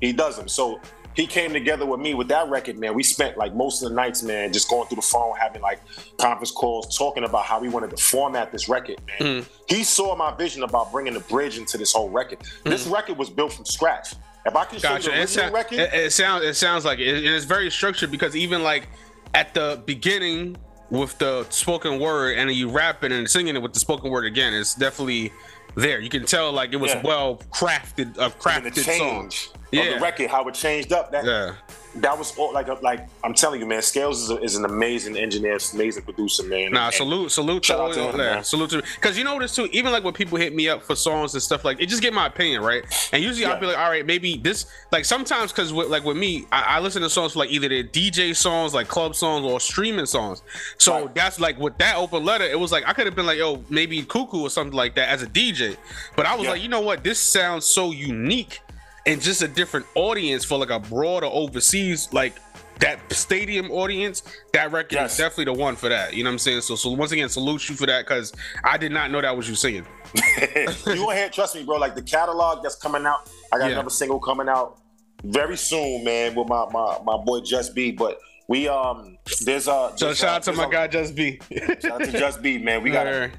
he 0.00 0.12
does 0.12 0.36
them. 0.36 0.48
So 0.48 0.80
he 1.14 1.26
came 1.26 1.52
together 1.52 1.86
with 1.86 2.00
me 2.00 2.14
with 2.14 2.28
that 2.28 2.48
record, 2.50 2.78
man. 2.78 2.92
We 2.94 3.02
spent 3.02 3.38
like 3.38 3.54
most 3.54 3.82
of 3.82 3.88
the 3.88 3.94
nights, 3.94 4.22
man, 4.22 4.52
just 4.52 4.68
going 4.68 4.88
through 4.88 4.96
the 4.96 5.02
phone, 5.02 5.34
having 5.40 5.62
like 5.62 5.80
conference 6.18 6.50
calls, 6.50 6.96
talking 6.98 7.24
about 7.24 7.44
how 7.44 7.60
we 7.60 7.68
wanted 7.68 7.90
to 7.90 7.96
format 7.96 8.52
this 8.52 8.68
record, 8.68 9.00
man. 9.06 9.42
Mm. 9.42 9.48
He 9.68 9.84
saw 9.84 10.14
my 10.16 10.34
vision 10.36 10.64
about 10.64 10.92
bringing 10.92 11.14
the 11.14 11.20
bridge 11.20 11.56
into 11.56 11.78
this 11.78 11.92
whole 11.92 12.10
record. 12.10 12.40
This 12.64 12.86
record 12.86 13.16
was 13.16 13.30
built 13.30 13.52
from 13.52 13.64
scratch. 13.64 14.14
If 14.44 14.54
I 14.54 14.64
can 14.66 14.78
show 14.78 14.88
Mm. 14.88 14.90
Gotcha. 14.90 15.10
you 15.10 15.26
the 15.26 15.46
It, 15.46 15.52
record, 15.52 15.78
it, 15.78 15.94
it 15.94 16.12
sounds 16.12 16.44
it 16.44 16.54
sounds 16.54 16.84
like 16.84 16.98
it, 16.98 17.24
it's 17.24 17.46
very 17.46 17.70
structured 17.70 18.10
because 18.10 18.36
even 18.36 18.62
like 18.62 18.88
at 19.32 19.54
the 19.54 19.82
beginning 19.86 20.56
with 20.90 21.16
the 21.18 21.46
spoken 21.50 21.98
word 21.98 22.38
and 22.38 22.50
you 22.52 22.68
rapping 22.68 23.12
and 23.12 23.28
singing 23.28 23.56
it 23.56 23.62
with 23.62 23.72
the 23.72 23.80
spoken 23.80 24.10
word 24.10 24.24
again, 24.24 24.52
it's 24.54 24.74
definitely 24.74 25.32
there. 25.74 26.00
You 26.00 26.08
can 26.10 26.24
tell 26.24 26.52
like 26.52 26.72
it 26.72 26.76
was 26.76 26.92
Yeah. 26.92 27.02
well 27.04 27.36
crafted, 27.52 28.16
a 28.18 28.30
crafted 28.30 28.74
song. 28.76 28.84
change 29.30 29.48
of 29.54 29.58
Yeah. 29.72 29.94
the 29.94 30.00
record, 30.00 30.30
how 30.30 30.46
it 30.48 30.54
changed 30.54 30.92
up. 30.92 31.10
That 31.12 31.24
Yeah. 31.24 31.54
That 31.96 32.18
was 32.18 32.36
all 32.36 32.52
like 32.52 32.66
like 32.82 33.06
I'm 33.22 33.34
telling 33.34 33.60
you, 33.60 33.66
man. 33.66 33.82
Scales 33.82 34.22
is, 34.24 34.30
a, 34.30 34.36
is 34.42 34.56
an 34.56 34.64
amazing 34.64 35.16
engineer, 35.16 35.58
amazing 35.72 36.02
producer, 36.02 36.42
man. 36.42 36.72
Nah, 36.72 36.86
And- 36.86 36.94
salute, 36.94 37.30
salute 37.30 37.64
Shout 37.64 37.80
out 37.80 37.92
to 37.94 38.08
him, 38.10 38.16
man. 38.16 38.42
salute 38.44 38.70
to 38.70 38.82
because 38.96 39.16
you 39.16 39.24
know 39.24 39.38
this 39.38 39.54
too. 39.54 39.68
Even 39.72 39.92
like 39.92 40.02
when 40.04 40.12
people 40.14 40.38
hit 40.38 40.54
me 40.54 40.68
up 40.68 40.82
for 40.82 40.96
songs 40.96 41.34
and 41.34 41.42
stuff 41.42 41.64
like, 41.64 41.80
it 41.80 41.86
just 41.86 42.02
get 42.02 42.12
my 42.12 42.26
opinion, 42.26 42.62
right? 42.62 42.82
And 43.12 43.22
usually 43.22 43.46
I'll 43.46 43.60
be 43.60 43.66
like, 43.66 43.78
all 43.78 43.88
right, 43.90 44.04
maybe 44.04 44.36
this 44.36 44.66
like 44.92 45.04
sometimes 45.04 45.52
because 45.52 45.72
like 45.72 46.04
with 46.04 46.16
me, 46.16 46.46
I, 46.50 46.76
I 46.76 46.80
listen 46.80 47.02
to 47.02 47.10
songs 47.10 47.32
for 47.34 47.38
like 47.40 47.50
either 47.50 47.68
the 47.68 47.84
DJ 47.84 48.34
songs, 48.34 48.74
like 48.74 48.88
club 48.88 49.14
songs, 49.14 49.44
or 49.44 49.60
streaming 49.60 50.06
songs. 50.06 50.42
So 50.78 50.94
Right. 51.06 51.14
that's 51.14 51.38
like 51.40 51.58
with 51.58 51.76
that 51.78 51.96
open 51.96 52.24
letter, 52.24 52.44
it 52.44 52.58
was 52.58 52.72
like 52.72 52.84
I 52.86 52.92
could 52.92 53.06
have 53.06 53.14
been 53.14 53.26
like, 53.26 53.38
yo, 53.38 53.62
maybe 53.70 54.02
cuckoo 54.02 54.40
or 54.42 54.50
something 54.50 54.76
like 54.76 54.94
that 54.96 55.08
as 55.08 55.22
a 55.22 55.26
DJ, 55.26 55.76
but 56.16 56.26
I 56.26 56.34
was 56.34 56.44
Yeah. 56.44 56.50
like, 56.50 56.62
you 56.62 56.68
know 56.68 56.80
what, 56.80 57.04
this 57.04 57.18
sounds 57.20 57.64
so 57.66 57.90
unique 57.92 58.60
and 59.06 59.20
just 59.20 59.42
a 59.42 59.48
different 59.48 59.86
audience 59.94 60.44
for 60.44 60.58
like 60.58 60.70
a 60.70 60.80
broader 60.80 61.26
overseas 61.26 62.12
like. 62.12 62.34
That 62.80 62.98
stadium 63.12 63.70
audience, 63.70 64.24
that 64.52 64.72
record 64.72 64.94
Yes. 64.94 65.12
is 65.12 65.18
definitely 65.18 65.44
the 65.44 65.52
one 65.52 65.76
for 65.76 65.88
that. 65.88 66.12
You 66.12 66.24
know 66.24 66.30
what 66.30 66.34
I'm 66.34 66.38
saying? 66.40 66.62
So, 66.62 66.74
so 66.74 66.90
once 66.90 67.12
again, 67.12 67.28
salute 67.28 67.68
you 67.68 67.76
for 67.76 67.86
that 67.86 68.04
because 68.04 68.32
I 68.64 68.76
did 68.78 68.90
not 68.90 69.12
know 69.12 69.20
that 69.20 69.34
was 69.36 69.48
you 69.48 69.54
singing. 69.54 69.86
you 70.42 70.66
gonna 70.84 71.14
hear, 71.14 71.28
trust 71.28 71.54
me, 71.54 71.62
bro. 71.62 71.76
Like 71.76 71.94
the 71.94 72.02
catalog 72.02 72.64
that's 72.64 72.74
coming 72.74 73.06
out. 73.06 73.30
I 73.52 73.58
got 73.58 73.66
Yeah. 73.66 73.74
another 73.74 73.90
single 73.90 74.18
coming 74.18 74.48
out 74.48 74.80
very 75.22 75.56
soon, 75.56 76.02
man, 76.02 76.34
with 76.34 76.48
my 76.48 76.66
my, 76.72 76.98
my 77.04 77.16
boy 77.16 77.40
Just 77.42 77.76
B. 77.76 77.92
But 77.92 78.18
we 78.48 78.66
um 78.66 79.18
there's 79.44 79.68
a 79.68 79.92
So 79.94 80.12
shout 80.12 80.22
a- 80.24 80.28
out 80.34 80.42
to 80.42 80.52
my 80.54 80.64
a- 80.66 80.68
guy 80.68 80.88
Just 80.88 81.14
B. 81.14 81.38
Shout 81.80 81.84
out 81.92 82.00
to 82.00 82.10
Just 82.10 82.42
B, 82.42 82.58
man. 82.58 82.82
We 82.82 82.90
got 82.90 83.06
a 83.06 83.10
Word. 83.10 83.32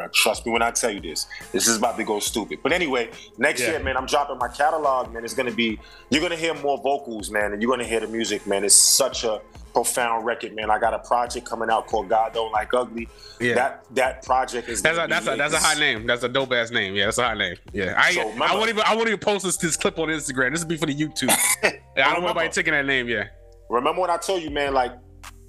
Banger. 0.00 0.10
Trust 0.12 0.46
me 0.46 0.52
when 0.52 0.62
I 0.62 0.70
tell 0.70 0.90
you 0.90 1.00
this. 1.00 1.26
This 1.52 1.68
is 1.68 1.76
about 1.76 1.96
to 1.96 2.04
go 2.04 2.18
stupid. 2.20 2.60
But 2.62 2.72
anyway, 2.72 3.10
next 3.38 3.60
Yeah. 3.60 3.70
year, 3.70 3.80
man, 3.80 3.96
I'm 3.96 4.06
dropping 4.06 4.38
my 4.38 4.48
catalog, 4.48 5.12
man. 5.12 5.24
It's 5.24 5.34
gonna 5.34 5.50
be 5.52 5.78
you're 6.10 6.22
gonna 6.22 6.36
hear 6.36 6.54
more 6.54 6.78
vocals, 6.78 7.30
man, 7.30 7.52
and 7.52 7.62
you're 7.62 7.70
gonna 7.70 7.84
hear 7.88 8.00
the 8.00 8.08
music, 8.08 8.46
man. 8.46 8.64
It's 8.64 8.74
such 8.74 9.24
a 9.24 9.40
profound 9.72 10.24
record, 10.24 10.54
man. 10.56 10.68
I 10.68 10.80
got 10.80 10.94
a 10.94 10.98
project 10.98 11.48
coming 11.48 11.70
out 11.70 11.86
called 11.86 12.08
God 12.08 12.32
Don't 12.32 12.50
Like 12.50 12.74
Ugly. 12.74 13.08
Yeah. 13.40 13.54
That 13.54 13.84
that 13.94 14.22
project 14.24 14.68
is 14.68 14.82
That's 14.82 14.98
a 14.98 15.06
that's 15.06 15.26
a 15.28 15.36
that's 15.36 15.54
a 15.54 15.58
high 15.58 15.78
name. 15.78 16.06
That's 16.06 16.22
a 16.24 16.28
dope 16.28 16.52
ass 16.52 16.70
name. 16.70 16.94
Yeah, 16.94 17.04
that's 17.06 17.18
a 17.18 17.24
high 17.24 17.34
name. 17.34 17.56
Yeah, 17.72 17.94
I 17.96 18.12
So 18.12 18.22
I 18.42 18.54
won't 18.56 18.68
even 18.68 18.82
I 18.86 18.94
won't 18.94 19.08
even 19.08 19.20
post 19.20 19.44
this, 19.44 19.56
this 19.56 19.76
clip 19.76 19.98
on 19.98 20.08
Instagram. 20.08 20.52
This 20.52 20.62
will 20.62 20.68
be 20.68 20.76
for 20.76 20.86
the 20.86 20.94
YouTube. 20.94 21.30
I 21.62 21.70
don't 21.70 21.72
want 21.72 21.96
remember- 21.96 22.26
anybody 22.40 22.48
taking 22.48 22.72
that 22.72 22.86
name. 22.86 23.08
Yeah, 23.08 23.24
Remember 23.68 24.00
when 24.00 24.10
I 24.10 24.16
told 24.16 24.42
you, 24.42 24.50
man, 24.50 24.74
like 24.74 24.92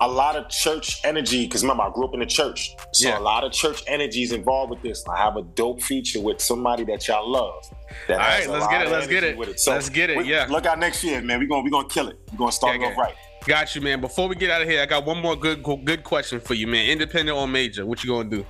a 0.02 0.08
lot 0.08 0.36
of 0.36 0.50
church 0.50 1.00
energy, 1.06 1.46
because 1.46 1.62
remember, 1.62 1.84
I 1.84 1.92
grew 1.92 2.06
up 2.06 2.14
in 2.16 2.20
the 2.20 2.26
church. 2.26 2.76
So 2.94 3.08
Yeah. 3.08 3.20
a 3.20 3.22
lot 3.22 3.44
of 3.44 3.52
church 3.52 3.84
energy 3.88 4.24
is 4.24 4.32
involved 4.32 4.72
with 4.72 4.82
this. 4.82 5.04
I 5.08 5.18
have 5.18 5.38
a 5.38 5.44
dope 5.44 5.82
feature 5.82 6.20
with 6.20 6.42
somebody 6.42 6.84
that 6.86 7.08
y'all 7.08 7.30
love. 7.30 7.64
That 8.08 8.20
All 8.20 8.28
right, 8.28 8.50
let's 8.50 8.68
get 8.68 8.82
it, 8.82 8.90
let's 8.90 9.08
get 9.08 9.18
energy 9.24 9.34
it. 9.34 9.38
with 9.38 9.68
Let's 9.68 9.90
get 9.90 10.10
it, 10.10 10.18
we- 10.18 10.24
yeah. 10.26 10.48
Look 10.50 10.66
out 10.66 10.80
next 10.80 11.04
year, 11.04 11.22
man. 11.22 11.40
We're 11.40 11.48
gonna 11.48 11.62
we 11.64 11.70
gonna 11.70 11.88
kill 11.88 12.08
it. 12.10 12.18
We're 12.32 12.38
gonna 12.40 12.52
start 12.52 12.80
Yeah, 12.80 12.88
it 12.88 12.92
off 12.94 12.98
right. 12.98 13.16
got 13.46 13.76
you, 13.76 13.82
man. 13.82 14.02
Before 14.02 14.28
we 14.28 14.36
get 14.36 14.50
out 14.50 14.62
of 14.62 14.68
here, 14.68 14.82
I 14.82 14.86
got 14.88 15.06
one 15.06 15.20
more 15.22 15.36
good 15.36 15.64
good 15.86 16.04
question 16.04 16.40
for 16.40 16.56
you, 16.56 16.66
man. 16.68 16.90
Independent 16.90 17.38
or 17.38 17.48
major? 17.48 17.86
What 17.86 18.04
you 18.04 18.10
gonna 18.10 18.30
do? 18.30 18.46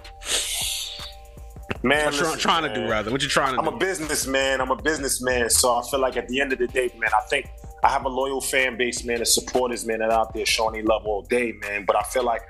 Man, 1.83 2.05
What 2.05 2.13
listen, 2.13 2.39
trying 2.39 2.63
to 2.63 2.73
do 2.73 2.87
rather? 2.89 3.11
What 3.11 3.21
you 3.23 3.29
trying 3.29 3.53
to 3.55 3.59
I'm 3.59 3.65
do? 3.65 3.75
a 3.75 3.77
businessman. 3.77 4.61
I'm 4.61 4.71
a 4.71 4.75
businessman. 4.75 5.49
So 5.49 5.75
I 5.75 5.81
feel 5.89 5.99
like 5.99 6.17
at 6.17 6.27
the 6.27 6.39
end 6.39 6.53
of 6.53 6.59
the 6.59 6.67
day, 6.67 6.91
man, 6.97 7.09
I 7.15 7.25
think 7.27 7.49
I 7.83 7.89
have 7.89 8.05
a 8.05 8.09
loyal 8.09 8.41
fan 8.41 8.77
base, 8.77 9.03
man, 9.03 9.17
and 9.17 9.27
supporters, 9.27 9.85
man, 9.85 9.99
that 9.99 10.11
are 10.11 10.19
out 10.19 10.33
there 10.33 10.45
showing 10.45 10.73
they 10.73 10.83
love 10.83 11.05
all 11.05 11.23
day, 11.23 11.53
man. 11.61 11.85
But 11.85 11.95
I 11.95 12.03
feel 12.03 12.23
like 12.23 12.41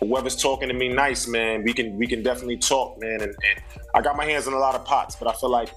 whoever's 0.00 0.34
talking 0.36 0.68
to 0.68 0.74
me 0.74 0.88
nice, 0.88 1.28
man, 1.28 1.62
we 1.62 1.72
can 1.72 1.96
we 1.96 2.06
can 2.06 2.22
definitely 2.22 2.56
talk, 2.58 3.00
man. 3.00 3.20
And, 3.20 3.30
and 3.30 3.62
I 3.94 4.00
got 4.00 4.16
my 4.16 4.24
hands 4.24 4.46
in 4.46 4.52
a 4.52 4.58
lot 4.58 4.74
of 4.74 4.84
pots, 4.84 5.14
but 5.16 5.28
I 5.28 5.32
feel 5.34 5.50
like, 5.50 5.70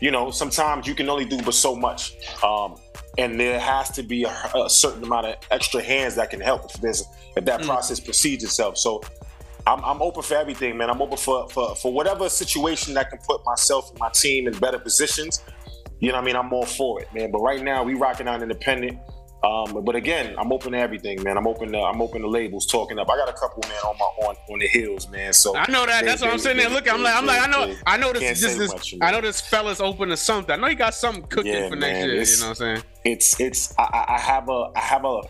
you 0.00 0.10
know, 0.10 0.30
sometimes 0.32 0.86
you 0.88 0.94
can 0.94 1.08
only 1.08 1.24
do 1.24 1.40
but 1.42 1.54
so 1.54 1.76
much. 1.76 2.14
Um, 2.42 2.76
and 3.18 3.38
there 3.38 3.60
has 3.60 3.90
to 3.90 4.02
be 4.02 4.24
a, 4.24 4.30
a 4.56 4.70
certain 4.70 5.04
amount 5.04 5.26
of 5.26 5.36
extra 5.50 5.82
hands 5.82 6.14
that 6.16 6.30
can 6.30 6.40
help 6.40 6.64
if 6.64 6.80
there's 6.80 7.04
if 7.36 7.44
that 7.44 7.62
process 7.62 8.00
proceeds 8.00 8.42
itself. 8.42 8.76
So 8.76 9.02
I'm, 9.66 9.84
I'm 9.84 10.00
open 10.02 10.22
for 10.22 10.34
everything, 10.34 10.76
man. 10.76 10.90
I'm 10.90 11.00
open 11.02 11.16
for, 11.18 11.48
for 11.50 11.74
for 11.76 11.92
whatever 11.92 12.28
situation 12.28 12.94
that 12.94 13.10
can 13.10 13.18
put 13.26 13.44
myself 13.44 13.90
and 13.90 13.98
my 13.98 14.08
team 14.10 14.46
in 14.48 14.54
better 14.58 14.78
positions. 14.78 15.42
You 16.00 16.08
know 16.08 16.14
what 16.14 16.22
I 16.22 16.24
mean? 16.26 16.36
I'm 16.36 16.52
all 16.52 16.64
for 16.66 17.00
it, 17.02 17.12
man. 17.12 17.30
But 17.30 17.40
right 17.40 17.62
now 17.62 17.82
we 17.84 17.94
rocking 17.94 18.26
on 18.28 18.42
independent. 18.42 18.98
Um, 19.42 19.84
but 19.86 19.96
again, 19.96 20.34
I'm 20.38 20.52
open 20.52 20.72
to 20.72 20.78
everything, 20.78 21.22
man. 21.22 21.38
I'm 21.38 21.46
open 21.46 21.72
to 21.72 21.78
I'm 21.78 22.02
open 22.02 22.20
to 22.22 22.28
labels 22.28 22.66
talking 22.66 22.98
up. 22.98 23.08
I 23.10 23.16
got 23.16 23.28
a 23.28 23.32
couple, 23.32 23.62
man, 23.68 23.78
on 23.86 23.96
my 23.98 24.26
on 24.26 24.34
on 24.50 24.58
the 24.58 24.66
hills, 24.66 25.08
man. 25.08 25.32
So 25.32 25.56
I 25.56 25.70
know 25.70 25.86
that. 25.86 26.02
they- 26.02 26.06
That's 26.08 26.20
what 26.20 26.30
I'm 26.30 26.36
they- 26.36 26.42
sitting 26.42 26.58
there 26.58 26.68
they- 26.68 26.74
looking. 26.74 26.92
I'm 26.92 27.02
like, 27.02 27.14
I'm 27.16 27.24
like, 27.26 27.40
I 27.40 27.46
know, 27.50 27.66
they- 27.66 27.76
I 27.86 27.96
know 27.96 28.12
this. 28.12 28.40
This, 28.40 28.56
this 28.56 28.70
much, 28.72 28.94
I 29.00 29.10
know 29.10 29.22
this 29.22 29.40
fella's 29.40 29.80
open 29.80 30.10
to 30.10 30.16
something. 30.16 30.52
I 30.52 30.56
know 30.58 30.68
he 30.68 30.74
got 30.74 30.94
something 30.94 31.22
cooking 31.24 31.52
Yeah, 31.54 31.68
for 31.70 31.76
next 31.76 31.92
man, 32.00 32.08
year. 32.10 32.22
You 32.22 32.36
know 32.36 32.42
what 32.42 32.48
I'm 32.48 32.54
saying? 32.56 32.82
it's 33.04 33.40
it's 33.40 33.74
I- 33.78 34.04
I 34.08 34.18
have 34.18 34.48
a 34.50 34.70
I 34.76 34.80
have 34.80 35.04
a 35.06 35.20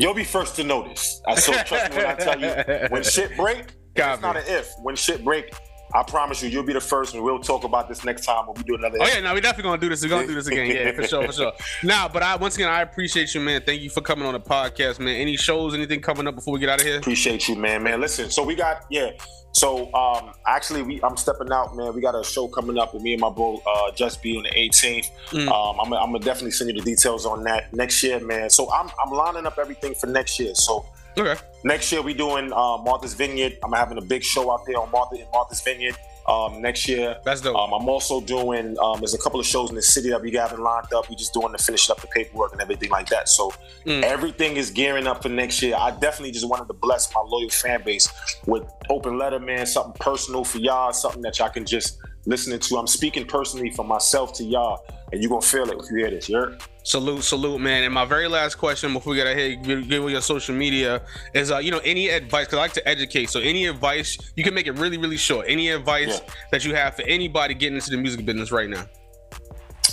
you'll 0.00 0.14
be 0.14 0.24
first 0.24 0.56
to 0.56 0.64
notice. 0.64 1.20
I 1.26 1.34
so 1.34 1.52
trust 1.52 1.90
me 1.90 1.96
when 1.96 2.06
I 2.06 2.14
tell 2.14 2.40
you 2.40 2.88
when 2.88 3.02
shit 3.02 3.36
break, 3.36 3.66
Got 3.94 4.14
it's 4.14 4.22
not 4.22 4.36
an 4.36 4.44
if. 4.46 4.70
When 4.82 4.94
shit 4.96 5.24
break, 5.24 5.52
I 5.94 6.02
promise 6.02 6.42
you, 6.42 6.50
you'll 6.50 6.64
be 6.64 6.74
the 6.74 6.80
first, 6.80 7.14
and 7.14 7.22
we'll 7.22 7.38
talk 7.38 7.64
about 7.64 7.88
this 7.88 8.04
next 8.04 8.24
time 8.26 8.46
when 8.46 8.56
we 8.56 8.62
do 8.62 8.74
another. 8.74 8.98
Oh 9.00 9.06
yeah, 9.06 9.20
no, 9.20 9.34
we 9.34 9.40
definitely 9.40 9.70
gonna 9.70 9.80
do 9.80 9.88
this. 9.88 10.02
We're 10.02 10.10
gonna 10.10 10.26
do 10.26 10.34
this 10.34 10.46
again. 10.46 10.66
Yeah, 10.66 10.92
for 10.92 11.02
sure, 11.04 11.26
for 11.26 11.32
sure. 11.32 11.52
Now, 11.82 12.08
but 12.08 12.22
I 12.22 12.36
once 12.36 12.56
again 12.56 12.68
I 12.68 12.82
appreciate 12.82 13.34
you, 13.34 13.40
man. 13.40 13.62
Thank 13.64 13.80
you 13.80 13.90
for 13.90 14.00
coming 14.00 14.26
on 14.26 14.34
the 14.34 14.40
podcast, 14.40 15.00
man. 15.00 15.16
Any 15.16 15.36
shows, 15.36 15.74
anything 15.74 16.00
coming 16.00 16.26
up 16.26 16.34
before 16.34 16.52
we 16.52 16.60
get 16.60 16.68
out 16.68 16.80
of 16.80 16.86
here? 16.86 16.98
Appreciate 16.98 17.48
you, 17.48 17.56
man. 17.56 17.82
Man, 17.82 18.00
listen. 18.00 18.30
So 18.30 18.44
we 18.44 18.54
got 18.54 18.84
yeah. 18.90 19.10
So 19.52 19.92
um, 19.94 20.32
actually, 20.46 20.82
we 20.82 21.02
I'm 21.02 21.16
stepping 21.16 21.50
out, 21.50 21.76
man. 21.76 21.94
We 21.94 22.00
got 22.00 22.14
a 22.14 22.22
show 22.22 22.48
coming 22.48 22.78
up 22.78 22.94
with 22.94 23.02
me 23.02 23.12
and 23.14 23.20
my 23.20 23.30
bro 23.30 23.60
uh, 23.66 23.90
Just 23.92 24.22
Be 24.22 24.36
on 24.36 24.44
the 24.44 24.50
18th. 24.50 25.06
Mm. 25.30 25.48
Um, 25.48 25.80
I'm, 25.80 25.92
I'm 25.92 26.12
gonna 26.12 26.20
definitely 26.20 26.52
send 26.52 26.70
you 26.70 26.76
the 26.80 26.84
details 26.84 27.26
on 27.26 27.42
that 27.44 27.72
next 27.72 28.02
year, 28.02 28.20
man. 28.20 28.50
So 28.50 28.70
I'm 28.72 28.90
I'm 29.04 29.12
lining 29.12 29.46
up 29.46 29.58
everything 29.58 29.94
for 29.94 30.06
next 30.06 30.38
year. 30.38 30.54
So 30.54 30.84
Okay. 31.16 31.34
next 31.64 31.90
year 31.90 32.00
we 32.00 32.14
doing 32.14 32.52
uh, 32.52 32.78
Martha's 32.78 33.14
Vineyard. 33.14 33.58
I'm 33.64 33.72
having 33.72 33.98
a 33.98 34.02
big 34.02 34.22
show 34.22 34.52
out 34.52 34.64
there 34.66 34.78
on 34.78 34.90
Martha 34.92 35.16
in 35.16 35.26
Martha's 35.32 35.60
Vineyard. 35.60 35.96
Um, 36.28 36.60
next 36.60 36.86
year. 36.86 37.16
That's 37.24 37.40
dope. 37.40 37.56
Um, 37.56 37.72
I'm 37.72 37.88
also 37.88 38.20
doing. 38.20 38.76
Um, 38.78 39.00
there's 39.00 39.14
a 39.14 39.18
couple 39.18 39.40
of 39.40 39.46
shows 39.46 39.70
in 39.70 39.76
the 39.76 39.82
city 39.82 40.10
that 40.10 40.20
we 40.20 40.30
having 40.32 40.60
lined 40.60 40.92
up. 40.92 41.08
We 41.08 41.16
just 41.16 41.32
doing 41.32 41.52
to 41.56 41.62
finish 41.62 41.88
up 41.88 42.00
the 42.02 42.06
paperwork 42.08 42.52
and 42.52 42.60
everything 42.60 42.90
like 42.90 43.08
that. 43.08 43.28
So 43.30 43.50
Mm. 43.86 44.02
everything 44.02 44.56
is 44.58 44.70
gearing 44.70 45.06
up 45.06 45.22
for 45.22 45.30
next 45.30 45.62
year. 45.62 45.74
I 45.78 45.90
definitely 45.92 46.32
just 46.32 46.46
wanted 46.46 46.66
to 46.68 46.74
bless 46.74 47.12
my 47.14 47.22
loyal 47.26 47.48
fan 47.48 47.82
base 47.82 48.08
with 48.46 48.64
open 48.90 49.16
letter, 49.18 49.40
man. 49.40 49.64
Something 49.64 49.94
personal 50.00 50.44
for 50.44 50.58
y'all. 50.58 50.92
Something 50.92 51.22
that 51.22 51.38
y'all 51.38 51.48
can 51.48 51.64
just 51.64 51.98
listen 52.26 52.58
to. 52.58 52.76
I'm 52.76 52.86
speaking 52.86 53.24
personally 53.24 53.70
for 53.70 53.84
myself 53.84 54.34
to 54.34 54.44
y'all, 54.44 54.84
and 55.12 55.22
you're 55.22 55.30
gonna 55.30 55.40
feel 55.42 55.68
it 55.70 55.78
if 55.82 55.90
you 55.90 55.98
hear 55.98 56.10
this. 56.10 56.28
You? 56.28 56.56
Salute, 56.82 57.22
salute, 57.22 57.60
man. 57.60 57.84
And 57.84 57.92
my 57.92 58.04
very 58.04 58.28
last 58.28 58.56
question 58.56 58.92
before 58.92 59.10
we 59.12 59.16
get 59.16 59.26
ahead, 59.26 59.62
give, 59.64 59.88
give 59.88 60.10
your 60.10 60.20
social 60.20 60.54
media 60.54 61.02
is, 61.34 61.50
uh, 61.50 61.58
you 61.58 61.70
know, 61.70 61.80
any 61.84 62.08
advice? 62.08 62.46
Because 62.46 62.58
I 62.58 62.62
like 62.62 62.72
to 62.74 62.88
educate. 62.88 63.30
So 63.30 63.40
any 63.40 63.66
advice 63.66 64.16
you 64.36 64.44
can 64.44 64.54
make 64.54 64.66
it 64.66 64.72
really, 64.72 64.98
really 64.98 65.16
short. 65.16 65.46
Any 65.48 65.70
advice 65.70 66.20
Yeah. 66.22 66.32
that 66.52 66.64
you 66.64 66.74
have 66.74 66.96
for 66.96 67.02
anybody 67.02 67.54
getting 67.54 67.76
into 67.76 67.90
the 67.90 67.96
music 67.96 68.24
business 68.24 68.50
right 68.52 68.68
now? 68.68 68.86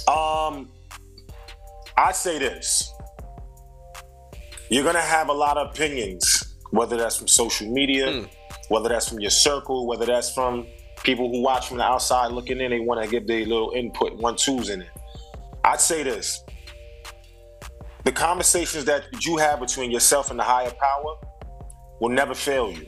Um, 0.08 0.69
I 1.97 2.12
say 2.12 2.38
this: 2.39 2.91
you're 4.69 4.84
gonna 4.84 5.01
have 5.01 5.30
a 5.30 5.34
lot 5.34 5.58
of 5.58 5.71
opinions, 5.71 6.56
whether 6.71 6.97
that's 6.97 7.17
from 7.17 7.28
social 7.28 7.71
media, 7.71 8.08
Mm. 8.08 8.30
whether 8.69 8.89
that's 8.89 9.10
from 9.10 9.19
your 9.19 9.32
circle, 9.32 9.88
whether 9.88 10.06
that's 10.06 10.34
from 10.34 10.67
people 11.04 11.30
who 11.30 11.41
watch 11.41 11.67
from 11.67 11.78
the 11.78 11.84
outside 11.84 12.32
looking 12.32 12.60
in. 12.62 12.71
They 12.71 12.80
want 12.80 13.04
to 13.04 13.10
give 13.10 13.28
their 13.28 13.45
little 13.45 13.71
input, 13.75 14.13
one 14.17 14.36
twos 14.36 14.69
in 14.69 14.82
it. 14.82 14.89
I'd 15.65 15.82
say 15.82 16.04
this: 16.04 16.43
the 18.04 18.12
conversations 18.12 18.86
that 18.86 19.05
you 19.26 19.38
have 19.38 19.59
between 19.59 19.89
yourself 19.89 20.30
and 20.30 20.39
the 20.39 20.43
higher 20.43 20.72
power 20.72 21.16
will 21.99 22.09
never 22.09 22.36
fail 22.36 22.72
you. 22.72 22.86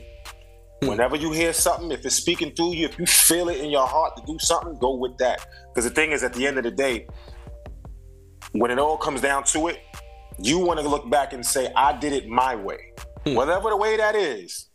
Hmm. 0.80 0.90
Whenever 0.90 1.16
you 1.16 1.32
hear 1.32 1.52
something, 1.52 1.90
if 1.90 2.06
it's 2.06 2.14
speaking 2.14 2.54
through 2.54 2.74
you, 2.74 2.86
if 2.86 2.98
you 2.98 3.06
feel 3.06 3.48
it 3.48 3.60
in 3.60 3.68
your 3.68 3.86
heart 3.86 4.16
to 4.16 4.22
do 4.26 4.38
something, 4.38 4.78
go 4.78 4.94
with 4.94 5.18
that. 5.18 5.44
Because 5.68 5.84
the 5.88 5.94
thing 5.94 6.12
is, 6.12 6.22
at 6.22 6.32
the 6.34 6.46
end 6.46 6.56
of 6.56 6.64
the 6.64 6.70
day, 6.70 7.08
when 8.52 8.70
it 8.70 8.78
all 8.78 8.96
comes 8.96 9.20
down 9.20 9.42
to 9.44 9.66
it, 9.68 9.80
you 10.38 10.58
want 10.58 10.78
to 10.78 10.88
look 10.88 11.10
back 11.10 11.32
and 11.32 11.44
say, 11.44 11.72
I 11.74 11.98
did 11.98 12.12
it 12.12 12.28
my 12.28 12.54
way. 12.54 12.78
Hmm. 13.26 13.34
Whatever 13.34 13.70
the 13.70 13.76
way 13.76 13.96
that 13.96 14.14
is, 14.14 14.70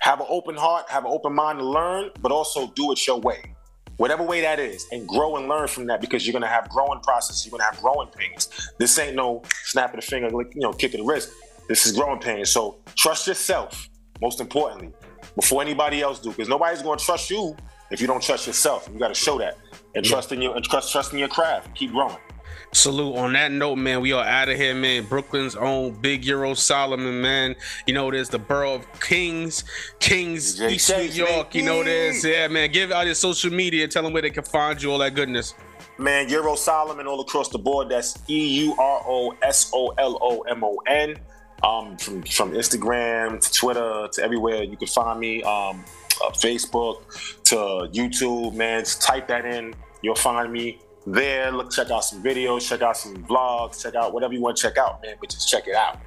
have 0.00 0.20
an 0.20 0.26
open 0.28 0.56
heart, 0.56 0.90
have 0.90 1.04
an 1.04 1.12
open 1.12 1.34
mind 1.34 1.60
to 1.60 1.64
learn, 1.64 2.10
but 2.20 2.32
also 2.32 2.72
do 2.74 2.90
it 2.90 3.06
your 3.06 3.20
way. 3.20 3.54
Whatever 3.96 4.22
way 4.22 4.40
that 4.40 4.58
is, 4.58 4.86
and 4.92 5.06
grow 5.06 5.36
and 5.36 5.48
learn 5.48 5.68
from 5.68 5.86
that 5.86 6.00
because 6.00 6.26
you're 6.26 6.32
gonna 6.32 6.46
have 6.46 6.68
growing 6.68 7.00
process. 7.00 7.44
You're 7.44 7.50
gonna 7.50 7.70
have 7.70 7.80
growing 7.80 8.08
pains. 8.08 8.48
This 8.78 8.98
ain't 8.98 9.16
no 9.16 9.42
snapping 9.64 10.00
the 10.00 10.06
finger, 10.06 10.30
like, 10.30 10.54
you 10.54 10.60
know, 10.60 10.72
kicking 10.72 11.00
the 11.00 11.06
wrist. 11.06 11.30
This 11.68 11.86
is 11.86 11.92
growing 11.92 12.20
pains. 12.20 12.50
So 12.50 12.78
trust 12.96 13.26
yourself, 13.26 13.88
most 14.20 14.40
importantly, 14.40 14.92
before 15.36 15.62
anybody 15.62 16.02
else 16.02 16.20
do, 16.20 16.30
because 16.30 16.48
nobody's 16.48 16.82
gonna 16.82 16.98
trust 16.98 17.30
you 17.30 17.56
if 17.90 18.00
you 18.00 18.06
don't 18.06 18.22
trust 18.22 18.46
yourself. 18.46 18.88
You 18.92 18.98
got 18.98 19.08
to 19.08 19.14
show 19.14 19.38
that 19.38 19.58
and 19.94 20.04
trust 20.04 20.32
in 20.32 20.40
your 20.42 20.56
and 20.56 20.64
trust 20.64 20.90
trust 20.90 21.12
in 21.12 21.18
your 21.18 21.28
craft. 21.28 21.74
Keep 21.74 21.92
growing. 21.92 22.16
Salute. 22.74 23.16
On 23.16 23.34
that 23.34 23.52
note, 23.52 23.76
man, 23.76 24.00
we 24.00 24.12
are 24.12 24.24
out 24.24 24.48
of 24.48 24.56
here, 24.56 24.74
man. 24.74 25.04
Brooklyn's 25.04 25.54
own 25.54 25.92
Big 25.92 26.24
Euro 26.24 26.54
Solomon, 26.54 27.20
man. 27.20 27.54
You 27.86 27.92
know, 27.92 28.10
there's 28.10 28.30
the 28.30 28.38
borough 28.38 28.76
of 28.76 29.00
Kings, 29.00 29.64
Kings, 30.00 30.60
East 30.60 30.88
New 30.88 31.02
York. 31.02 31.54
You 31.54 31.64
know, 31.64 31.84
there's, 31.84 32.24
yeah, 32.24 32.48
man. 32.48 32.72
Give 32.72 32.90
out 32.90 33.04
your 33.04 33.14
social 33.14 33.52
media. 33.52 33.86
Tell 33.88 34.02
them 34.02 34.14
where 34.14 34.22
they 34.22 34.30
can 34.30 34.44
find 34.44 34.82
you, 34.82 34.90
all 34.90 34.98
that 34.98 35.14
goodness. 35.14 35.54
Man, 35.98 36.30
Euro 36.30 36.54
Solomon 36.54 37.06
all 37.06 37.20
across 37.20 37.50
the 37.50 37.58
board. 37.58 37.90
That's 37.90 38.18
E 38.28 38.64
U 38.64 38.74
R 38.78 39.04
O 39.06 39.34
S 39.42 39.70
O 39.74 39.88
L 39.98 40.16
O 40.22 40.40
M 40.40 40.64
O 40.64 40.78
N. 40.86 41.16
Um, 41.62 41.98
from 41.98 42.22
from 42.22 42.52
Instagram 42.52 43.38
to 43.38 43.52
Twitter 43.52 44.08
to 44.12 44.22
everywhere 44.22 44.62
you 44.62 44.78
can 44.78 44.88
find 44.88 45.20
me. 45.20 45.42
Um, 45.42 45.84
uh, 46.24 46.30
Facebook 46.30 47.02
to 47.44 47.56
YouTube, 47.92 48.54
man. 48.54 48.80
Just 48.80 49.02
type 49.02 49.28
that 49.28 49.44
in. 49.44 49.74
You'll 50.00 50.14
find 50.14 50.50
me 50.50 50.80
there. 51.06 51.50
Look, 51.52 51.70
check 51.70 51.90
out 51.90 52.04
some 52.04 52.22
videos, 52.22 52.68
check 52.68 52.82
out 52.82 52.96
some 52.96 53.16
vlogs, 53.24 53.82
check 53.82 53.94
out 53.94 54.12
whatever 54.12 54.34
you 54.34 54.40
want 54.40 54.56
to 54.56 54.62
check 54.62 54.76
out, 54.78 55.02
man. 55.02 55.16
But 55.20 55.30
just 55.30 55.48
check 55.48 55.66
it 55.66 55.74
out. 55.74 55.98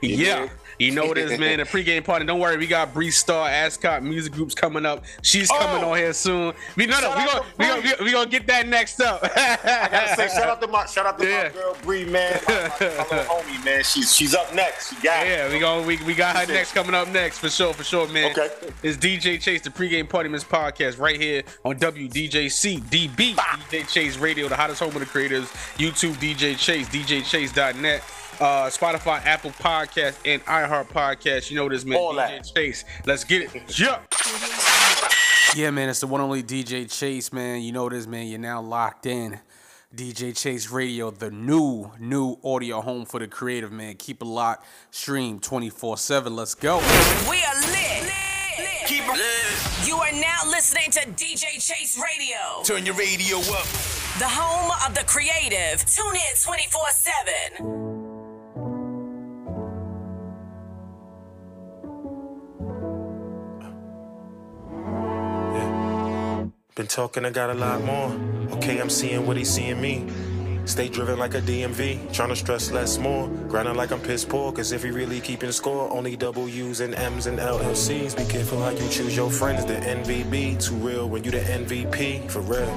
You 0.00 0.16
yeah. 0.16 0.48
You 0.78 0.92
know 0.92 1.06
what 1.06 1.18
it 1.18 1.28
is, 1.28 1.40
man. 1.40 1.58
The 1.58 1.64
pregame 1.64 2.04
party. 2.04 2.24
Don't 2.24 2.38
worry, 2.38 2.56
we 2.56 2.68
got 2.68 2.94
Bree 2.94 3.10
Star, 3.10 3.48
Ascot 3.48 4.00
music 4.04 4.32
groups 4.32 4.54
coming 4.54 4.86
up. 4.86 5.04
She's 5.22 5.50
oh. 5.50 5.58
coming 5.58 5.82
Oh! 5.82 5.90
on 5.90 5.98
here 5.98 6.12
soon. 6.12 6.54
We 6.76 6.86
no, 6.86 7.00
no, 7.00 7.08
we 7.16 7.24
gonna 7.26 7.30
to 7.40 7.44
we 7.58 7.66
gonna 7.66 7.82
we, 7.98 8.04
we 8.04 8.12
gonna 8.12 8.30
get 8.30 8.46
that 8.46 8.68
next 8.68 9.00
up. 9.00 9.24
I 9.24 9.88
gotta 9.90 10.14
say, 10.14 10.28
shout 10.28 10.48
out 10.48 10.60
to 10.60 10.68
my 10.68 10.86
shout 10.86 11.04
out 11.04 11.18
to 11.18 11.26
Yeah. 11.28 11.48
my 11.48 11.48
girl 11.48 11.76
Bree, 11.82 12.04
man, 12.04 12.40
my, 12.46 12.54
my, 12.54 12.68
my 12.70 12.86
little 12.86 13.24
homie, 13.34 13.64
man. 13.64 13.82
She's 13.82 14.14
she's 14.14 14.36
up 14.36 14.54
next. 14.54 14.90
She 14.94 15.02
got 15.02 15.26
it. 15.26 15.30
Yeah, 15.30 15.52
we 15.52 15.58
going 15.58 15.84
we, 15.84 15.96
we 16.04 16.14
got 16.14 16.36
her 16.36 16.52
next 16.52 16.74
coming 16.74 16.94
up 16.94 17.08
next 17.08 17.38
for 17.38 17.48
sure, 17.48 17.74
for 17.74 17.82
sure, 17.82 18.06
man. 18.08 18.30
Okay. 18.30 18.48
It's 18.84 18.96
DJ 18.96 19.40
Chase, 19.40 19.62
the 19.62 19.70
pregame 19.70 20.08
party 20.08 20.28
mix 20.28 20.44
podcast, 20.44 21.00
right 21.00 21.20
here 21.20 21.42
on 21.64 21.74
WDJC 21.76 22.82
DB, 22.82 23.34
DJ 23.34 23.88
Chase 23.88 24.16
Radio, 24.16 24.46
the 24.46 24.54
hottest 24.54 24.78
home 24.78 24.92
of 24.94 25.00
the 25.00 25.06
creators. 25.06 25.46
YouTube 25.76 26.14
DJ 26.14 26.56
Chase, 26.56 26.88
DJChase.net, 26.88 28.02
uh, 28.40 28.66
Spotify, 28.68 29.24
Apple 29.24 29.50
Podcast, 29.52 30.16
and 30.24 30.44
iHeart 30.46 30.88
Podcast. 30.88 31.50
You 31.50 31.56
know 31.56 31.68
this 31.68 31.84
man, 31.84 31.98
All 31.98 32.12
DJ 32.14 32.16
that. 32.16 32.50
Chase. 32.54 32.84
Let's 33.06 33.24
get 33.24 33.42
it. 33.54 33.62
Yeah. 33.78 34.00
Yeah, 35.56 35.70
man, 35.70 35.88
it's 35.88 36.00
the 36.00 36.06
one 36.06 36.20
and 36.20 36.26
only 36.30 36.42
DJ 36.42 36.90
Chase, 36.94 37.32
man. 37.32 37.62
You 37.62 37.72
know 37.72 37.88
this, 37.88 38.06
man. 38.06 38.26
You're 38.26 38.38
now 38.38 38.60
locked 38.60 39.06
in. 39.06 39.40
DJ 39.94 40.36
Chase 40.38 40.70
Radio, 40.70 41.10
the 41.10 41.30
new, 41.30 41.90
new 41.98 42.36
audio 42.44 42.82
home 42.82 43.06
for 43.06 43.18
the 43.18 43.26
creative, 43.26 43.72
man. 43.72 43.94
Keep 43.96 44.20
it 44.20 44.26
locked. 44.26 44.66
Stream 44.90 45.40
24 45.40 45.96
7. 45.96 46.36
Let's 46.36 46.54
go. 46.54 46.76
We 47.30 47.42
are 47.42 47.54
lit. 47.72 48.12
Keep 48.86 49.04
it 49.04 49.12
lit. 49.16 49.88
You 49.88 49.96
are 49.96 50.12
now 50.12 50.42
listening 50.50 50.90
to 50.90 51.00
DJ 51.00 51.44
Chase 51.54 51.98
Radio, 52.02 52.62
Turn 52.64 52.84
your 52.84 52.94
radio 52.96 53.38
up. 53.38 53.64
the 54.18 54.28
home 54.28 54.70
of 54.86 54.94
the 54.94 55.04
creative. 55.06 55.82
Tune 55.86 56.14
in 56.14 56.36
24 56.42 56.82
7. 57.56 57.97
Been 66.78 66.86
talking, 66.86 67.24
I 67.24 67.30
got 67.30 67.50
a 67.50 67.54
lot 67.54 67.82
more. 67.82 68.12
Okay, 68.52 68.80
I'm 68.80 68.88
seeing 68.88 69.26
what 69.26 69.36
he's 69.36 69.50
seeing 69.50 69.80
me. 69.80 70.06
Stay 70.64 70.88
driven 70.88 71.18
like 71.18 71.34
a 71.34 71.40
DMV, 71.40 72.12
trying 72.12 72.28
to 72.28 72.36
stress 72.36 72.70
less 72.70 72.98
more. 72.98 73.26
Grinding 73.48 73.74
like 73.74 73.90
I'm 73.90 74.00
piss 74.00 74.24
poor, 74.24 74.52
cause 74.52 74.70
if 74.70 74.84
he 74.84 74.90
really 74.90 75.20
keeping 75.20 75.50
score, 75.50 75.90
only 75.90 76.14
W's 76.14 76.78
and 76.78 76.94
M's 76.94 77.26
and 77.26 77.40
LLC's. 77.40 78.14
Be 78.14 78.24
careful 78.26 78.62
how 78.62 78.70
you 78.70 78.88
choose 78.90 79.16
your 79.16 79.28
friends, 79.28 79.64
the 79.64 79.74
NVB. 79.74 80.64
Too 80.64 80.76
real 80.76 81.08
when 81.08 81.24
you 81.24 81.32
the 81.32 81.40
MVP, 81.40 82.30
for 82.30 82.42
real. 82.42 82.72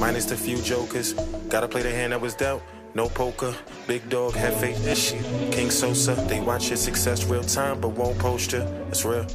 Minus 0.00 0.24
the 0.24 0.36
few 0.36 0.60
jokers, 0.60 1.12
gotta 1.48 1.68
play 1.68 1.82
the 1.82 1.92
hand 1.92 2.12
that 2.12 2.20
was 2.20 2.34
dealt. 2.34 2.60
No 2.96 3.08
poker, 3.08 3.52
big 3.88 4.08
dog, 4.08 4.34
faith, 4.34 4.84
this 4.84 5.08
shit. 5.10 5.52
King 5.52 5.68
Sosa, 5.68 6.14
they 6.28 6.38
watch 6.38 6.68
your 6.68 6.76
success 6.76 7.24
real 7.24 7.42
time, 7.42 7.80
but 7.80 7.88
won't 7.88 8.16
post 8.20 8.52
you. 8.52 8.60
It's 8.88 9.04
real. 9.04 9.26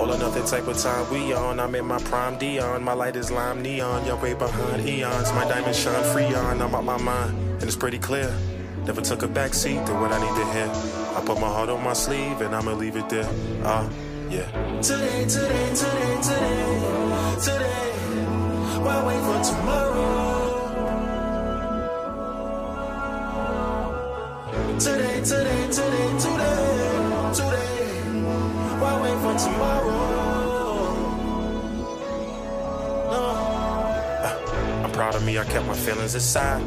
All 0.00 0.10
another 0.12 0.42
type 0.46 0.66
of 0.66 0.78
time 0.78 1.12
we 1.12 1.34
on. 1.34 1.60
I'm 1.60 1.74
in 1.74 1.84
my 1.84 1.98
prime 2.04 2.38
Deion. 2.38 2.80
My 2.80 2.94
light 2.94 3.16
is 3.16 3.30
lime 3.30 3.60
neon. 3.60 4.06
Y'all 4.06 4.18
way 4.18 4.32
behind 4.32 4.88
eons. 4.88 5.30
My 5.34 5.44
diamond 5.44 5.76
shine 5.76 6.02
free 6.14 6.34
on. 6.34 6.62
I'm 6.62 6.74
out 6.74 6.84
my 6.84 6.96
mind, 6.96 7.36
and 7.36 7.64
it's 7.64 7.76
pretty 7.76 7.98
clear. 7.98 8.34
Never 8.86 9.02
took 9.02 9.22
a 9.22 9.28
backseat 9.28 9.84
to 9.84 9.92
what 9.92 10.10
I 10.10 10.18
need 10.18 10.34
to 10.40 10.52
hear. 10.54 10.70
I 11.14 11.22
put 11.22 11.38
my 11.38 11.48
heart 11.48 11.68
on 11.68 11.84
my 11.84 11.92
sleeve, 11.92 12.40
and 12.40 12.54
I'ma 12.56 12.72
leave 12.72 12.96
it 12.96 13.10
there. 13.10 13.28
Ah, 13.62 13.86
yeah. 14.30 14.50
Today, 14.80 15.26
today, 15.28 15.68
today, 15.74 16.18
today, 16.22 17.36
today. 17.44 17.92
Why 18.80 19.06
wait 19.06 19.20
for 19.20 19.44
tomorrow? 19.44 20.41
For 29.32 29.38
tomorrow? 29.38 30.94
No. 33.10 33.24
I'm 34.84 34.90
proud 34.92 35.14
of 35.14 35.24
me, 35.24 35.38
I 35.38 35.44
kept 35.44 35.66
my 35.66 35.74
feelings 35.74 36.14
aside. 36.14 36.62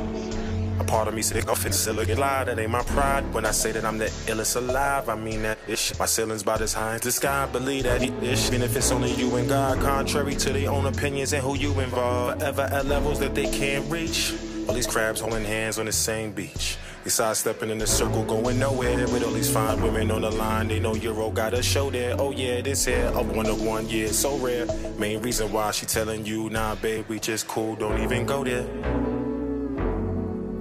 A 0.80 0.84
part 0.84 1.07
of 1.07 1.13
me 1.13 1.22
said, 1.22 1.47
off 1.47 1.63
and 1.66 1.74
still 1.74 2.03
get 2.03 2.18
lie. 2.18 2.43
That 2.43 2.59
ain't 2.59 2.72
my 2.72 2.82
pride. 2.84 3.34
When 3.34 3.45
I 3.45 3.51
say 3.51 3.72
that 3.72 3.86
I'm 3.86 3.97
the 3.97 4.07
illest 4.28 4.55
alive, 4.55 5.09
I 5.09 5.16
mean 5.16 5.43
that 5.43 5.57
shit. 5.76 5.97
My 5.99 6.05
ceiling's 6.05 6.41
about 6.41 6.61
as 6.61 6.74
high 6.74 6.95
as 6.95 7.01
the 7.01 7.11
sky. 7.11 7.47
Believe 7.51 7.84
that 7.84 8.01
shit. 8.01 8.13
Even 8.47 8.61
if 8.61 8.76
it's 8.76 8.91
only 8.91 9.13
you 9.13 9.36
and 9.36 9.47
God, 9.47 9.80
contrary 9.80 10.36
to 10.36 10.51
their 10.51 10.70
own 10.70 10.86
opinions 10.88 11.34
and 11.34 11.43
who 11.43 11.55
you 11.55 11.80
involve. 11.80 12.39
Forever 12.39 12.63
at 12.63 12.88
levels 12.88 13.20
that 13.20 13.36
they 13.36 13.49
can't 13.51 13.89
reach. 13.91 14.34
All 14.68 14.74
these 14.74 14.88
crabs 14.88 15.22
holding 15.22 15.45
hands 15.45 15.78
on 15.80 15.86
the 15.86 15.93
same 15.93 16.32
beach. 16.32 16.78
They 17.05 17.11
sidestepping 17.11 17.69
in 17.69 17.79
a 17.83 17.85
circle, 17.85 18.23
going 18.23 18.57
nowhere. 18.57 18.97
With 18.97 19.23
all 19.23 19.31
these 19.31 19.53
fine 19.53 19.79
women 19.79 20.09
on 20.09 20.21
the 20.21 20.31
line, 20.31 20.69
they 20.69 20.79
know 20.79 20.95
Euro 20.95 21.29
got 21.29 21.53
a 21.53 21.61
show 21.61 21.91
there. 21.91 22.15
Oh 22.17 22.31
yeah, 22.31 22.61
this 22.61 22.85
here, 22.85 23.11
a 23.13 23.21
one 23.21 23.45
of 23.45 23.61
one, 23.61 23.87
yeah, 23.87 24.07
so 24.07 24.35
rare. 24.39 24.65
Main 24.97 25.21
reason 25.21 25.51
why 25.51 25.69
she 25.69 25.85
telling 25.85 26.25
you, 26.25 26.49
nah, 26.49 26.73
babe, 26.73 27.05
we 27.07 27.19
just 27.19 27.47
cool, 27.47 27.75
don't 27.75 28.01
even 28.01 28.25
go 28.25 28.43
there. 28.43 28.65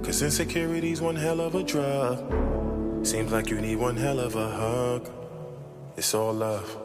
Cause 0.03 0.21
insecurity's 0.21 1.01
one 1.01 1.15
hell 1.15 1.41
of 1.41 1.55
a 1.55 1.63
drug. 1.63 3.03
Seems 3.03 3.31
like 3.31 3.49
you 3.49 3.59
need 3.59 3.77
one 3.77 3.97
hell 3.97 4.19
of 4.19 4.35
a 4.35 4.47
hug. 4.47 5.09
It's 5.97 6.13
all 6.13 6.31
love. 6.31 6.77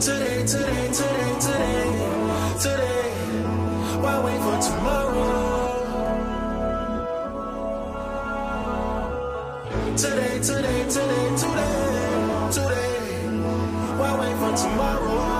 Today, 0.00 0.44
today, 0.44 0.90
today, 0.92 1.36
today, 1.38 2.54
today. 2.58 3.10
Why 4.00 4.24
wait 4.24 4.40
for 4.40 4.68
tomorrow? 4.68 5.59
Today, 9.96 10.38
today, 10.40 10.84
today, 10.88 11.36
today, 11.36 12.48
today. 12.52 13.26
Why 13.98 14.18
wait 14.20 14.36
for 14.38 14.56
tomorrow? 14.56 15.39